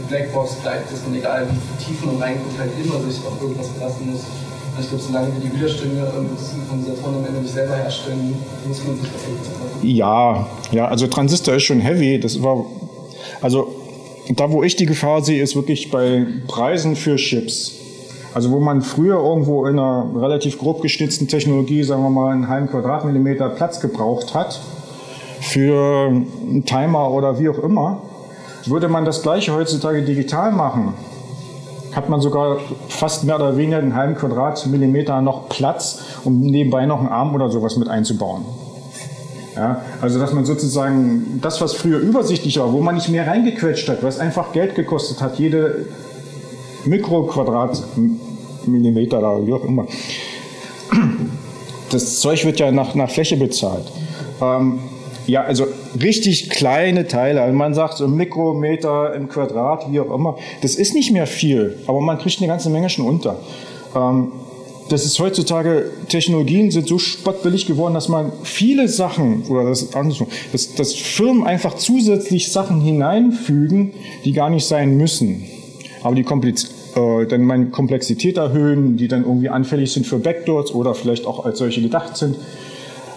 Blackbox 0.08 0.54
bleibt, 0.56 0.92
dass 0.92 1.02
man 1.06 1.16
egal 1.16 1.48
wie 1.50 1.84
tief 1.84 2.04
man 2.04 2.16
reinguckt, 2.16 2.58
halt 2.58 2.70
immer 2.82 3.00
sich 3.00 3.18
auf 3.26 3.40
irgendwas 3.40 3.68
verlassen 3.68 4.10
muss. 4.10 4.20
Und 4.76 4.82
ich 4.82 4.88
glaube, 4.88 5.04
solange 5.04 5.28
wir 5.28 5.50
die 5.50 5.56
Widerstände 5.56 6.04
und 6.16 6.30
Kondensatoren 6.68 7.16
am 7.16 7.26
Ende 7.26 7.40
nicht 7.40 7.54
selber 7.54 7.76
herstellen, 7.76 8.34
muss 8.66 8.84
man 8.84 8.96
sich 8.96 9.04
irgendwas 9.04 9.48
verlassen. 9.48 9.78
Ja, 9.82 10.46
ja, 10.72 10.88
also 10.88 11.06
Transistor 11.06 11.54
ist 11.54 11.64
schon 11.64 11.80
heavy. 11.80 12.18
Das 12.18 12.42
war, 12.42 12.64
also 13.40 13.68
da, 14.34 14.50
wo 14.50 14.62
ich 14.62 14.76
die 14.76 14.86
Gefahr 14.86 15.22
sehe, 15.22 15.42
ist 15.42 15.54
wirklich 15.54 15.90
bei 15.90 16.26
Preisen 16.48 16.96
für 16.96 17.16
Chips. 17.16 17.74
Also 18.32 18.50
wo 18.50 18.58
man 18.58 18.82
früher 18.82 19.22
irgendwo 19.22 19.64
in 19.66 19.78
einer 19.78 20.10
relativ 20.16 20.58
grob 20.58 20.82
geschnitzten 20.82 21.28
Technologie, 21.28 21.84
sagen 21.84 22.02
wir 22.02 22.10
mal, 22.10 22.32
einen 22.32 22.48
halben 22.48 22.68
Quadratmillimeter 22.68 23.50
Platz 23.50 23.78
gebraucht 23.78 24.34
hat 24.34 24.60
für 25.40 26.08
einen 26.08 26.64
Timer 26.64 27.12
oder 27.12 27.38
wie 27.38 27.48
auch 27.48 27.58
immer, 27.58 28.02
würde 28.66 28.88
man 28.88 29.04
das 29.04 29.22
gleiche 29.22 29.54
heutzutage 29.54 30.02
digital 30.02 30.50
machen, 30.52 30.94
hat 31.92 32.08
man 32.08 32.20
sogar 32.20 32.58
fast 32.88 33.22
mehr 33.24 33.36
oder 33.36 33.56
weniger 33.56 33.78
einen 33.78 33.94
halben 33.94 34.16
Quadratmillimeter 34.16 35.20
noch 35.20 35.48
Platz, 35.48 36.00
um 36.24 36.40
nebenbei 36.40 36.86
noch 36.86 36.98
einen 37.00 37.08
Arm 37.08 37.34
oder 37.34 37.50
sowas 37.50 37.76
mit 37.76 37.88
einzubauen. 37.88 38.44
Ja, 39.56 39.82
also 40.00 40.18
dass 40.18 40.32
man 40.32 40.44
sozusagen 40.44 41.38
das, 41.40 41.60
was 41.60 41.74
früher 41.74 42.00
übersichtlich 42.00 42.58
war, 42.58 42.72
wo 42.72 42.80
man 42.80 42.96
nicht 42.96 43.08
mehr 43.08 43.24
reingequetscht 43.26 43.88
hat, 43.88 44.02
was 44.02 44.18
einfach 44.18 44.52
Geld 44.52 44.74
gekostet 44.74 45.22
hat, 45.22 45.38
jede 45.38 45.86
Mikroquadratmillimeter 46.84 49.18
oder 49.18 49.46
wie 49.46 49.52
auch 49.52 49.64
immer. 49.64 49.86
Das 51.90 52.18
Zeug 52.18 52.44
wird 52.44 52.58
ja 52.58 52.72
nach, 52.72 52.96
nach 52.96 53.10
Fläche 53.10 53.36
bezahlt. 53.36 53.84
Ähm, 54.42 54.80
ja, 55.26 55.42
also 55.42 55.66
richtig 56.00 56.50
kleine 56.50 57.06
Teile. 57.06 57.42
Also 57.42 57.56
man 57.56 57.74
sagt 57.74 57.96
so 57.96 58.08
Mikrometer 58.08 59.14
im 59.14 59.28
Quadrat, 59.28 59.90
wie 59.90 60.00
auch 60.00 60.14
immer. 60.14 60.36
Das 60.62 60.74
ist 60.74 60.94
nicht 60.94 61.12
mehr 61.12 61.26
viel, 61.26 61.78
aber 61.86 62.00
man 62.00 62.18
kriegt 62.18 62.38
eine 62.38 62.48
ganze 62.48 62.70
Menge 62.70 62.90
schon 62.90 63.06
unter. 63.06 63.38
Ähm, 63.94 64.32
das 64.90 65.06
ist 65.06 65.18
heutzutage, 65.18 65.90
Technologien 66.08 66.70
sind 66.70 66.86
so 66.86 66.98
spottbillig 66.98 67.66
geworden, 67.66 67.94
dass 67.94 68.08
man 68.08 68.32
viele 68.42 68.88
Sachen, 68.88 69.44
oder 69.48 69.64
das 69.64 69.94
andersrum, 69.94 70.28
dass, 70.52 70.74
dass 70.74 70.92
Firmen 70.92 71.44
einfach 71.44 71.74
zusätzlich 71.74 72.52
Sachen 72.52 72.82
hineinfügen, 72.82 73.92
die 74.26 74.32
gar 74.32 74.50
nicht 74.50 74.66
sein 74.66 74.98
müssen. 74.98 75.44
Aber 76.02 76.14
die 76.14 76.22
Kompliz 76.22 76.70
äh, 76.96 77.26
dann 77.26 77.42
meine 77.42 77.66
Komplexität 77.66 78.36
erhöhen, 78.36 78.98
die 78.98 79.08
dann 79.08 79.24
irgendwie 79.24 79.48
anfällig 79.48 79.90
sind 79.90 80.06
für 80.06 80.18
Backdoors 80.18 80.74
oder 80.74 80.94
vielleicht 80.94 81.26
auch 81.26 81.46
als 81.46 81.58
solche 81.58 81.80
gedacht 81.80 82.18
sind. 82.18 82.36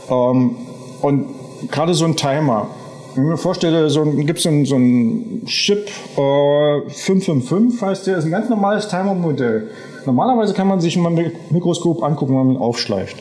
Ähm, 0.10 0.56
und 1.02 1.26
gerade 1.72 1.94
so 1.94 2.06
ein 2.06 2.16
Timer. 2.16 2.70
Wenn 3.18 3.24
ich 3.24 3.30
mir 3.32 3.38
vorstelle, 3.38 3.90
so 3.90 4.04
gibt 4.04 4.38
es 4.38 4.44
so, 4.44 4.66
so 4.66 4.76
ein 4.76 5.42
Chip 5.48 5.88
äh, 6.18 6.90
555, 6.90 7.82
heißt 7.82 8.06
der, 8.06 8.18
ist 8.18 8.26
ein 8.26 8.32
ganz 8.32 8.48
normales 8.48 8.88
Timer-Modell. 8.90 9.72
Normalerweise 10.06 10.54
kann 10.54 10.68
man 10.68 10.80
sich 10.80 10.96
mal 10.98 11.12
ein 11.12 11.32
Mikroskop 11.50 12.04
angucken, 12.04 12.38
wenn 12.38 12.48
man 12.54 12.58
aufschleift. 12.58 13.16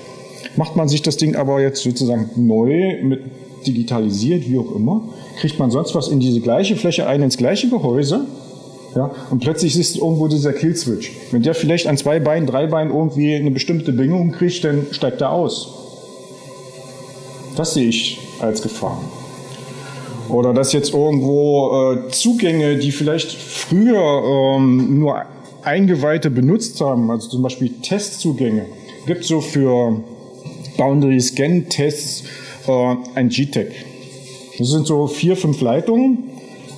Macht 0.57 0.77
man 0.77 0.89
sich 0.89 1.01
das 1.01 1.17
Ding 1.17 1.35
aber 1.35 1.63
jetzt 1.63 1.83
sozusagen 1.83 2.29
neu 2.37 3.03
mit 3.03 3.23
digitalisiert, 3.67 4.49
wie 4.49 4.59
auch 4.59 4.75
immer, 4.77 5.03
kriegt 5.41 5.59
man 5.59 5.71
sonst 5.71 5.95
was 5.95 6.09
in 6.09 6.21
diese 6.21 6.41
gleiche 6.41 6.77
Fläche 6.77 7.07
ein, 7.07 7.23
ins 7.23 7.37
gleiche 7.37 7.69
Gehäuse. 7.69 8.27
Ja, 8.95 9.11
und 9.31 9.41
plötzlich 9.41 9.79
ist 9.79 9.97
irgendwo 9.97 10.29
dieser 10.29 10.53
Killswitch. 10.53 11.11
Wenn 11.31 11.43
der 11.43 11.55
vielleicht 11.55 11.87
an 11.87 11.97
zwei 11.97 12.21
Beinen, 12.21 12.47
drei 12.47 12.67
Beinen 12.67 12.95
irgendwie 12.95 13.35
eine 13.35 13.51
bestimmte 13.51 13.93
Bedingung 13.93 14.33
kriegt, 14.33 14.63
dann 14.63 14.87
steigt 14.91 15.23
er 15.23 15.33
aus. 15.33 15.73
Das 17.57 17.73
sehe 17.73 17.89
ich 17.89 18.26
als 18.41 18.63
Gefahr. 18.63 19.01
Oder 20.29 20.53
dass 20.53 20.73
jetzt 20.73 20.93
irgendwo 20.93 21.93
äh, 21.93 22.09
Zugänge, 22.11 22.77
die 22.77 22.91
vielleicht 22.91 23.33
früher 23.33 24.57
ähm, 24.57 24.99
nur 24.99 25.23
Eingeweihte 25.63 26.31
benutzt 26.31 26.81
haben, 26.81 27.11
also 27.11 27.29
zum 27.29 27.43
Beispiel 27.43 27.71
Testzugänge, 27.83 28.67
gibt 29.07 29.25
so 29.25 29.41
für 29.41 30.03
Boundary 30.77 31.21
Scan 31.21 31.67
Tests 31.69 32.25
äh, 32.67 32.97
ein 33.15 33.29
GTEC. 33.29 33.73
Das 34.59 34.69
sind 34.69 34.87
so 34.87 35.07
vier, 35.07 35.37
fünf 35.37 35.61
Leitungen. 35.61 36.31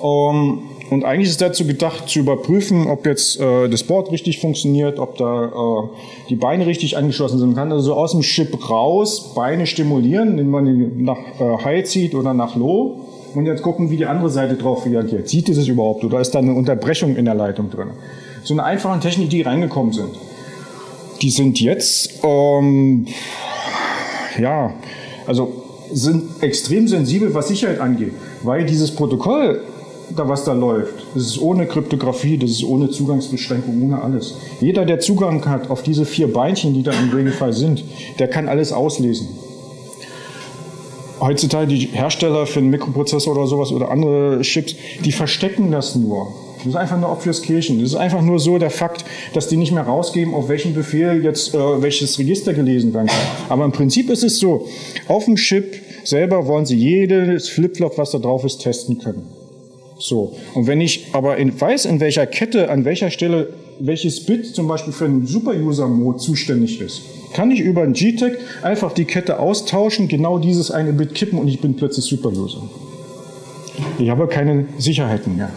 Ähm, 0.02 0.62
und 0.90 1.04
eigentlich 1.04 1.28
ist 1.28 1.40
dazu 1.40 1.66
gedacht, 1.66 2.08
zu 2.08 2.20
überprüfen, 2.20 2.86
ob 2.86 3.04
jetzt 3.04 3.38
äh, 3.40 3.68
das 3.68 3.82
Board 3.82 4.10
richtig 4.10 4.40
funktioniert, 4.40 4.98
ob 4.98 5.18
da 5.18 5.46
äh, 5.46 6.28
die 6.30 6.36
Beine 6.36 6.66
richtig 6.66 6.96
angeschlossen 6.96 7.38
sind. 7.38 7.48
Man 7.48 7.56
kann 7.56 7.72
also 7.72 7.94
aus 7.94 8.12
dem 8.12 8.22
Chip 8.22 8.70
raus 8.70 9.34
Beine 9.34 9.66
stimulieren, 9.66 10.30
indem 10.30 10.50
man 10.50 10.64
die 10.64 11.02
nach 11.02 11.18
äh, 11.38 11.64
High 11.64 11.84
zieht 11.84 12.14
oder 12.14 12.32
nach 12.32 12.56
Low 12.56 13.00
und 13.34 13.44
jetzt 13.44 13.62
gucken, 13.62 13.90
wie 13.90 13.98
die 13.98 14.06
andere 14.06 14.30
Seite 14.30 14.54
drauf 14.54 14.86
reagiert. 14.86 15.28
Sieht 15.28 15.48
es 15.50 15.68
überhaupt 15.68 16.04
oder 16.04 16.20
ist 16.20 16.34
da 16.34 16.38
eine 16.38 16.54
Unterbrechung 16.54 17.16
in 17.16 17.26
der 17.26 17.34
Leitung 17.34 17.70
drin? 17.70 17.90
So 18.42 18.54
eine 18.54 18.64
einfache 18.64 18.98
Technik, 19.00 19.28
die 19.28 19.42
reingekommen 19.42 19.92
sind. 19.92 20.10
Die 21.20 21.30
sind 21.30 21.60
jetzt, 21.60 22.20
ähm, 22.22 23.06
ja, 24.38 24.72
also 25.26 25.52
sind 25.92 26.42
extrem 26.42 26.88
sensibel, 26.88 27.34
was 27.34 27.48
Sicherheit 27.48 27.80
angeht, 27.80 28.12
weil 28.42 28.64
dieses 28.64 28.94
Protokoll 28.94 29.60
da 30.16 30.28
was 30.28 30.44
da 30.44 30.52
läuft. 30.52 30.94
Das 31.14 31.24
ist 31.24 31.40
ohne 31.40 31.66
Kryptographie, 31.66 32.38
das 32.38 32.50
ist 32.50 32.64
ohne 32.64 32.90
Zugangsbeschränkung, 32.90 33.82
ohne 33.82 34.02
alles. 34.02 34.34
Jeder, 34.60 34.84
der 34.84 35.00
Zugang 35.00 35.44
hat 35.46 35.70
auf 35.70 35.82
diese 35.82 36.04
vier 36.04 36.32
Beinchen, 36.32 36.74
die 36.74 36.82
da 36.82 36.92
im 36.92 37.10
Regelfall 37.10 37.52
sind, 37.52 37.84
der 38.18 38.28
kann 38.28 38.48
alles 38.48 38.72
auslesen. 38.72 39.28
Heutzutage 41.20 41.66
die 41.66 41.88
Hersteller 41.92 42.46
für 42.46 42.60
einen 42.60 42.70
Mikroprozessor 42.70 43.36
oder 43.36 43.46
sowas 43.46 43.72
oder 43.72 43.90
andere 43.90 44.40
Chips, 44.42 44.76
die 45.04 45.12
verstecken 45.12 45.72
das 45.72 45.96
nur. 45.96 46.28
Das 46.58 46.66
ist 46.66 46.76
einfach 46.76 46.98
nur 46.98 47.10
Obfuscation. 47.10 47.80
Das 47.80 47.90
ist 47.90 47.96
einfach 47.96 48.22
nur 48.22 48.38
so 48.38 48.58
der 48.58 48.70
Fakt, 48.70 49.04
dass 49.32 49.48
die 49.48 49.56
nicht 49.56 49.72
mehr 49.72 49.84
rausgeben, 49.84 50.34
auf 50.34 50.48
welchen 50.48 50.74
Befehl 50.74 51.22
jetzt 51.22 51.54
äh, 51.54 51.82
welches 51.82 52.18
Register 52.18 52.52
gelesen 52.52 52.94
werden 52.94 53.06
kann. 53.06 53.16
Aber 53.48 53.64
im 53.64 53.72
Prinzip 53.72 54.10
ist 54.10 54.24
es 54.24 54.38
so, 54.38 54.66
auf 55.06 55.24
dem 55.24 55.36
Chip 55.36 55.76
selber 56.04 56.46
wollen 56.46 56.66
sie 56.66 56.76
jedes 56.76 57.48
Flipflop, 57.48 57.98
was 57.98 58.12
da 58.12 58.18
drauf 58.18 58.44
ist, 58.44 58.58
testen 58.58 58.98
können. 58.98 59.37
So. 59.98 60.36
Und 60.54 60.66
wenn 60.66 60.80
ich 60.80 61.08
aber 61.12 61.36
in, 61.36 61.60
weiß, 61.60 61.84
in 61.84 62.00
welcher 62.00 62.26
Kette, 62.26 62.70
an 62.70 62.84
welcher 62.84 63.10
Stelle 63.10 63.52
welches 63.80 64.24
Bit 64.24 64.54
zum 64.54 64.66
Beispiel 64.68 64.92
für 64.92 65.04
einen 65.04 65.26
Super-User-Mode 65.26 66.18
zuständig 66.18 66.80
ist, 66.80 67.02
kann 67.32 67.50
ich 67.50 67.60
über 67.60 67.82
ein 67.82 67.92
GTEC 67.92 68.38
einfach 68.62 68.92
die 68.92 69.04
Kette 69.04 69.38
austauschen, 69.38 70.08
genau 70.08 70.38
dieses 70.38 70.70
eine 70.70 70.92
Bit 70.92 71.14
kippen 71.14 71.38
und 71.38 71.48
ich 71.48 71.60
bin 71.60 71.74
plötzlich 71.74 72.04
Super-User. 72.06 72.62
Ich 73.98 74.08
habe 74.08 74.26
keine 74.26 74.66
Sicherheiten 74.78 75.36
mehr. 75.36 75.50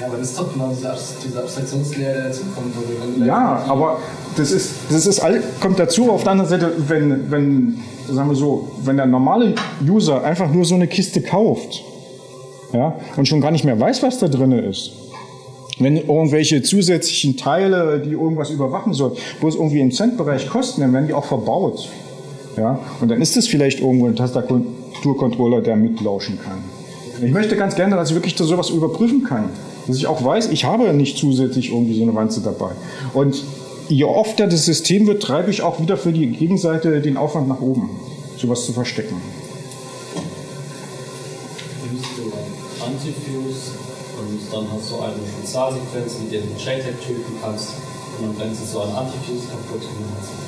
Ja, 0.00 0.06
aber 0.06 0.16
das 0.16 0.30
ist 0.30 0.38
doch 0.38 0.52
genau 0.52 0.70
diese, 0.70 0.90
Abstraktionslehre, 0.90 2.12
der 2.12 2.24
dazukommen 2.24 2.72
würde. 2.74 3.26
Ja, 3.26 3.64
aber 3.68 4.00
das 4.36 4.50
ist, 4.50 4.70
das 4.90 5.06
ist 5.06 5.20
all, 5.20 5.42
kommt 5.60 5.78
dazu. 5.78 6.10
Auf 6.10 6.22
der 6.22 6.32
anderen 6.32 6.50
Seite, 6.50 6.72
wenn, 6.88 7.30
wenn, 7.30 7.78
sagen 8.10 8.28
wir 8.28 8.36
so, 8.36 8.68
wenn 8.84 8.96
der 8.96 9.06
normale 9.06 9.54
User 9.86 10.22
einfach 10.24 10.50
nur 10.50 10.64
so 10.64 10.74
eine 10.74 10.86
Kiste 10.86 11.20
kauft, 11.20 11.82
ja, 12.72 12.96
und 13.16 13.28
schon 13.28 13.40
gar 13.40 13.50
nicht 13.50 13.64
mehr 13.64 13.78
weiß, 13.78 14.02
was 14.02 14.18
da 14.18 14.28
drin 14.28 14.52
ist, 14.52 14.92
wenn 15.78 15.96
irgendwelche 15.96 16.62
zusätzlichen 16.62 17.36
Teile, 17.36 18.00
die 18.00 18.12
irgendwas 18.12 18.50
überwachen 18.50 18.94
sollen, 18.94 19.12
wo 19.40 19.48
es 19.48 19.54
irgendwie 19.54 19.80
im 19.80 19.90
Centbereich 19.90 20.48
kosten, 20.48 20.80
dann 20.80 20.92
werden 20.92 21.06
die 21.06 21.14
auch 21.14 21.24
verbaut. 21.24 21.88
Ja, 22.56 22.78
und 23.00 23.10
dann 23.10 23.20
ist 23.20 23.36
es 23.36 23.48
vielleicht 23.48 23.80
irgendwo 23.80 24.06
ein 24.06 24.16
Tastaturcontroller, 24.16 25.62
der 25.62 25.76
mitlauschen 25.76 26.38
kann. 26.38 26.58
Ich 27.24 27.32
möchte 27.32 27.56
ganz 27.56 27.76
gerne, 27.76 27.96
dass 27.96 28.10
ich 28.10 28.14
wirklich 28.14 28.36
sowas 28.36 28.70
überprüfen 28.70 29.24
kann. 29.24 29.48
Dass 29.86 29.96
ich 29.96 30.06
auch 30.06 30.22
weiß, 30.22 30.50
ich 30.50 30.64
habe 30.64 30.92
nicht 30.92 31.16
zusätzlich 31.16 31.70
irgendwie 31.70 31.94
so 31.94 32.02
eine 32.02 32.14
Wanze 32.14 32.40
dabei. 32.40 32.72
Und 33.14 33.42
je 33.92 34.04
öfter 34.04 34.46
das 34.46 34.64
System 34.64 35.06
wird, 35.06 35.22
treibe 35.22 35.50
ich 35.50 35.62
auch 35.62 35.80
wieder 35.80 35.96
für 35.96 36.12
die 36.12 36.26
Gegenseite 36.26 37.00
den 37.00 37.16
Aufwand 37.16 37.48
nach 37.48 37.60
oben, 37.60 37.90
sowas 38.38 38.64
zu 38.64 38.72
verstecken. 38.72 39.16
Nimmst 41.90 42.06
du 42.16 42.84
Antifuse 42.84 43.72
und 44.18 44.40
dann 44.52 44.66
hast 44.72 44.90
du 44.90 44.96
eine 44.96 45.14
Spezialsequenz, 45.38 46.16
mit 46.22 46.32
der 46.32 46.40
du 46.40 46.48
JTAG 46.58 47.00
töten 47.06 47.32
kannst 47.42 47.68
und 48.18 48.28
dann 48.28 48.34
brennst 48.34 48.62
du 48.62 48.66
so 48.66 48.80
einen 48.80 48.92
Antifuse 48.92 49.48
kaputt 49.48 49.82
und 49.82 50.00
dann 50.00 50.12
hast. 50.18 50.42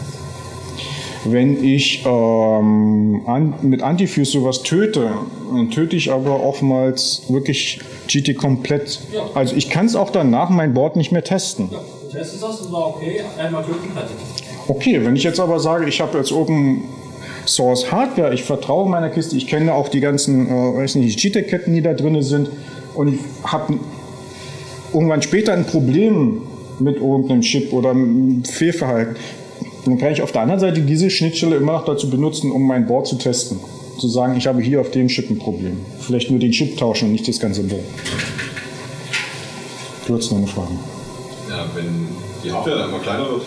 Wenn 1.26 1.64
ich 1.64 2.04
ähm, 2.04 3.22
an, 3.26 3.54
mit 3.62 3.82
Antifuse 3.82 4.32
sowas 4.32 4.62
töte, 4.62 5.10
dann 5.50 5.70
töte 5.70 5.96
ich 5.96 6.12
aber 6.12 6.42
oftmals 6.42 7.22
wirklich 7.28 7.80
GT 8.08 8.36
komplett. 8.36 9.00
Ja. 9.12 9.30
Also 9.34 9.56
ich 9.56 9.70
kann 9.70 9.86
es 9.86 9.96
auch 9.96 10.10
danach 10.10 10.50
mein 10.50 10.74
Board 10.74 10.96
nicht 10.96 11.12
mehr 11.12 11.24
testen. 11.24 11.70
Ja, 11.72 11.80
du 12.14 12.20
testest 12.20 12.42
das 12.42 12.60
und 12.60 12.72
war 12.72 12.88
okay, 12.88 13.20
einmal 13.38 13.62
Glück 13.64 13.80
fertig. 13.92 14.16
Okay, 14.68 15.04
wenn 15.04 15.16
ich 15.16 15.24
jetzt 15.24 15.40
aber 15.40 15.60
sage, 15.60 15.86
ich 15.88 16.00
habe 16.00 16.18
jetzt 16.18 16.32
Open 16.32 16.84
Source 17.46 17.90
Hardware, 17.90 18.32
ich 18.32 18.44
vertraue 18.44 18.88
meiner 18.88 19.10
Kiste, 19.10 19.36
ich 19.36 19.46
kenne 19.46 19.74
auch 19.74 19.88
die 19.88 20.00
ganzen, 20.00 20.48
äh, 20.48 20.76
weiß 20.76 20.94
nicht, 20.96 21.18
GTEC-Ketten, 21.18 21.74
die 21.74 21.82
da 21.82 21.92
drin 21.92 22.20
sind 22.22 22.48
und 22.94 23.18
habe 23.44 23.74
irgendwann 24.92 25.22
später 25.22 25.52
ein 25.52 25.66
Problem 25.66 26.42
mit 26.78 26.96
irgendeinem 26.96 27.42
Chip 27.42 27.72
oder 27.72 27.90
einem 27.90 28.44
Fehlverhalten, 28.44 29.16
dann 29.84 29.98
kann 29.98 30.12
ich 30.12 30.22
auf 30.22 30.32
der 30.32 30.42
anderen 30.42 30.60
Seite 30.60 30.80
diese 30.80 31.10
Schnittstelle 31.10 31.56
immer 31.56 31.72
noch 31.72 31.84
dazu 31.84 32.08
benutzen, 32.08 32.50
um 32.50 32.66
mein 32.66 32.86
Board 32.86 33.06
zu 33.06 33.16
testen. 33.16 33.58
Zu 33.98 34.08
sagen, 34.08 34.36
ich 34.36 34.46
habe 34.46 34.60
hier 34.60 34.80
auf 34.80 34.90
dem 34.90 35.06
Chip 35.08 35.30
ein 35.30 35.38
Problem. 35.38 35.76
Vielleicht 36.00 36.30
nur 36.30 36.40
den 36.40 36.50
Chip 36.50 36.76
tauschen 36.76 37.06
und 37.06 37.12
nicht 37.12 37.28
das 37.28 37.38
ganze 37.38 37.62
Board. 37.62 37.84
Du 40.06 40.16
hast 40.16 40.30
noch 40.30 40.38
eine 40.38 40.46
Frage. 40.46 40.72
Ja, 41.54 41.66
wenn 41.74 42.08
die 42.42 42.50
Hardware 42.52 42.78
dann 42.78 42.88
immer 42.90 42.98
kleiner 42.98 43.30
wird, 43.30 43.42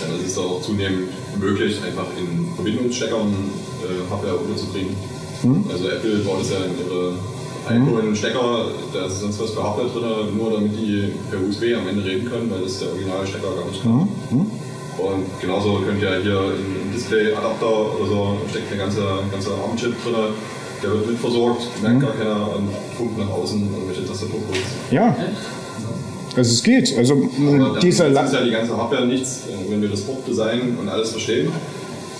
dann 0.00 0.20
ist 0.20 0.32
es 0.32 0.38
auch 0.38 0.60
zunehmend 0.62 1.08
möglich, 1.38 1.80
einfach 1.86 2.06
in 2.18 2.52
Verbindungssteckern 2.56 3.28
äh, 3.82 4.10
Hardware 4.10 4.36
unterzubringen. 4.36 4.96
Also 5.70 5.88
Apple 5.88 6.18
baut 6.26 6.42
es 6.42 6.50
ja 6.50 6.56
in 6.58 6.74
ihre 6.84 7.14
iPhone 7.68 8.00
einen 8.02 8.16
Stecker, 8.16 8.66
da 8.92 9.06
ist 9.06 9.20
sonst 9.20 9.40
was 9.40 9.50
für 9.50 9.62
Hardware 9.62 9.88
drin, 9.88 10.36
nur 10.36 10.50
damit 10.52 10.72
die 10.76 11.12
per 11.30 11.38
USB 11.40 11.72
am 11.78 11.86
Ende 11.88 12.04
reden 12.04 12.28
können, 12.28 12.50
weil 12.50 12.62
das 12.62 12.80
der 12.80 12.88
originale 12.90 13.26
Stecker 13.26 13.54
gar 13.54 13.66
nicht 13.70 13.82
kann. 13.82 14.08
Und 14.98 15.24
genauso 15.40 15.80
könnt 15.86 16.02
ihr 16.02 16.20
hier 16.22 16.40
im 16.56 16.92
Display-Adapter 16.92 17.94
oder 17.96 18.06
so 18.08 18.36
steckt 18.50 18.70
eine 18.72 18.80
ganze, 18.82 19.02
ganze 19.30 19.50
ARM-Chip 19.50 19.94
drin, 20.02 20.14
der 20.82 20.90
wird 20.90 21.06
mitversorgt, 21.06 21.62
merkt 21.82 22.00
gar 22.00 22.12
keiner 22.12 22.56
und 22.56 22.68
funkt 22.96 23.18
nach 23.18 23.30
außen 23.30 23.60
irgendwelche 23.72 24.06
Tastaturcodes. 24.06 24.60
Ja. 24.90 25.14
Also 26.36 26.52
es 26.52 26.62
geht. 26.62 26.96
Also 26.96 27.28
dieser 27.82 28.08
ist 28.08 28.32
ja 28.32 28.42
die 28.42 28.50
ganze 28.50 28.76
Hardware 28.76 29.06
nichts, 29.06 29.42
wenn 29.68 29.82
wir 29.82 29.88
das 29.88 30.02
Board 30.02 30.26
designen 30.26 30.78
und 30.78 30.88
alles 30.88 31.10
verstehen. 31.10 31.50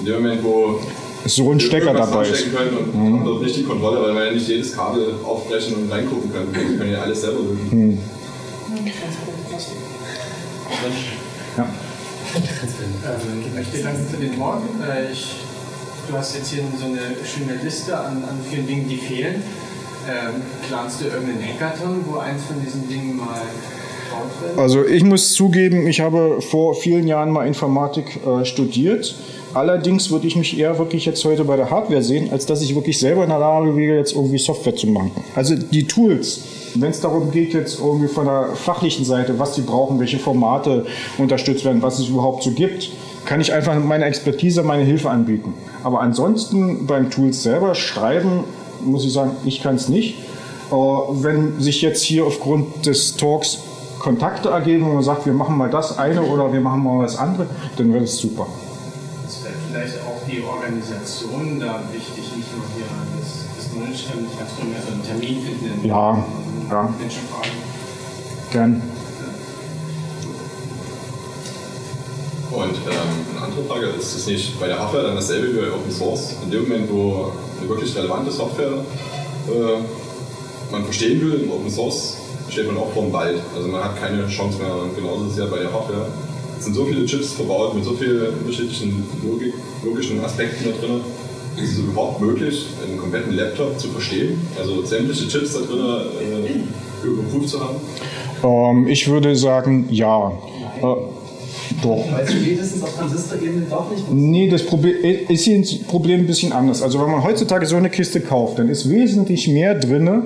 In 0.01 0.07
dem 0.07 0.15
Moment, 0.23 0.43
wo 0.43 0.81
so 1.27 1.51
ein 1.53 1.61
Stecker 1.61 1.93
dabei 1.93 2.23
ist. 2.23 2.31
anstecken 2.31 2.57
können 2.57 2.77
und 2.77 3.19
haben 3.19 3.25
dort 3.25 3.43
nicht 3.43 3.57
die 3.57 3.63
Kontrolle, 3.63 4.03
weil 4.03 4.15
wir 4.15 4.27
ja 4.27 4.33
nicht 4.33 4.49
jedes 4.49 4.75
Kabel 4.75 5.15
aufbrechen 5.23 5.75
und 5.75 5.93
reingucken 5.93 6.33
können. 6.33 6.49
Wir 6.53 6.79
können 6.79 6.93
ja 6.93 7.03
alles 7.03 7.21
selber 7.21 7.41
lösen. 7.41 7.99
Ja. 11.57 11.69
Ähm, 12.35 13.45
ich 13.47 13.55
möchte 13.55 13.83
danken 13.83 14.07
für 14.11 14.17
den 14.17 14.39
Morgen. 14.39 14.69
Äh, 14.83 15.13
ich, 15.13 15.37
du 16.09 16.17
hast 16.17 16.37
jetzt 16.37 16.51
hier 16.51 16.63
so 16.79 16.87
eine 16.87 17.17
schöne 17.25 17.63
Liste 17.63 17.99
an, 17.99 18.25
an 18.25 18.41
vielen 18.49 18.67
Dingen, 18.67 18.89
die 18.89 18.97
fehlen. 18.97 19.43
Ähm, 20.09 20.43
planst 20.67 21.01
du 21.01 21.05
irgendeinen 21.07 21.43
Hackathon, 21.43 22.05
wo 22.07 22.19
eins 22.19 22.45
von 22.45 22.63
diesen 22.65 22.89
Dingen 22.89 23.17
mal? 23.17 23.43
Also 24.57 24.85
ich 24.85 25.03
muss 25.03 25.33
zugeben, 25.33 25.87
ich 25.87 26.01
habe 26.01 26.41
vor 26.41 26.75
vielen 26.75 27.07
Jahren 27.07 27.31
mal 27.31 27.47
Informatik 27.47 28.21
äh, 28.27 28.45
studiert. 28.45 29.15
Allerdings 29.53 30.11
würde 30.11 30.27
ich 30.29 30.37
mich 30.37 30.59
eher 30.59 30.79
wirklich 30.79 31.07
jetzt 31.07 31.25
heute 31.25 31.45
bei 31.45 31.57
der 31.57 31.71
Hardware 31.71 32.03
sehen, 32.03 32.31
als 32.31 32.47
dass 32.47 32.63
ich 32.63 32.75
wirklich 32.75 32.99
selber 32.99 33.25
in 33.25 33.31
der 33.31 33.39
Lage 33.41 33.77
wäre, 33.77 33.97
jetzt 33.97 34.15
irgendwie 34.15 34.39
Software 34.39 34.77
zu 34.77 34.87
machen. 34.87 35.11
Also 35.35 35.57
die 35.57 35.87
Tools, 35.87 36.43
wenn 36.77 36.91
es 36.91 37.01
darum 37.01 37.33
geht, 37.33 37.53
jetzt 37.53 37.81
irgendwie 37.81 38.07
von 38.07 38.27
der 38.27 38.51
fachlichen 38.55 39.05
Seite, 39.05 39.39
was 39.39 39.57
sie 39.57 39.63
brauchen, 39.63 39.99
welche 39.99 40.19
Formate 40.19 40.87
unterstützt 41.19 41.65
werden, 41.65 41.83
was 41.83 41.99
es 41.99 42.09
überhaupt 42.09 42.45
so 42.45 42.53
gibt, 42.53 42.91
kann 43.25 43.41
ich 43.41 43.53
einfach 43.53 43.75
mit 43.75 43.85
meiner 43.85 44.07
Expertise 44.07 44.63
meine 44.63 44.85
Hilfe 44.85 45.11
anbieten. 45.11 45.55
Aber 45.83 46.01
ansonsten 46.01 46.87
beim 46.87 47.11
Tools 47.11 47.43
selber 47.43 47.75
schreiben, 47.75 48.45
muss 48.85 49.05
ich 49.05 49.13
sagen, 49.13 49.33
ich 49.45 49.63
kann 49.63 49.75
es 49.75 49.89
nicht. 49.89 50.17
Äh, 50.71 50.75
wenn 50.75 51.61
sich 51.61 51.83
jetzt 51.83 52.03
hier 52.03 52.25
aufgrund 52.25 52.87
des 52.87 53.17
Talks 53.17 53.59
Kontakte 54.01 54.49
ergeben 54.49 54.87
und 54.87 54.95
man 54.95 55.03
sagt, 55.05 55.27
wir 55.27 55.33
machen 55.33 55.57
mal 55.57 55.71
das 55.71 55.99
eine 55.99 56.23
oder 56.23 56.53
wir 56.53 56.61
machen 56.61 56.83
mal 56.83 57.03
das 57.03 57.17
andere, 57.17 57.47
dann 57.77 57.93
wäre 57.93 58.03
das 58.03 58.17
super. 58.17 58.49
Es 59.29 59.45
wäre 59.45 59.55
vielleicht 59.71 60.01
auch 60.01 60.27
die 60.27 60.43
Organisation 60.43 61.61
da 61.61 61.81
wichtig, 61.93 62.37
nicht 62.37 62.57
nur 62.57 62.65
hier 62.75 62.87
das, 63.21 63.47
das 63.57 63.73
Management, 63.73 64.23
nicht 64.23 64.39
ganz 64.39 64.51
primär 64.53 64.81
so 64.85 64.93
einen 64.93 65.05
Termin 65.05 65.43
finden. 65.43 65.87
Ja, 65.87 66.25
ja. 66.71 66.95
Menschen 66.99 67.23
fragen. 67.29 67.51
Gern. 68.51 68.83
Und 72.51 72.65
ähm, 72.65 73.37
eine 73.37 73.45
andere 73.45 73.65
Frage, 73.65 73.87
ist 73.87 74.17
es 74.17 74.27
nicht 74.27 74.59
bei 74.59 74.67
der 74.67 74.81
Hardware 74.81 75.05
dann 75.05 75.15
dasselbe 75.15 75.55
wie 75.55 75.61
bei 75.61 75.73
Open 75.73 75.93
Source? 75.93 76.35
In 76.43 76.51
dem 76.51 76.63
Moment, 76.63 76.91
wo 76.91 77.33
eine 77.61 77.69
wirklich 77.69 77.95
relevante 77.95 78.33
Software 78.33 78.73
äh, 78.73 80.73
man 80.73 80.85
verstehen 80.85 81.21
will 81.21 81.43
im 81.43 81.53
Open 81.53 81.71
Source, 81.71 82.17
steht 82.51 82.67
man 82.67 82.77
auch 82.77 82.93
vor 82.93 83.05
dem 83.05 83.13
Wald. 83.13 83.41
Also 83.55 83.69
man 83.69 83.83
hat 83.83 84.01
keine 84.01 84.27
Chance 84.29 84.59
mehr 84.59 84.75
und 84.75 84.95
genauso 84.97 85.27
ist 85.27 85.33
es 85.33 85.39
ja 85.39 85.47
bei 85.47 85.59
der 85.59 85.73
Hardware. 85.73 86.07
Es 86.59 86.65
sind 86.65 86.75
so 86.75 86.85
viele 86.85 87.07
Chips 87.07 87.33
verbaut 87.33 87.75
mit 87.75 87.85
so 87.85 87.95
vielen 87.95 88.35
unterschiedlichen 88.35 89.05
Logik, 89.25 89.55
logischen 89.85 90.23
Aspekten 90.23 90.65
da 90.65 90.87
drin. 90.87 91.01
Ist 91.57 91.73
es 91.73 91.79
überhaupt 91.79 92.21
möglich, 92.21 92.67
einen 92.87 92.99
kompletten 92.99 93.33
Laptop 93.33 93.79
zu 93.79 93.89
verstehen? 93.89 94.41
Also 94.59 94.85
sämtliche 94.85 95.29
Chips 95.29 95.55
da 95.55 95.61
drin 95.61 95.81
äh, 96.21 97.07
überprüft 97.07 97.49
zu 97.49 97.61
haben? 97.61 97.77
Ähm, 98.45 98.89
ich 98.89 99.09
würde 99.09 99.35
sagen, 99.37 99.89
ja. 99.91 100.33
Äh, 100.83 100.85
doch. 101.83 102.05
Weil 102.13 102.25
es 102.25 102.33
spätestens 102.33 102.83
auf 102.83 102.97
Transistorebene 102.97 103.67
doch 103.69 103.91
nicht 103.91 104.11
Nee, 104.11 104.49
das 104.49 104.65
Problem 104.65 104.97
ist 105.29 105.45
hier 105.45 105.61
das 105.61 105.79
Problem 105.79 106.21
ein 106.21 106.27
bisschen 106.27 106.53
anders. 106.53 106.83
Also 106.83 107.01
wenn 107.01 107.11
man 107.11 107.23
heutzutage 107.23 107.65
so 107.67 107.77
eine 107.77 107.91
Kiste 107.91 108.21
kauft, 108.21 108.59
dann 108.59 108.69
ist 108.69 108.89
wesentlich 108.91 109.49
mehr 109.49 109.75
drin, 109.75 110.23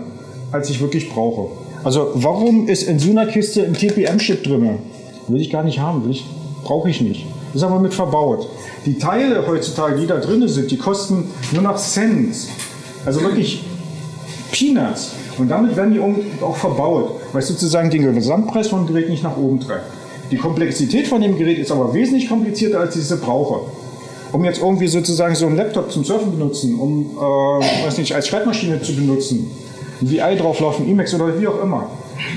als 0.53 0.71
ich 0.71 0.81
wirklich 0.81 1.11
brauche. 1.11 1.64
Also 1.85 2.13
warum 2.15 2.67
ist 2.67 2.85
in 2.85 2.99
so 2.99 3.11
einer 3.11 3.27
Kiste 3.27 3.63
ein 3.63 3.75
TPM-Chip 3.75 4.43
drin? 4.43 4.79
Will 5.29 5.41
ich 5.41 5.51
gar 5.51 5.63
nicht 5.63 5.79
haben, 5.79 6.11
ich, 6.11 6.25
brauche 6.65 6.89
ich 6.89 7.03
nicht. 7.03 7.27
Ist 7.53 7.63
aber 7.63 7.79
mit 7.79 7.93
verbaut. 7.93 8.49
Die 8.87 8.99
Teile 8.99 9.47
heutzutage, 9.47 10.01
die 10.01 10.07
da 10.07 10.17
drin 10.17 10.47
sind, 10.49 10.71
die 10.71 10.79
kosten 10.79 11.31
nur 11.53 11.63
noch 11.63 11.77
Cent. 11.77 12.35
Also 13.05 13.21
wirklich 13.21 13.65
Peanuts. 14.51 15.13
Und 15.39 15.49
damit 15.49 15.77
werden 15.77 15.93
die 15.93 16.01
auch 16.43 16.57
verbaut, 16.57 17.21
weil 17.33 17.43
es 17.43 17.49
sozusagen 17.49 17.91
den 17.91 18.15
Gesamtpreis 18.15 18.69
vom 18.69 18.87
Gerät 18.87 19.11
nicht 19.11 19.23
nach 19.23 19.37
oben 19.37 19.61
treibt. 19.61 19.85
Die 20.31 20.37
Komplexität 20.37 21.07
von 21.07 21.21
dem 21.21 21.37
Gerät 21.37 21.59
ist 21.59 21.71
aber 21.71 21.93
wesentlich 21.93 22.29
komplizierter, 22.29 22.81
als 22.81 22.97
ich 22.97 23.05
sie 23.05 23.17
brauche. 23.17 23.61
Um 24.33 24.45
jetzt 24.45 24.61
irgendwie 24.61 24.89
sozusagen 24.89 25.35
so 25.35 25.47
einen 25.47 25.57
Laptop 25.57 25.93
zum 25.93 26.05
Surfen 26.05 26.33
benutzen, 26.33 26.77
um, 26.77 27.11
äh, 27.17 27.87
weiß 27.87 27.99
nicht, 27.99 28.15
als 28.15 28.27
Schreibmaschine 28.29 28.81
zu 28.81 28.97
benutzen, 28.97 29.51
VI 30.01 30.37
drauflaufen, 30.37 30.89
Emacs 30.89 31.15
oder 31.15 31.41
wie 31.41 31.47
auch 31.47 31.63
immer, 31.63 31.91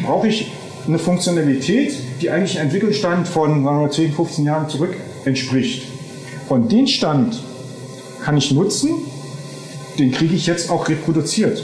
brauche 0.05 0.28
ich 0.28 0.51
eine 0.88 0.99
Funktionalität, 0.99 1.93
die 2.22 2.30
eigentlich 2.30 2.58
einem 2.58 2.68
Entwickelstand 2.68 3.28
von 3.28 3.64
sagen 3.64 3.82
wir, 3.82 3.89
10, 3.89 4.14
15 4.14 4.45
Jahren 4.45 4.70
zurück 4.70 4.95
entspricht. 5.26 5.88
Und 6.49 6.72
den 6.72 6.88
Stand 6.88 7.41
kann 8.24 8.38
ich 8.38 8.51
nutzen, 8.51 8.89
den 9.99 10.12
kriege 10.12 10.36
ich 10.36 10.47
jetzt 10.47 10.70
auch 10.70 10.88
reproduziert. 10.88 11.64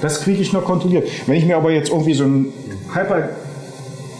Das 0.00 0.20
kriege 0.20 0.42
ich 0.42 0.52
noch 0.52 0.64
kontrolliert. 0.64 1.08
Wenn 1.26 1.36
ich 1.36 1.44
mir 1.44 1.56
aber 1.56 1.72
jetzt 1.72 1.90
irgendwie 1.90 2.14
so 2.14 2.24
ein 2.24 2.52
Hyper 2.92 3.30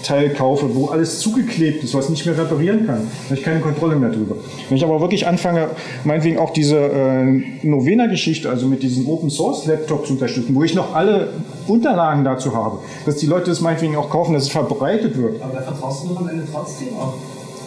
Teil 0.02 0.30
kaufe, 0.30 0.74
wo 0.74 0.86
alles 0.86 1.20
zugeklebt 1.20 1.82
ist, 1.84 1.94
was 1.94 2.08
nicht 2.08 2.26
mehr 2.26 2.36
reparieren 2.36 2.86
kann, 2.86 3.08
habe 3.26 3.34
ich 3.34 3.42
keine 3.42 3.60
Kontrolle 3.60 3.96
mehr 3.96 4.10
drüber. 4.10 4.36
Wenn 4.68 4.76
ich 4.76 4.84
aber 4.84 5.00
wirklich 5.00 5.26
anfange, 5.26 5.68
meinetwegen 6.04 6.38
auch 6.38 6.50
diese 6.50 6.76
äh, 6.78 7.42
Novena-Geschichte, 7.62 8.48
also 8.48 8.66
mit 8.66 8.82
diesem 8.82 9.08
Open 9.08 9.30
Source 9.30 9.66
Laptop 9.66 10.06
zu 10.06 10.14
unterstützen, 10.14 10.54
wo 10.54 10.62
ich 10.62 10.74
noch 10.74 10.94
alle 10.94 11.28
Unterlagen 11.66 12.24
dazu 12.24 12.54
habe, 12.54 12.78
dass 13.06 13.16
die 13.16 13.26
Leute 13.26 13.50
das 13.50 13.60
meinetwegen 13.60 13.96
auch 13.96 14.10
kaufen, 14.10 14.34
dass 14.34 14.44
es 14.44 14.48
verbreitet 14.50 15.16
wird. 15.16 15.40
Aber 15.42 15.54
da 15.54 15.62
vertraust 15.62 16.04
du 16.04 16.08
doch 16.08 16.20
am 16.20 16.28
Ende 16.28 16.44
trotzdem 16.52 16.88
auf 16.98 17.14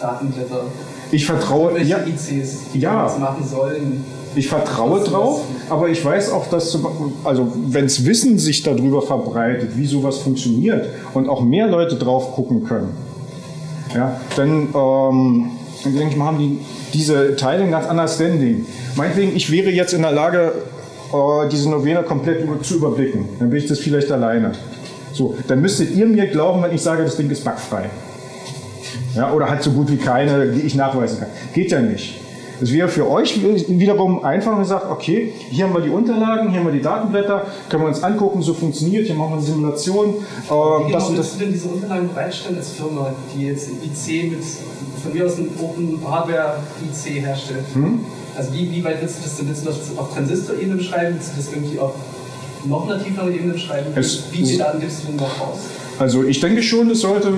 Datenblätter. 0.00 0.64
Ich 1.12 1.24
vertraue, 1.24 1.80
ja, 1.82 1.98
ICs, 2.06 2.72
die 2.74 2.80
Ja. 2.80 3.16
machen 3.18 3.46
sollen. 3.46 4.04
Ich 4.36 4.48
vertraue 4.48 5.00
drauf, 5.00 5.42
aber 5.70 5.88
ich 5.88 6.04
weiß 6.04 6.30
auch, 6.30 6.48
dass, 6.48 6.78
also 7.24 7.52
wenns 7.54 8.04
Wissen 8.04 8.38
sich 8.38 8.62
darüber 8.62 9.02
verbreitet, 9.02 9.70
wie 9.76 9.86
sowas 9.86 10.18
funktioniert 10.18 10.88
und 11.14 11.28
auch 11.28 11.42
mehr 11.42 11.66
Leute 11.66 11.96
drauf 11.96 12.32
gucken 12.34 12.64
können, 12.64 12.88
ja, 13.94 14.20
dann, 14.36 14.68
ähm, 14.74 15.50
denke 15.84 16.08
ich 16.10 16.16
mal, 16.16 16.26
haben 16.26 16.38
die 16.38 16.58
diese 16.92 17.36
Teile 17.36 17.64
ein 17.64 17.70
ganz 17.70 17.86
anderes 17.86 18.14
Standing. 18.14 18.66
Meinetwegen, 18.94 19.36
ich 19.36 19.50
wäre 19.50 19.70
jetzt 19.70 19.92
in 19.92 20.02
der 20.02 20.12
Lage, 20.12 20.52
äh, 21.12 21.48
diese 21.50 21.68
Novena 21.68 22.02
komplett 22.02 22.46
zu 22.64 22.76
überblicken. 22.76 23.28
Dann 23.38 23.50
bin 23.50 23.58
ich 23.58 23.66
das 23.66 23.78
vielleicht 23.78 24.10
alleine. 24.10 24.52
So, 25.12 25.34
dann 25.48 25.60
müsstet 25.60 25.94
ihr 25.94 26.06
mir 26.06 26.26
glauben, 26.26 26.62
wenn 26.62 26.74
ich 26.74 26.82
sage, 26.82 27.04
das 27.04 27.16
Ding 27.16 27.30
ist 27.30 27.44
bugfrei. 27.44 27.90
Ja, 29.14 29.32
oder 29.32 29.48
hat 29.48 29.62
so 29.62 29.70
gut 29.70 29.90
wie 29.90 29.96
keine, 29.96 30.48
die 30.52 30.60
ich 30.60 30.74
nachweisen 30.74 31.20
kann. 31.20 31.28
Geht 31.54 31.70
ja 31.70 31.80
nicht. 31.80 32.20
Es 32.60 32.72
wäre 32.72 32.88
für 32.88 33.08
euch 33.10 33.38
wiederum 33.68 34.24
einfach, 34.24 34.52
wenn 34.52 34.60
ihr 34.60 34.64
sagt, 34.64 34.90
okay, 34.90 35.32
hier 35.50 35.64
haben 35.66 35.74
wir 35.74 35.80
die 35.82 35.90
Unterlagen, 35.90 36.50
hier 36.50 36.60
haben 36.60 36.66
wir 36.66 36.72
die 36.72 36.80
Datenblätter, 36.80 37.46
können 37.68 37.82
wir 37.82 37.88
uns 37.88 38.02
angucken, 38.02 38.40
so 38.42 38.54
funktioniert, 38.54 39.06
hier 39.06 39.14
machen 39.14 39.30
wir 39.32 39.36
eine 39.38 39.46
Simulation. 39.46 40.08
Äh, 40.08 40.50
Wie 40.50 40.92
das 40.92 41.04
genau 41.04 41.08
und 41.08 41.18
das. 41.18 41.32
du 41.32 41.38
denn 41.44 41.52
diese 41.52 41.68
Unterlagen 41.68 42.08
bereitstellen 42.08 42.56
als 42.56 42.70
Firma, 42.72 43.12
die 43.34 43.46
jetzt 43.46 43.68
ein 43.68 43.78
IC 43.84 44.30
mit, 44.30 44.40
von 45.02 45.12
mir 45.12 45.26
aus 45.26 45.38
ein 45.38 45.50
Open 45.60 45.98
Hardware 46.08 46.56
IC 46.82 47.20
herstellt? 47.22 47.64
Hm? 47.74 48.00
Also 48.36 48.52
wie, 48.54 48.70
wie 48.70 48.84
weit 48.84 49.00
willst 49.00 49.18
du 49.18 49.22
das 49.24 49.36
denn? 49.36 49.48
Willst 49.48 49.62
du 49.62 49.66
das 49.68 49.78
auf 49.96 50.12
Transistorebene 50.14 50.76
beschreiben? 50.76 51.14
Willst 51.14 51.32
du 51.32 51.36
das 51.36 51.52
irgendwie 51.52 51.78
auf 51.78 51.92
noch 52.66 52.88
einer 52.88 53.02
tieferen 53.02 53.34
Ebene 53.34 53.52
beschreiben? 53.54 53.92
Es- 53.94 54.24
wie 54.32 54.44
viele 54.44 54.58
Daten 54.58 54.80
gibst 54.80 55.02
du 55.02 55.06
denn 55.08 55.16
noch 55.16 55.40
raus? 55.40 55.58
Also 55.98 56.24
ich 56.24 56.40
denke 56.40 56.62
schon, 56.62 56.90
es 56.90 57.00
sollte, 57.00 57.32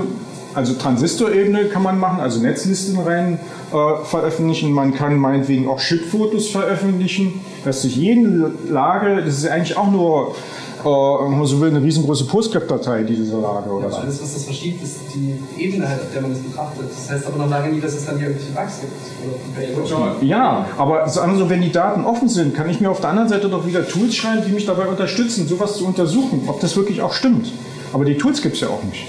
also 0.54 0.74
Transistorebene 0.74 1.66
kann 1.66 1.82
man 1.82 1.98
machen, 1.98 2.20
also 2.20 2.40
Netzlisten 2.40 2.98
rein 3.00 3.38
äh, 3.72 4.04
veröffentlichen. 4.04 4.72
Man 4.72 4.94
kann 4.94 5.18
meinetwegen 5.18 5.68
auch 5.68 5.78
Ship-Fotos 5.78 6.48
veröffentlichen, 6.48 7.40
dass 7.64 7.82
sich 7.82 7.96
jede 7.96 8.52
Lage, 8.68 9.22
das 9.24 9.38
ist 9.38 9.44
ja 9.44 9.52
eigentlich 9.52 9.76
auch 9.76 9.90
nur, 9.90 10.34
äh, 10.80 10.84
wenn 10.84 11.38
man 11.38 11.46
so 11.46 11.60
will, 11.60 11.70
eine 11.70 11.82
riesengroße 11.82 12.24
PostScript-Datei, 12.26 13.02
diese 13.02 13.38
Lage 13.38 13.70
oder 13.70 13.86
Aber 13.86 13.94
so. 13.94 14.00
alles, 14.00 14.22
was 14.22 14.34
das 14.34 14.44
verschiebt, 14.44 14.82
ist 14.82 15.00
die 15.14 15.62
Ebene, 15.62 15.88
halt, 15.88 16.00
auf 16.00 16.12
der 16.12 16.22
man 16.22 16.32
das 16.32 16.40
betrachtet. 16.40 16.86
Das 16.90 17.10
heißt 17.10 17.26
aber 17.26 17.36
noch 17.38 17.50
lange 17.50 17.72
nie, 17.72 17.80
dass 17.80 17.94
es 17.94 18.06
dann 18.06 18.20
irgendwelche 18.20 18.52
Bugs 18.52 18.80
gibt. 18.80 19.92
Oder. 19.92 20.16
Ja, 20.22 20.66
aber 20.78 21.08
sagen 21.08 21.32
wir 21.32 21.38
so, 21.38 21.50
wenn 21.50 21.60
die 21.60 21.72
Daten 21.72 22.04
offen 22.04 22.28
sind, 22.28 22.54
kann 22.54 22.70
ich 22.70 22.80
mir 22.80 22.90
auf 22.90 23.00
der 23.00 23.10
anderen 23.10 23.28
Seite 23.28 23.48
doch 23.48 23.66
wieder 23.66 23.86
Tools 23.86 24.14
schreiben, 24.14 24.42
die 24.46 24.52
mich 24.52 24.66
dabei 24.66 24.86
unterstützen, 24.86 25.46
sowas 25.46 25.76
zu 25.76 25.86
untersuchen, 25.86 26.44
ob 26.46 26.60
das 26.60 26.74
wirklich 26.76 27.02
auch 27.02 27.12
stimmt. 27.12 27.52
Aber 27.92 28.04
die 28.04 28.16
Tools 28.16 28.40
gibt 28.42 28.54
es 28.54 28.60
ja 28.60 28.68
auch 28.68 28.82
nicht. 28.84 29.06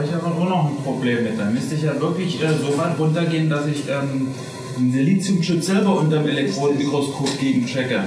Da 0.00 0.06
habe 0.06 0.16
ich 0.16 0.24
aber 0.24 0.34
auch 0.34 0.48
noch 0.48 0.70
ein 0.70 0.76
Problem 0.82 1.24
mit. 1.24 1.38
Da 1.38 1.44
müsste 1.50 1.74
ich 1.74 1.82
ja 1.82 2.00
wirklich 2.00 2.42
äh, 2.42 2.46
so 2.48 2.76
weit 2.78 2.98
runtergehen, 2.98 3.50
dass 3.50 3.66
ich 3.66 3.82
ähm, 3.86 4.28
einen 4.78 4.92
Siliziumchip 4.92 5.62
selber 5.62 5.98
unter 5.98 6.20
dem 6.20 6.28
Elektronenmikroskop 6.28 7.38
gegenchecke. 7.38 8.00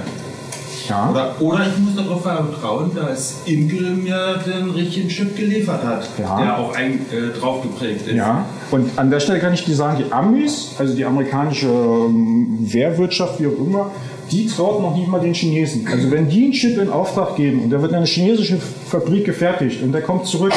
Ja. 0.88 1.10
Oder, 1.10 1.36
oder 1.40 1.66
ich 1.68 1.78
muss 1.78 1.94
darauf 1.94 2.22
vertrauen, 2.22 2.90
dass 2.96 3.42
Intel 3.46 3.90
mir 3.90 4.40
den 4.44 4.70
richtigen 4.70 5.08
Chip 5.08 5.36
geliefert 5.36 5.84
hat, 5.84 6.08
Ja. 6.18 6.42
der 6.42 6.58
auch 6.58 6.74
ein, 6.74 7.06
äh, 7.12 7.38
drauf 7.38 7.62
geprägt 7.62 8.08
ist. 8.08 8.16
Ja, 8.16 8.44
und 8.72 8.98
an 8.98 9.10
der 9.10 9.20
Stelle 9.20 9.38
kann 9.38 9.54
ich 9.54 9.64
dir 9.64 9.76
sagen, 9.76 10.02
die 10.04 10.12
Amis, 10.12 10.72
also 10.76 10.94
die 10.96 11.04
amerikanische 11.04 11.68
ähm, 11.68 12.58
Wehrwirtschaft, 12.60 13.40
wie 13.40 13.46
auch 13.46 13.58
immer, 13.64 13.92
die 14.32 14.46
traut 14.46 14.82
noch 14.82 14.96
nicht 14.96 15.06
mal 15.06 15.20
den 15.20 15.32
Chinesen. 15.32 15.86
Also 15.86 16.10
wenn 16.10 16.28
die 16.28 16.44
einen 16.44 16.52
Chip 16.52 16.76
in 16.76 16.90
Auftrag 16.90 17.36
geben 17.36 17.62
und 17.62 17.70
der 17.70 17.80
wird 17.80 17.92
in 17.92 17.98
einer 17.98 18.06
chinesischen 18.06 18.60
Fabrik 18.60 19.24
gefertigt 19.24 19.80
und 19.82 19.92
der 19.92 20.02
kommt 20.02 20.26
zurück, 20.26 20.52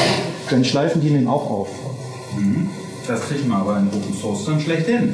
dann 0.49 0.63
schleifen 0.63 1.01
die 1.01 1.09
den 1.09 1.27
auch 1.27 1.49
auf. 1.49 1.69
Das 3.07 3.21
kriegen 3.21 3.47
wir 3.47 3.55
aber 3.55 3.77
in 3.77 3.87
Open 3.87 4.13
Source 4.19 4.45
dann 4.45 4.59
schlecht 4.59 4.85
hin. 4.85 5.13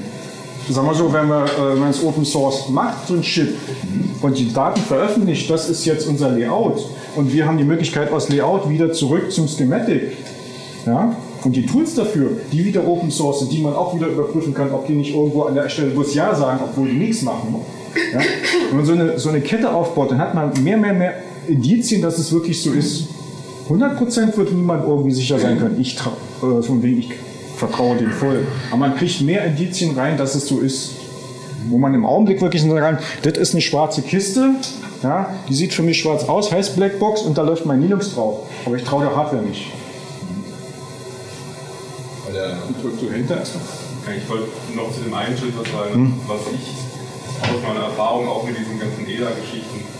Sagen 0.69 0.87
wir 0.87 0.95
so, 0.95 1.11
wenn 1.11 1.27
man 1.27 1.45
äh, 1.45 1.89
es 1.89 2.03
Open 2.03 2.25
Source 2.25 2.69
macht, 2.69 3.07
so 3.07 3.15
ein 3.15 3.21
Chip, 3.21 3.53
und 4.21 4.37
die 4.37 4.51
Daten 4.53 4.79
veröffentlicht, 4.79 5.49
das 5.49 5.69
ist 5.69 5.85
jetzt 5.85 6.07
unser 6.07 6.29
Layout. 6.29 6.85
Und 7.15 7.33
wir 7.33 7.45
haben 7.45 7.57
die 7.57 7.65
Möglichkeit, 7.65 8.11
aus 8.11 8.29
Layout 8.29 8.69
wieder 8.69 8.91
zurück 8.93 9.31
zum 9.31 9.47
Schematic. 9.47 10.17
Ja? 10.85 11.15
Und 11.43 11.55
die 11.55 11.65
Tools 11.65 11.95
dafür, 11.95 12.31
die 12.51 12.63
wieder 12.63 12.87
Open 12.87 13.11
Source 13.11 13.39
sind, 13.39 13.51
die 13.51 13.61
man 13.61 13.73
auch 13.73 13.93
wieder 13.93 14.07
überprüfen 14.07 14.53
kann, 14.53 14.71
ob 14.71 14.87
die 14.87 14.93
nicht 14.93 15.13
irgendwo 15.13 15.43
an 15.43 15.55
der 15.55 15.67
Stelle 15.67 15.89
bloß 15.89 16.13
Ja 16.15 16.33
sagen, 16.33 16.61
obwohl 16.63 16.87
die 16.87 16.95
nichts 16.95 17.21
machen. 17.21 17.55
Ja? 18.13 18.19
Wenn 18.69 18.77
man 18.77 18.85
so 18.85 18.93
eine, 18.93 19.19
so 19.19 19.29
eine 19.29 19.41
Kette 19.41 19.69
aufbaut, 19.69 20.11
dann 20.11 20.19
hat 20.19 20.33
man 20.33 20.51
mehr, 20.63 20.77
mehr, 20.77 20.93
mehr 20.93 21.15
Indizien, 21.47 22.01
dass 22.01 22.17
es 22.17 22.31
wirklich 22.31 22.61
so 22.61 22.71
ist. 22.71 23.09
100% 23.69 24.37
wird 24.37 24.51
niemand 24.51 24.85
irgendwie 24.85 25.11
sicher 25.11 25.39
sein 25.39 25.57
können. 25.59 25.79
Ich, 25.79 25.95
äh, 25.97 26.61
von 26.61 26.83
wegen, 26.83 26.99
ich 26.99 27.09
vertraue 27.57 27.97
dem 27.97 28.11
voll. 28.11 28.45
Aber 28.69 28.77
man 28.77 28.95
kriegt 28.95 29.21
mehr 29.21 29.45
Indizien 29.45 29.97
rein, 29.97 30.17
dass 30.17 30.35
es 30.35 30.47
so 30.47 30.59
ist. 30.59 30.91
Wo 31.69 31.77
man 31.77 31.93
im 31.93 32.05
Augenblick 32.05 32.41
wirklich 32.41 32.61
sagen 32.61 32.75
kann, 32.75 32.99
das 33.21 33.37
ist 33.37 33.53
eine 33.53 33.61
schwarze 33.61 34.01
Kiste, 34.01 34.55
ja, 35.01 35.33
die 35.47 35.53
sieht 35.53 35.73
für 35.73 35.81
mich 35.81 35.99
schwarz 35.99 36.25
aus, 36.25 36.51
heißt 36.51 36.75
Blackbox 36.75 37.21
und 37.21 37.37
da 37.37 37.41
läuft 37.41 37.65
mein 37.65 37.81
Linux 37.81 38.13
drauf. 38.15 38.47
Aber 38.65 38.75
ich 38.75 38.83
traue 38.83 39.05
der 39.05 39.15
Hardware 39.15 39.41
nicht. 39.41 39.67
Weil 42.25 42.33
der 42.33 42.57
Du 42.81 43.11
hinter 43.11 43.37
erstmal. 43.37 43.63
Ich 44.17 44.29
wollte 44.29 44.47
noch 44.75 44.93
zu 44.93 45.01
dem 45.01 45.13
einen 45.13 45.37
Schritt 45.37 45.53
was 45.57 45.71
sagen, 45.71 46.19
was 46.27 46.41
ich 46.53 47.49
aus 47.49 47.61
meiner 47.65 47.85
Erfahrung 47.85 48.27
auch 48.27 48.43
mit 48.45 48.57
diesen 48.57 48.77
ganzen 48.77 49.07
EDA-Geschichten 49.07 49.92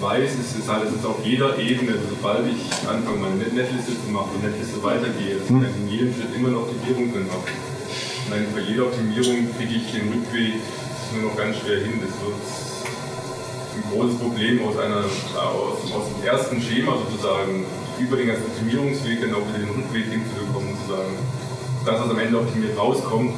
weiß, 0.00 0.30
ist, 0.32 0.56
ist 0.58 0.68
halt, 0.68 0.88
es 0.88 0.94
ist 0.96 1.04
auf 1.06 1.20
jeder 1.24 1.58
Ebene, 1.58 1.94
sobald 2.08 2.46
ich 2.48 2.62
anfange, 2.88 3.18
meine 3.20 3.36
Net- 3.36 3.52
Netliste 3.54 3.92
zu 3.92 4.08
machen 4.10 4.30
und 4.34 4.42
Netliste 4.44 4.82
weitergehe, 4.82 5.36
dass 5.36 5.46
ich 5.46 5.76
in 5.76 5.88
jedem 5.88 6.14
Schritt 6.14 6.32
immer 6.34 6.48
eine 6.48 6.58
Optimierung 6.58 7.12
drin 7.12 7.28
habe. 7.30 7.44
Und 7.44 8.28
dann 8.32 8.46
bei 8.54 8.60
jeder 8.64 8.86
Optimierung 8.86 9.48
kriege 9.58 9.74
ich 9.76 9.92
den 9.92 10.08
Rückweg 10.08 10.60
nur 11.12 11.30
noch 11.30 11.36
ganz 11.36 11.58
schwer 11.58 11.80
hin. 11.84 12.00
Das 12.00 12.14
wird 12.22 12.38
ein 13.76 13.84
großes 13.92 14.16
Problem 14.18 14.62
aus, 14.66 14.76
einer, 14.78 15.02
aus, 15.36 15.78
aus 15.92 16.04
dem 16.14 16.20
ersten 16.24 16.60
Schema 16.62 16.96
sozusagen, 16.96 17.64
über 17.98 18.16
den 18.16 18.28
ganzen 18.28 18.46
Optimierungsweg 18.46 19.20
dann 19.20 19.34
auch 19.34 19.44
wieder 19.52 19.60
den 19.66 19.74
Rückweg 19.76 20.06
hinzubekommen, 20.08 20.72
sozusagen. 20.80 21.12
Das, 21.84 22.00
was 22.00 22.08
am 22.10 22.18
Ende 22.18 22.38
optimiert 22.38 22.76
rauskommt, 22.78 23.32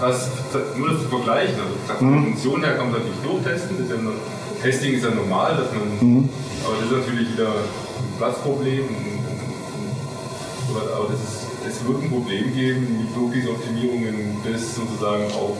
das, 0.00 0.28
nur 0.76 0.88
das 0.92 1.02
zu 1.02 1.08
vergleichen. 1.08 1.56
Also, 1.60 1.98
von 1.98 2.12
der 2.12 2.22
Funktion 2.22 2.64
her 2.64 2.74
kann 2.76 2.90
man 2.90 3.00
das 3.00 3.04
natürlich 3.04 3.22
durchtesten. 3.44 3.76
Das 3.76 3.86
ist 3.86 3.92
ja 3.92 4.00
Testing 4.62 4.94
ist 4.94 5.04
ja 5.04 5.10
normal, 5.10 5.56
dass 5.56 5.72
man, 5.72 6.28
aber 6.64 6.76
das 6.76 6.84
ist 6.86 6.92
natürlich 6.92 7.32
wieder 7.32 7.48
ein 7.48 8.18
Platzproblem. 8.18 8.84
Aber 10.70 11.08
das 11.10 11.20
ist, 11.20 11.46
es 11.68 11.86
wird 11.86 12.02
ein 12.02 12.10
Problem 12.10 12.54
geben, 12.54 12.86
mit 13.00 13.14
wirklich 13.14 13.48
Optimierungen 13.48 14.36
das 14.50 14.76
sozusagen 14.76 15.24
auf 15.24 15.56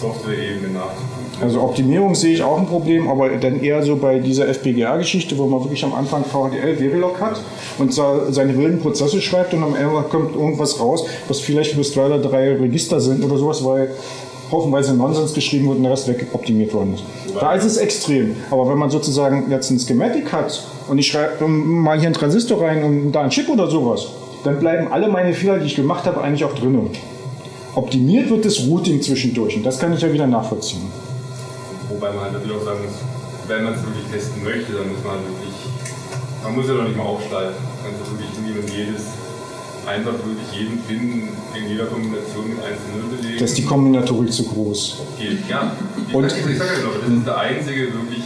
Software-Ebene 0.00 0.74
nachzuprüfen. 0.74 1.16
Also 1.40 1.60
Optimierung 1.60 2.14
sehe 2.14 2.34
ich 2.34 2.42
auch 2.42 2.58
ein 2.58 2.66
Problem, 2.66 3.08
aber 3.08 3.28
dann 3.30 3.60
eher 3.60 3.82
so 3.82 3.96
bei 3.96 4.18
dieser 4.18 4.48
FPGA-Geschichte, 4.48 5.38
wo 5.38 5.46
man 5.46 5.62
wirklich 5.62 5.84
am 5.84 5.94
Anfang 5.94 6.24
VHDL 6.24 6.76
Verilog 6.76 7.20
hat 7.20 7.40
und 7.78 7.92
seine 7.94 8.56
wilden 8.56 8.80
Prozesse 8.80 9.20
schreibt 9.20 9.54
und 9.54 9.62
am 9.62 9.74
Ende 9.74 10.02
kommt 10.10 10.34
irgendwas 10.34 10.80
raus, 10.80 11.06
was 11.28 11.40
vielleicht 11.40 11.74
für 11.74 11.82
zwei 11.82 12.06
oder 12.06 12.18
drei 12.18 12.56
Register 12.56 13.00
sind 13.00 13.24
oder 13.24 13.38
sowas, 13.38 13.64
weil 13.64 13.90
haufenweise 14.50 14.94
Nonsens 14.94 15.34
geschrieben 15.34 15.66
wird 15.66 15.78
und 15.78 15.82
der 15.82 15.92
Rest 15.92 16.08
wegoptimiert 16.08 16.72
worden 16.72 16.94
ist. 16.94 17.04
Da 17.40 17.54
ist 17.54 17.64
es 17.64 17.76
extrem. 17.76 18.36
Aber 18.50 18.68
wenn 18.68 18.78
man 18.78 18.90
sozusagen 18.90 19.50
jetzt 19.50 19.70
ein 19.70 19.78
Schematic 19.78 20.32
hat 20.32 20.62
und 20.88 20.98
ich 20.98 21.08
schreibe 21.08 21.46
mal 21.48 21.98
hier 21.98 22.06
einen 22.06 22.14
Transistor 22.14 22.62
rein 22.62 22.84
und 22.84 23.12
da 23.12 23.22
einen 23.22 23.30
Chip 23.30 23.48
oder 23.48 23.68
sowas, 23.68 24.06
dann 24.44 24.58
bleiben 24.58 24.92
alle 24.92 25.08
meine 25.08 25.34
Fehler, 25.34 25.58
die 25.58 25.66
ich 25.66 25.76
gemacht 25.76 26.06
habe, 26.06 26.20
eigentlich 26.22 26.44
auch 26.44 26.54
drinnen. 26.54 26.90
Optimiert 27.74 28.30
wird 28.30 28.44
das 28.44 28.66
Routing 28.66 29.02
zwischendurch 29.02 29.56
und 29.56 29.66
das 29.66 29.78
kann 29.78 29.92
ich 29.92 30.00
ja 30.00 30.12
wieder 30.12 30.26
nachvollziehen. 30.26 30.82
Wobei 31.90 32.10
man 32.12 32.32
natürlich 32.32 32.56
auch 32.56 32.64
sagen 32.64 32.80
muss, 32.84 32.94
wenn 33.48 33.64
man 33.64 33.74
es 33.74 33.80
wirklich 33.82 34.06
testen 34.12 34.42
möchte, 34.42 34.72
dann 34.72 34.88
muss 34.88 35.04
man 35.04 35.16
wirklich, 35.22 35.54
man 36.42 36.54
muss 36.56 36.66
ja 36.66 36.74
noch 36.74 36.84
nicht 36.84 36.96
mal 36.96 37.04
aufschleifen. 37.04 37.54
Man 37.54 37.92
kann 37.92 38.02
es 38.02 38.10
wirklich 38.10 38.32
nehmen 38.42 38.58
und 38.64 38.70
jedes, 38.70 39.02
einfach 39.86 40.12
wirklich 40.12 40.50
jeden 40.52 40.78
Pin 40.82 41.28
in 41.54 41.68
jeder 41.70 41.86
Kombination 41.86 42.48
mit 42.50 42.58
1 42.58 42.76
zu 42.76 42.98
0 43.08 43.16
belegen. 43.16 43.38
Da 43.38 43.44
ist 43.44 43.56
die 43.58 43.64
Kombinatorik 43.64 44.32
zu 44.32 44.44
groß. 44.44 45.02
geht, 45.18 45.48
ja. 45.48 45.72
Ich 46.08 46.14
Und- 46.14 46.24
ich 46.26 46.32
sag 46.58 46.66
ja 46.68 46.74
genau, 46.80 46.90
das 47.00 47.08
ist 47.18 47.26
der 47.26 47.38
einzige 47.38 47.82
wirklich, 47.94 48.22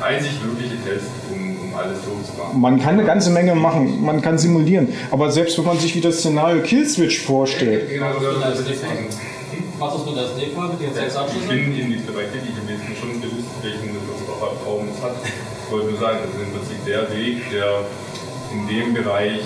einzig 0.00 0.32
wirkliche 0.42 0.76
Test, 0.82 1.06
um, 1.30 1.56
um 1.68 1.74
alles 1.74 1.98
so 2.04 2.10
zu 2.32 2.36
machen. 2.38 2.60
Man 2.60 2.80
kann 2.80 2.94
eine 2.94 3.04
ganze 3.04 3.30
Menge 3.30 3.54
machen, 3.54 4.02
man 4.04 4.20
kann 4.20 4.38
simulieren. 4.38 4.88
Aber 5.10 5.30
selbst 5.30 5.56
wenn 5.58 5.64
man 5.66 5.78
sich 5.78 5.94
wie 5.94 6.00
das 6.00 6.18
Szenario 6.18 6.62
Killswitch 6.62 7.20
vorstellt, 7.20 7.88
Genau, 7.90 8.12
das. 8.14 8.22
Was 9.78 9.96
ist 9.96 10.06
mit 10.06 10.14
der 10.16 10.24
SD-Karte, 10.30 10.76
die 10.78 10.84
jetzt 10.84 10.94
sechs 10.94 11.14
Ich 11.14 11.18
Abschlüsse? 11.18 11.48
bin 11.48 11.74
in 11.74 11.90
die 11.90 11.96
Bereiche, 12.06 12.38
die 12.38 12.50
ich 12.54 12.58
am 12.60 12.66
besten 12.70 12.94
schon 12.94 13.18
gewusst, 13.20 13.50
welchen 13.62 13.90
Raum 14.64 14.86
das 14.86 15.02
hat. 15.02 15.16
Ich 15.26 15.72
wollte 15.72 15.90
nur 15.90 15.98
sagen, 15.98 16.18
das 16.22 16.30
ist 16.30 16.46
im 16.46 16.52
Prinzip 16.54 16.78
der 16.86 17.02
Weg, 17.10 17.50
der 17.50 17.82
in 18.52 18.68
dem 18.68 18.94
Bereich 18.94 19.40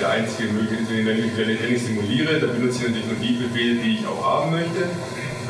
der 0.00 0.10
einzige 0.10 0.52
mögliche 0.52 0.82
ist. 0.82 1.06
Wenn 1.06 1.18
ich, 1.18 1.36
wenn 1.36 1.74
ich 1.74 1.82
simuliere, 1.82 2.40
dann 2.40 2.52
benutze 2.54 2.78
ich 2.78 2.88
natürlich 2.88 3.06
nur 3.06 3.20
die 3.20 3.34
Befehle, 3.34 3.74
die 3.82 3.90
ich 3.98 4.06
auch 4.06 4.22
haben 4.22 4.50
möchte. 4.52 4.88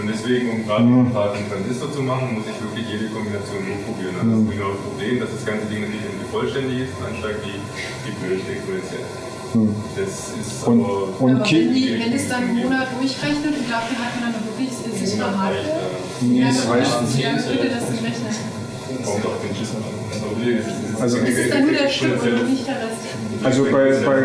Und 0.00 0.10
deswegen, 0.10 0.50
um 0.50 0.66
gerade 0.66 0.84
mhm. 0.84 1.16
einen 1.16 1.48
Transistor 1.48 1.92
zu 1.92 2.02
machen, 2.02 2.34
muss 2.34 2.44
ich 2.50 2.58
wirklich 2.60 2.84
jede 2.88 3.08
Kombination 3.14 3.62
durchprobieren. 3.62 4.18
Das 4.18 4.26
ist 4.26 4.50
genau 4.50 4.70
das 4.74 4.82
Problem, 4.82 5.14
dass 5.20 5.30
das 5.30 5.44
ganze 5.46 5.66
Ding 5.70 5.80
natürlich 5.86 6.04
irgendwie 6.04 6.30
vollständig 6.34 6.76
ist, 6.88 6.94
dann 6.98 7.14
steigt 7.14 7.40
die, 7.46 7.58
die 8.04 8.14
Böse 8.18 8.44
exponentiell. 8.52 9.06
Hm. 9.54 9.70
Das 9.94 10.34
ist 10.34 10.66
und, 10.66 10.82
aber, 10.82 11.14
und 11.20 11.30
aber 11.38 11.46
wenn, 11.46 11.72
die, 11.72 11.94
wenn 11.94 12.12
es 12.12 12.26
dann 12.28 12.42
einen 12.42 12.58
Monat 12.58 12.90
durchrechnet 12.98 13.54
und 13.54 13.66
dafür 13.70 13.96
hat 14.02 14.12
man 14.18 14.34
dann 14.34 14.42
wirklich 14.50 14.74
sichere 14.74 15.30
Hardware, 15.30 15.94
nee, 16.20 16.42
das 16.42 16.66
reicht 16.66 17.02
nicht. 17.06 17.18
Ja, 17.22 17.38
würde 17.38 17.70
das 17.70 17.86
nicht 17.88 18.02
rechnen. 18.02 18.34
Kommt 19.04 19.24
auf 19.24 19.38
den 19.46 19.54
Schlüssel 19.54 19.78
an. 19.78 20.03
Also, 21.00 21.18
das 21.18 21.28
ist 21.28 21.52
dann 21.52 21.62
nur 21.62 21.72
der 21.72 21.88
Chip 21.88 22.22
und 22.22 22.50
nicht 22.50 22.66
der 22.66 22.74
Rest. 22.74 23.14
Also 23.44 23.64
bei, 23.64 23.92
bei, 24.04 24.24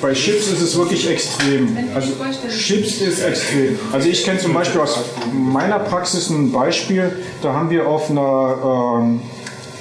bei 0.00 0.12
Chips 0.12 0.46
ist 0.48 0.60
es 0.60 0.76
wirklich 0.76 1.10
extrem. 1.10 1.76
Also 1.94 2.12
Chips 2.48 3.00
ist 3.00 3.22
extrem. 3.22 3.76
Also 3.92 4.08
ich 4.08 4.24
kenne 4.24 4.38
zum 4.38 4.54
Beispiel 4.54 4.80
aus 4.80 4.98
meiner 5.32 5.80
Praxis 5.80 6.30
ein 6.30 6.52
Beispiel, 6.52 7.10
da 7.42 7.52
haben 7.54 7.70
wir 7.70 7.88
auf 7.88 8.08
einer 8.08 9.00
ähm, 9.02 9.20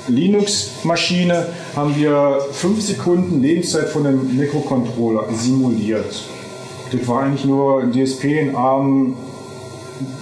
Linux-Maschine 0.08 1.48
haben 1.76 1.96
wir 1.96 2.40
5 2.54 2.82
Sekunden 2.82 3.42
Lebenszeit 3.42 3.90
von 3.90 4.08
einem 4.08 4.36
Mikrocontroller 4.36 5.26
simuliert. 5.32 6.24
Das 6.92 7.08
war 7.08 7.22
eigentlich 7.22 7.46
nur 7.46 7.84
DSP 7.92 8.24
in 8.40 8.56
ARM, 8.56 9.16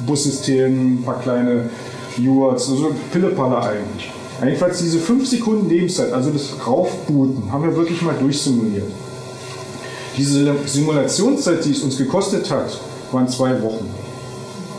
Bussystem, 0.06 0.96
ein 0.96 1.04
paar 1.04 1.22
kleine 1.22 1.70
UARTs, 2.20 2.70
also 2.70 2.94
Pillepalle 3.14 3.58
eigentlich. 3.58 4.12
Jedenfalls 4.44 4.80
diese 4.80 5.00
5 5.00 5.28
Sekunden 5.28 5.70
Lebenszeit, 5.70 6.14
also 6.14 6.30
das 6.30 6.54
Raufbooten, 6.66 7.52
haben 7.52 7.64
wir 7.64 7.76
wirklich 7.76 8.02
mal 8.02 8.16
durchsimuliert. 8.20 8.86
Diese 10.16 10.56
Simulationszeit, 10.66 11.64
die 11.66 11.72
es 11.72 11.82
uns 11.82 11.98
gekostet 11.98 12.50
hat, 12.50 12.80
waren 13.12 13.28
zwei 13.28 13.62
Wochen. 13.62 13.90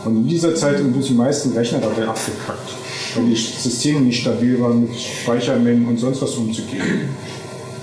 Und 0.05 0.17
in 0.17 0.27
dieser 0.27 0.55
Zeit 0.55 0.77
sind 0.77 0.95
die 0.95 1.13
meisten 1.13 1.51
Rechner 1.51 1.79
dabei 1.79 2.07
abgekackt, 2.07 2.69
weil 3.15 3.25
die 3.25 3.35
Systeme 3.35 4.01
nicht 4.01 4.21
stabil 4.21 4.59
waren, 4.61 4.81
mit 4.81 4.91
Speichermengen 4.97 5.87
und 5.87 5.97
sonst 5.99 6.21
was 6.21 6.35
umzugehen. 6.35 7.09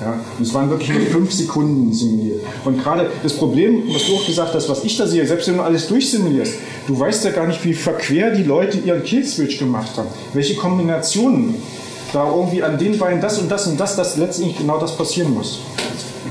Ja, 0.01 0.21
es 0.41 0.53
waren 0.53 0.69
wirklich 0.69 0.91
nur 0.91 1.07
fünf 1.07 1.33
Sekunden 1.33 1.93
simuliert. 1.93 2.41
Und 2.65 2.83
gerade 2.83 3.11
das 3.23 3.33
Problem, 3.33 3.83
was 3.89 4.07
du 4.07 4.15
auch 4.15 4.27
gesagt 4.27 4.55
hast, 4.55 4.69
was 4.69 4.85
ich 4.85 4.97
da 4.97 5.07
sehe, 5.07 5.27
selbst 5.27 5.49
wenn 5.49 5.57
du 5.57 5.63
alles 5.63 5.87
durchsimulierst, 5.89 6.55
du 6.87 6.99
weißt 6.99 7.25
ja 7.25 7.31
gar 7.31 7.47
nicht, 7.47 7.65
wie 7.65 7.75
verquer 7.75 8.31
die 8.31 8.43
Leute 8.43 8.79
ihren 8.79 9.03
Killswitch 9.03 9.59
gemacht 9.59 9.97
haben. 9.97 10.09
Welche 10.33 10.57
Kombinationen 10.57 11.55
da 12.13 12.29
irgendwie 12.29 12.63
an 12.63 12.79
den 12.79 12.99
Beinen 12.99 13.21
das 13.21 13.39
und 13.39 13.51
das 13.51 13.67
und 13.67 13.79
das, 13.79 13.97
dass 13.97 14.17
letztendlich 14.17 14.59
genau 14.59 14.79
das 14.79 14.97
passieren 14.97 15.35
muss. 15.35 15.61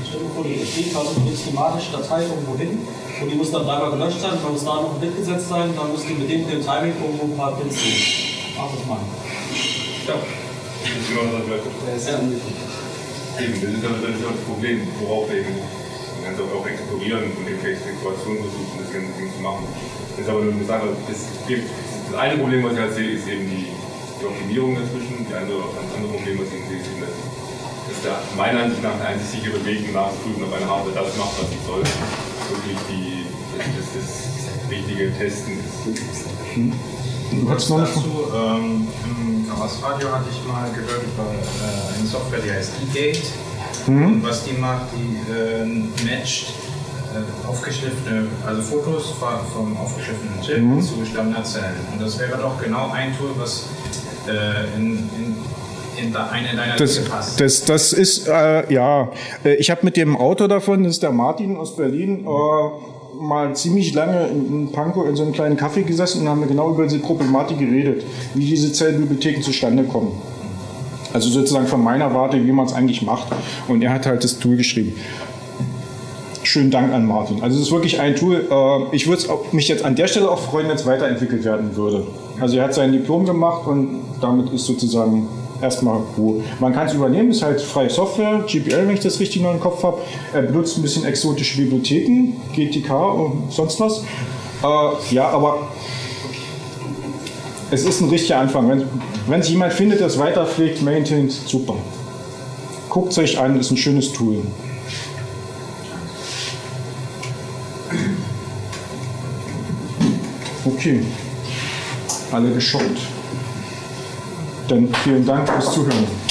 Stell 0.08 0.20
dir 0.20 0.30
vor, 0.34 0.44
die 0.44 0.64
steht 0.64 0.96
also 0.96 1.10
eine 1.20 1.36
schematische 1.36 1.92
Datei 1.92 2.22
irgendwo 2.22 2.56
hin 2.56 2.78
und 3.20 3.30
die 3.30 3.36
muss 3.36 3.50
dann 3.52 3.64
dreimal 3.64 3.90
gelöscht 3.90 4.20
sein, 4.20 4.32
dann 4.42 4.52
muss 4.52 4.64
da 4.64 4.74
noch 4.74 4.94
ein 4.94 5.00
Bit 5.00 5.16
gesetzt 5.16 5.48
sein, 5.48 5.70
dann 5.76 5.92
muss 5.92 6.02
die 6.06 6.14
mit 6.14 6.30
dem, 6.30 6.48
dem 6.48 6.64
Timing 6.64 6.92
irgendwo 7.00 7.24
ein 7.24 7.36
paar 7.36 7.56
Bits 7.56 7.76
sehen. 7.76 8.26
Mach 8.56 8.72
das 8.74 8.86
mal. 8.86 8.98
Ja. 10.08 10.14
Das 11.86 12.02
ist 12.02 12.08
ja. 12.08 12.18
Eben, 13.38 13.52
das 13.52 13.70
ist 13.70 13.84
aber 13.84 13.98
das, 14.00 14.16
ist 14.16 14.24
das 14.24 14.40
Problem, 14.48 14.88
worauf 15.00 15.28
wir 15.28 15.38
eben 15.38 15.54
ganz 16.26 16.42
auch 16.42 16.66
explorieren 16.66 17.30
und 17.30 17.46
irgendwelche 17.46 17.78
Situationen 17.78 18.42
versuchen, 18.42 18.74
das 18.82 18.90
ganze 18.90 19.14
Ding 19.14 19.30
zu 19.30 19.40
machen. 19.40 19.62
Das 20.10 20.26
ist 20.26 20.28
aber 20.28 20.42
nur 20.42 20.58
eine 20.58 20.66
Sache, 20.66 20.90
das, 21.06 21.18
das 21.46 22.18
eine 22.18 22.34
Problem, 22.42 22.66
was 22.66 22.72
ich 22.74 22.80
halt 22.82 22.94
sehe, 22.98 23.10
ist 23.14 23.28
eben 23.30 23.46
die, 23.46 23.70
die 23.70 24.26
Optimierung 24.26 24.74
dazwischen. 24.74 25.22
Die 25.22 25.34
andere, 25.34 25.70
das 25.70 25.86
andere 25.94 26.10
Problem, 26.18 26.34
was 26.42 26.50
ich 26.50 26.66
sehe, 26.66 26.82
ist 26.82 26.90
eben, 26.90 27.00
dass, 27.06 27.14
dass 27.14 27.98
der 28.02 28.18
meiner 28.34 28.66
Ansicht 28.66 28.82
nach 28.82 28.98
der 28.98 29.14
einzig 29.14 29.38
sichere 29.38 29.62
Weg 29.62 29.86
nachzuprüfen, 29.94 30.42
ob 30.42 30.50
eine 30.50 30.66
Hardware 30.66 30.98
das 30.98 31.14
macht, 31.14 31.38
was 31.38 31.46
sie 31.46 31.62
soll, 31.62 31.82
wirklich 31.86 32.80
die, 32.90 33.30
das, 33.54 33.86
das, 33.94 34.08
das 34.34 34.66
richtige 34.66 35.14
Testen 35.14 35.62
ist. 35.62 36.26
Hm. 36.54 36.74
Du 37.30 37.50
hast 37.50 37.70
noch 37.70 37.80
dazu, 37.80 38.30
ähm, 38.34 38.86
Im 39.02 39.50
Radio 39.50 40.12
hatte 40.12 40.26
ich 40.30 40.42
mal 40.46 40.70
gehört 40.70 41.02
über 41.02 41.26
äh, 41.26 41.98
eine 41.98 42.06
Software, 42.06 42.40
die 42.40 42.50
heißt 42.50 42.70
eGate. 42.82 43.45
Mhm. 43.86 44.06
Und 44.06 44.22
was 44.24 44.44
die 44.44 44.52
macht, 44.52 44.86
die 44.94 45.32
äh, 45.32 45.64
matcht 46.04 46.52
äh, 47.14 47.48
aufgeschliffene, 47.48 48.26
also 48.46 48.62
Fotos 48.62 49.14
vom 49.52 49.76
aufgeschliffenen 49.76 50.40
Chip 50.42 50.62
mhm. 50.62 50.82
zu 50.82 51.04
Standardzellen. 51.04 51.76
Und 51.92 52.02
das 52.02 52.18
wäre 52.18 52.38
doch 52.38 52.60
genau 52.62 52.90
ein 52.90 53.16
Tool, 53.16 53.30
was 53.36 53.66
äh, 54.28 54.76
in, 54.76 54.96
in 54.96 55.36
in 55.98 56.14
eine 56.14 56.48
deiner 56.54 56.76
das, 56.76 57.04
passt. 57.04 57.40
Das, 57.40 57.64
das 57.64 57.92
ist, 57.92 58.28
äh, 58.28 58.72
ja, 58.72 59.10
äh, 59.44 59.54
ich 59.54 59.70
habe 59.70 59.80
mit 59.82 59.96
dem 59.96 60.16
Autor 60.16 60.48
davon, 60.48 60.84
das 60.84 60.94
ist 60.94 61.02
der 61.02 61.12
Martin 61.12 61.56
aus 61.56 61.76
Berlin, 61.76 62.26
äh, 62.26 63.18
mal 63.18 63.54
ziemlich 63.56 63.94
lange 63.94 64.26
in, 64.28 64.70
Pankow 64.72 65.08
in 65.08 65.16
so 65.16 65.22
einem 65.22 65.32
kleinen 65.32 65.56
Café 65.56 65.82
gesessen 65.82 66.22
und 66.22 66.28
haben 66.28 66.46
genau 66.46 66.70
über 66.70 66.84
diese 66.84 66.98
Problematik 66.98 67.58
geredet, 67.58 68.04
wie 68.34 68.44
diese 68.44 68.72
Zellbibliotheken 68.72 69.42
zustande 69.42 69.84
kommen. 69.84 70.20
Also 71.16 71.30
sozusagen 71.30 71.66
von 71.66 71.82
meiner 71.82 72.12
Warte, 72.12 72.44
wie 72.44 72.52
man 72.52 72.66
es 72.66 72.74
eigentlich 72.74 73.00
macht. 73.00 73.28
Und 73.68 73.80
er 73.80 73.90
hat 73.90 74.04
halt 74.04 74.22
das 74.22 74.38
Tool 74.38 74.58
geschrieben. 74.58 74.92
Schönen 76.42 76.70
Dank 76.70 76.92
an 76.92 77.06
Martin. 77.06 77.42
Also 77.42 77.56
es 77.56 77.68
ist 77.68 77.72
wirklich 77.72 77.98
ein 77.98 78.16
Tool. 78.16 78.46
Äh, 78.50 78.94
ich 78.94 79.06
würde 79.06 79.22
mich 79.52 79.66
jetzt 79.66 79.82
an 79.82 79.96
der 79.96 80.08
Stelle 80.08 80.30
auch 80.30 80.38
freuen, 80.38 80.68
wenn 80.68 80.76
es 80.76 80.84
weiterentwickelt 80.84 81.42
werden 81.44 81.74
würde. 81.74 82.06
Also 82.38 82.58
er 82.58 82.64
hat 82.64 82.74
sein 82.74 82.92
Diplom 82.92 83.24
gemacht 83.24 83.66
und 83.66 84.02
damit 84.20 84.52
ist 84.52 84.66
sozusagen 84.66 85.26
erstmal 85.62 86.02
Ruhe. 86.18 86.44
Man 86.60 86.74
kann 86.74 86.86
es 86.86 86.92
übernehmen, 86.92 87.30
ist 87.30 87.42
halt 87.42 87.62
freie 87.62 87.88
Software, 87.88 88.44
GPL, 88.46 88.86
wenn 88.86 88.90
ich 88.90 89.00
das 89.00 89.18
richtig 89.18 89.40
noch 89.40 89.54
im 89.54 89.60
Kopf 89.60 89.82
habe. 89.84 90.02
Er 90.34 90.42
benutzt 90.42 90.76
ein 90.76 90.82
bisschen 90.82 91.06
exotische 91.06 91.56
Bibliotheken, 91.62 92.34
GTK 92.54 92.90
und 92.90 93.50
sonst 93.50 93.80
was. 93.80 94.00
Äh, 94.62 95.14
ja, 95.14 95.30
aber 95.30 95.60
es 97.70 97.86
ist 97.86 98.02
ein 98.02 98.10
richtiger 98.10 98.38
Anfang. 98.38 98.84
Wenn 99.28 99.42
sich 99.42 99.52
jemand 99.52 99.72
findet, 99.72 100.00
der 100.00 100.06
es 100.06 100.18
weiterpflegt, 100.18 100.82
maintaint, 100.82 101.32
super. 101.32 101.76
Guckt 102.88 103.12
es 103.12 103.18
euch 103.18 103.38
an, 103.38 103.58
ist 103.58 103.70
ein 103.70 103.76
schönes 103.76 104.12
Tool. 104.12 104.42
Okay. 110.64 111.00
Alle 112.32 112.50
geschockt. 112.52 112.98
Dann 114.68 114.88
vielen 115.04 115.24
Dank 115.24 115.48
fürs 115.48 115.72
Zuhören. 115.72 116.25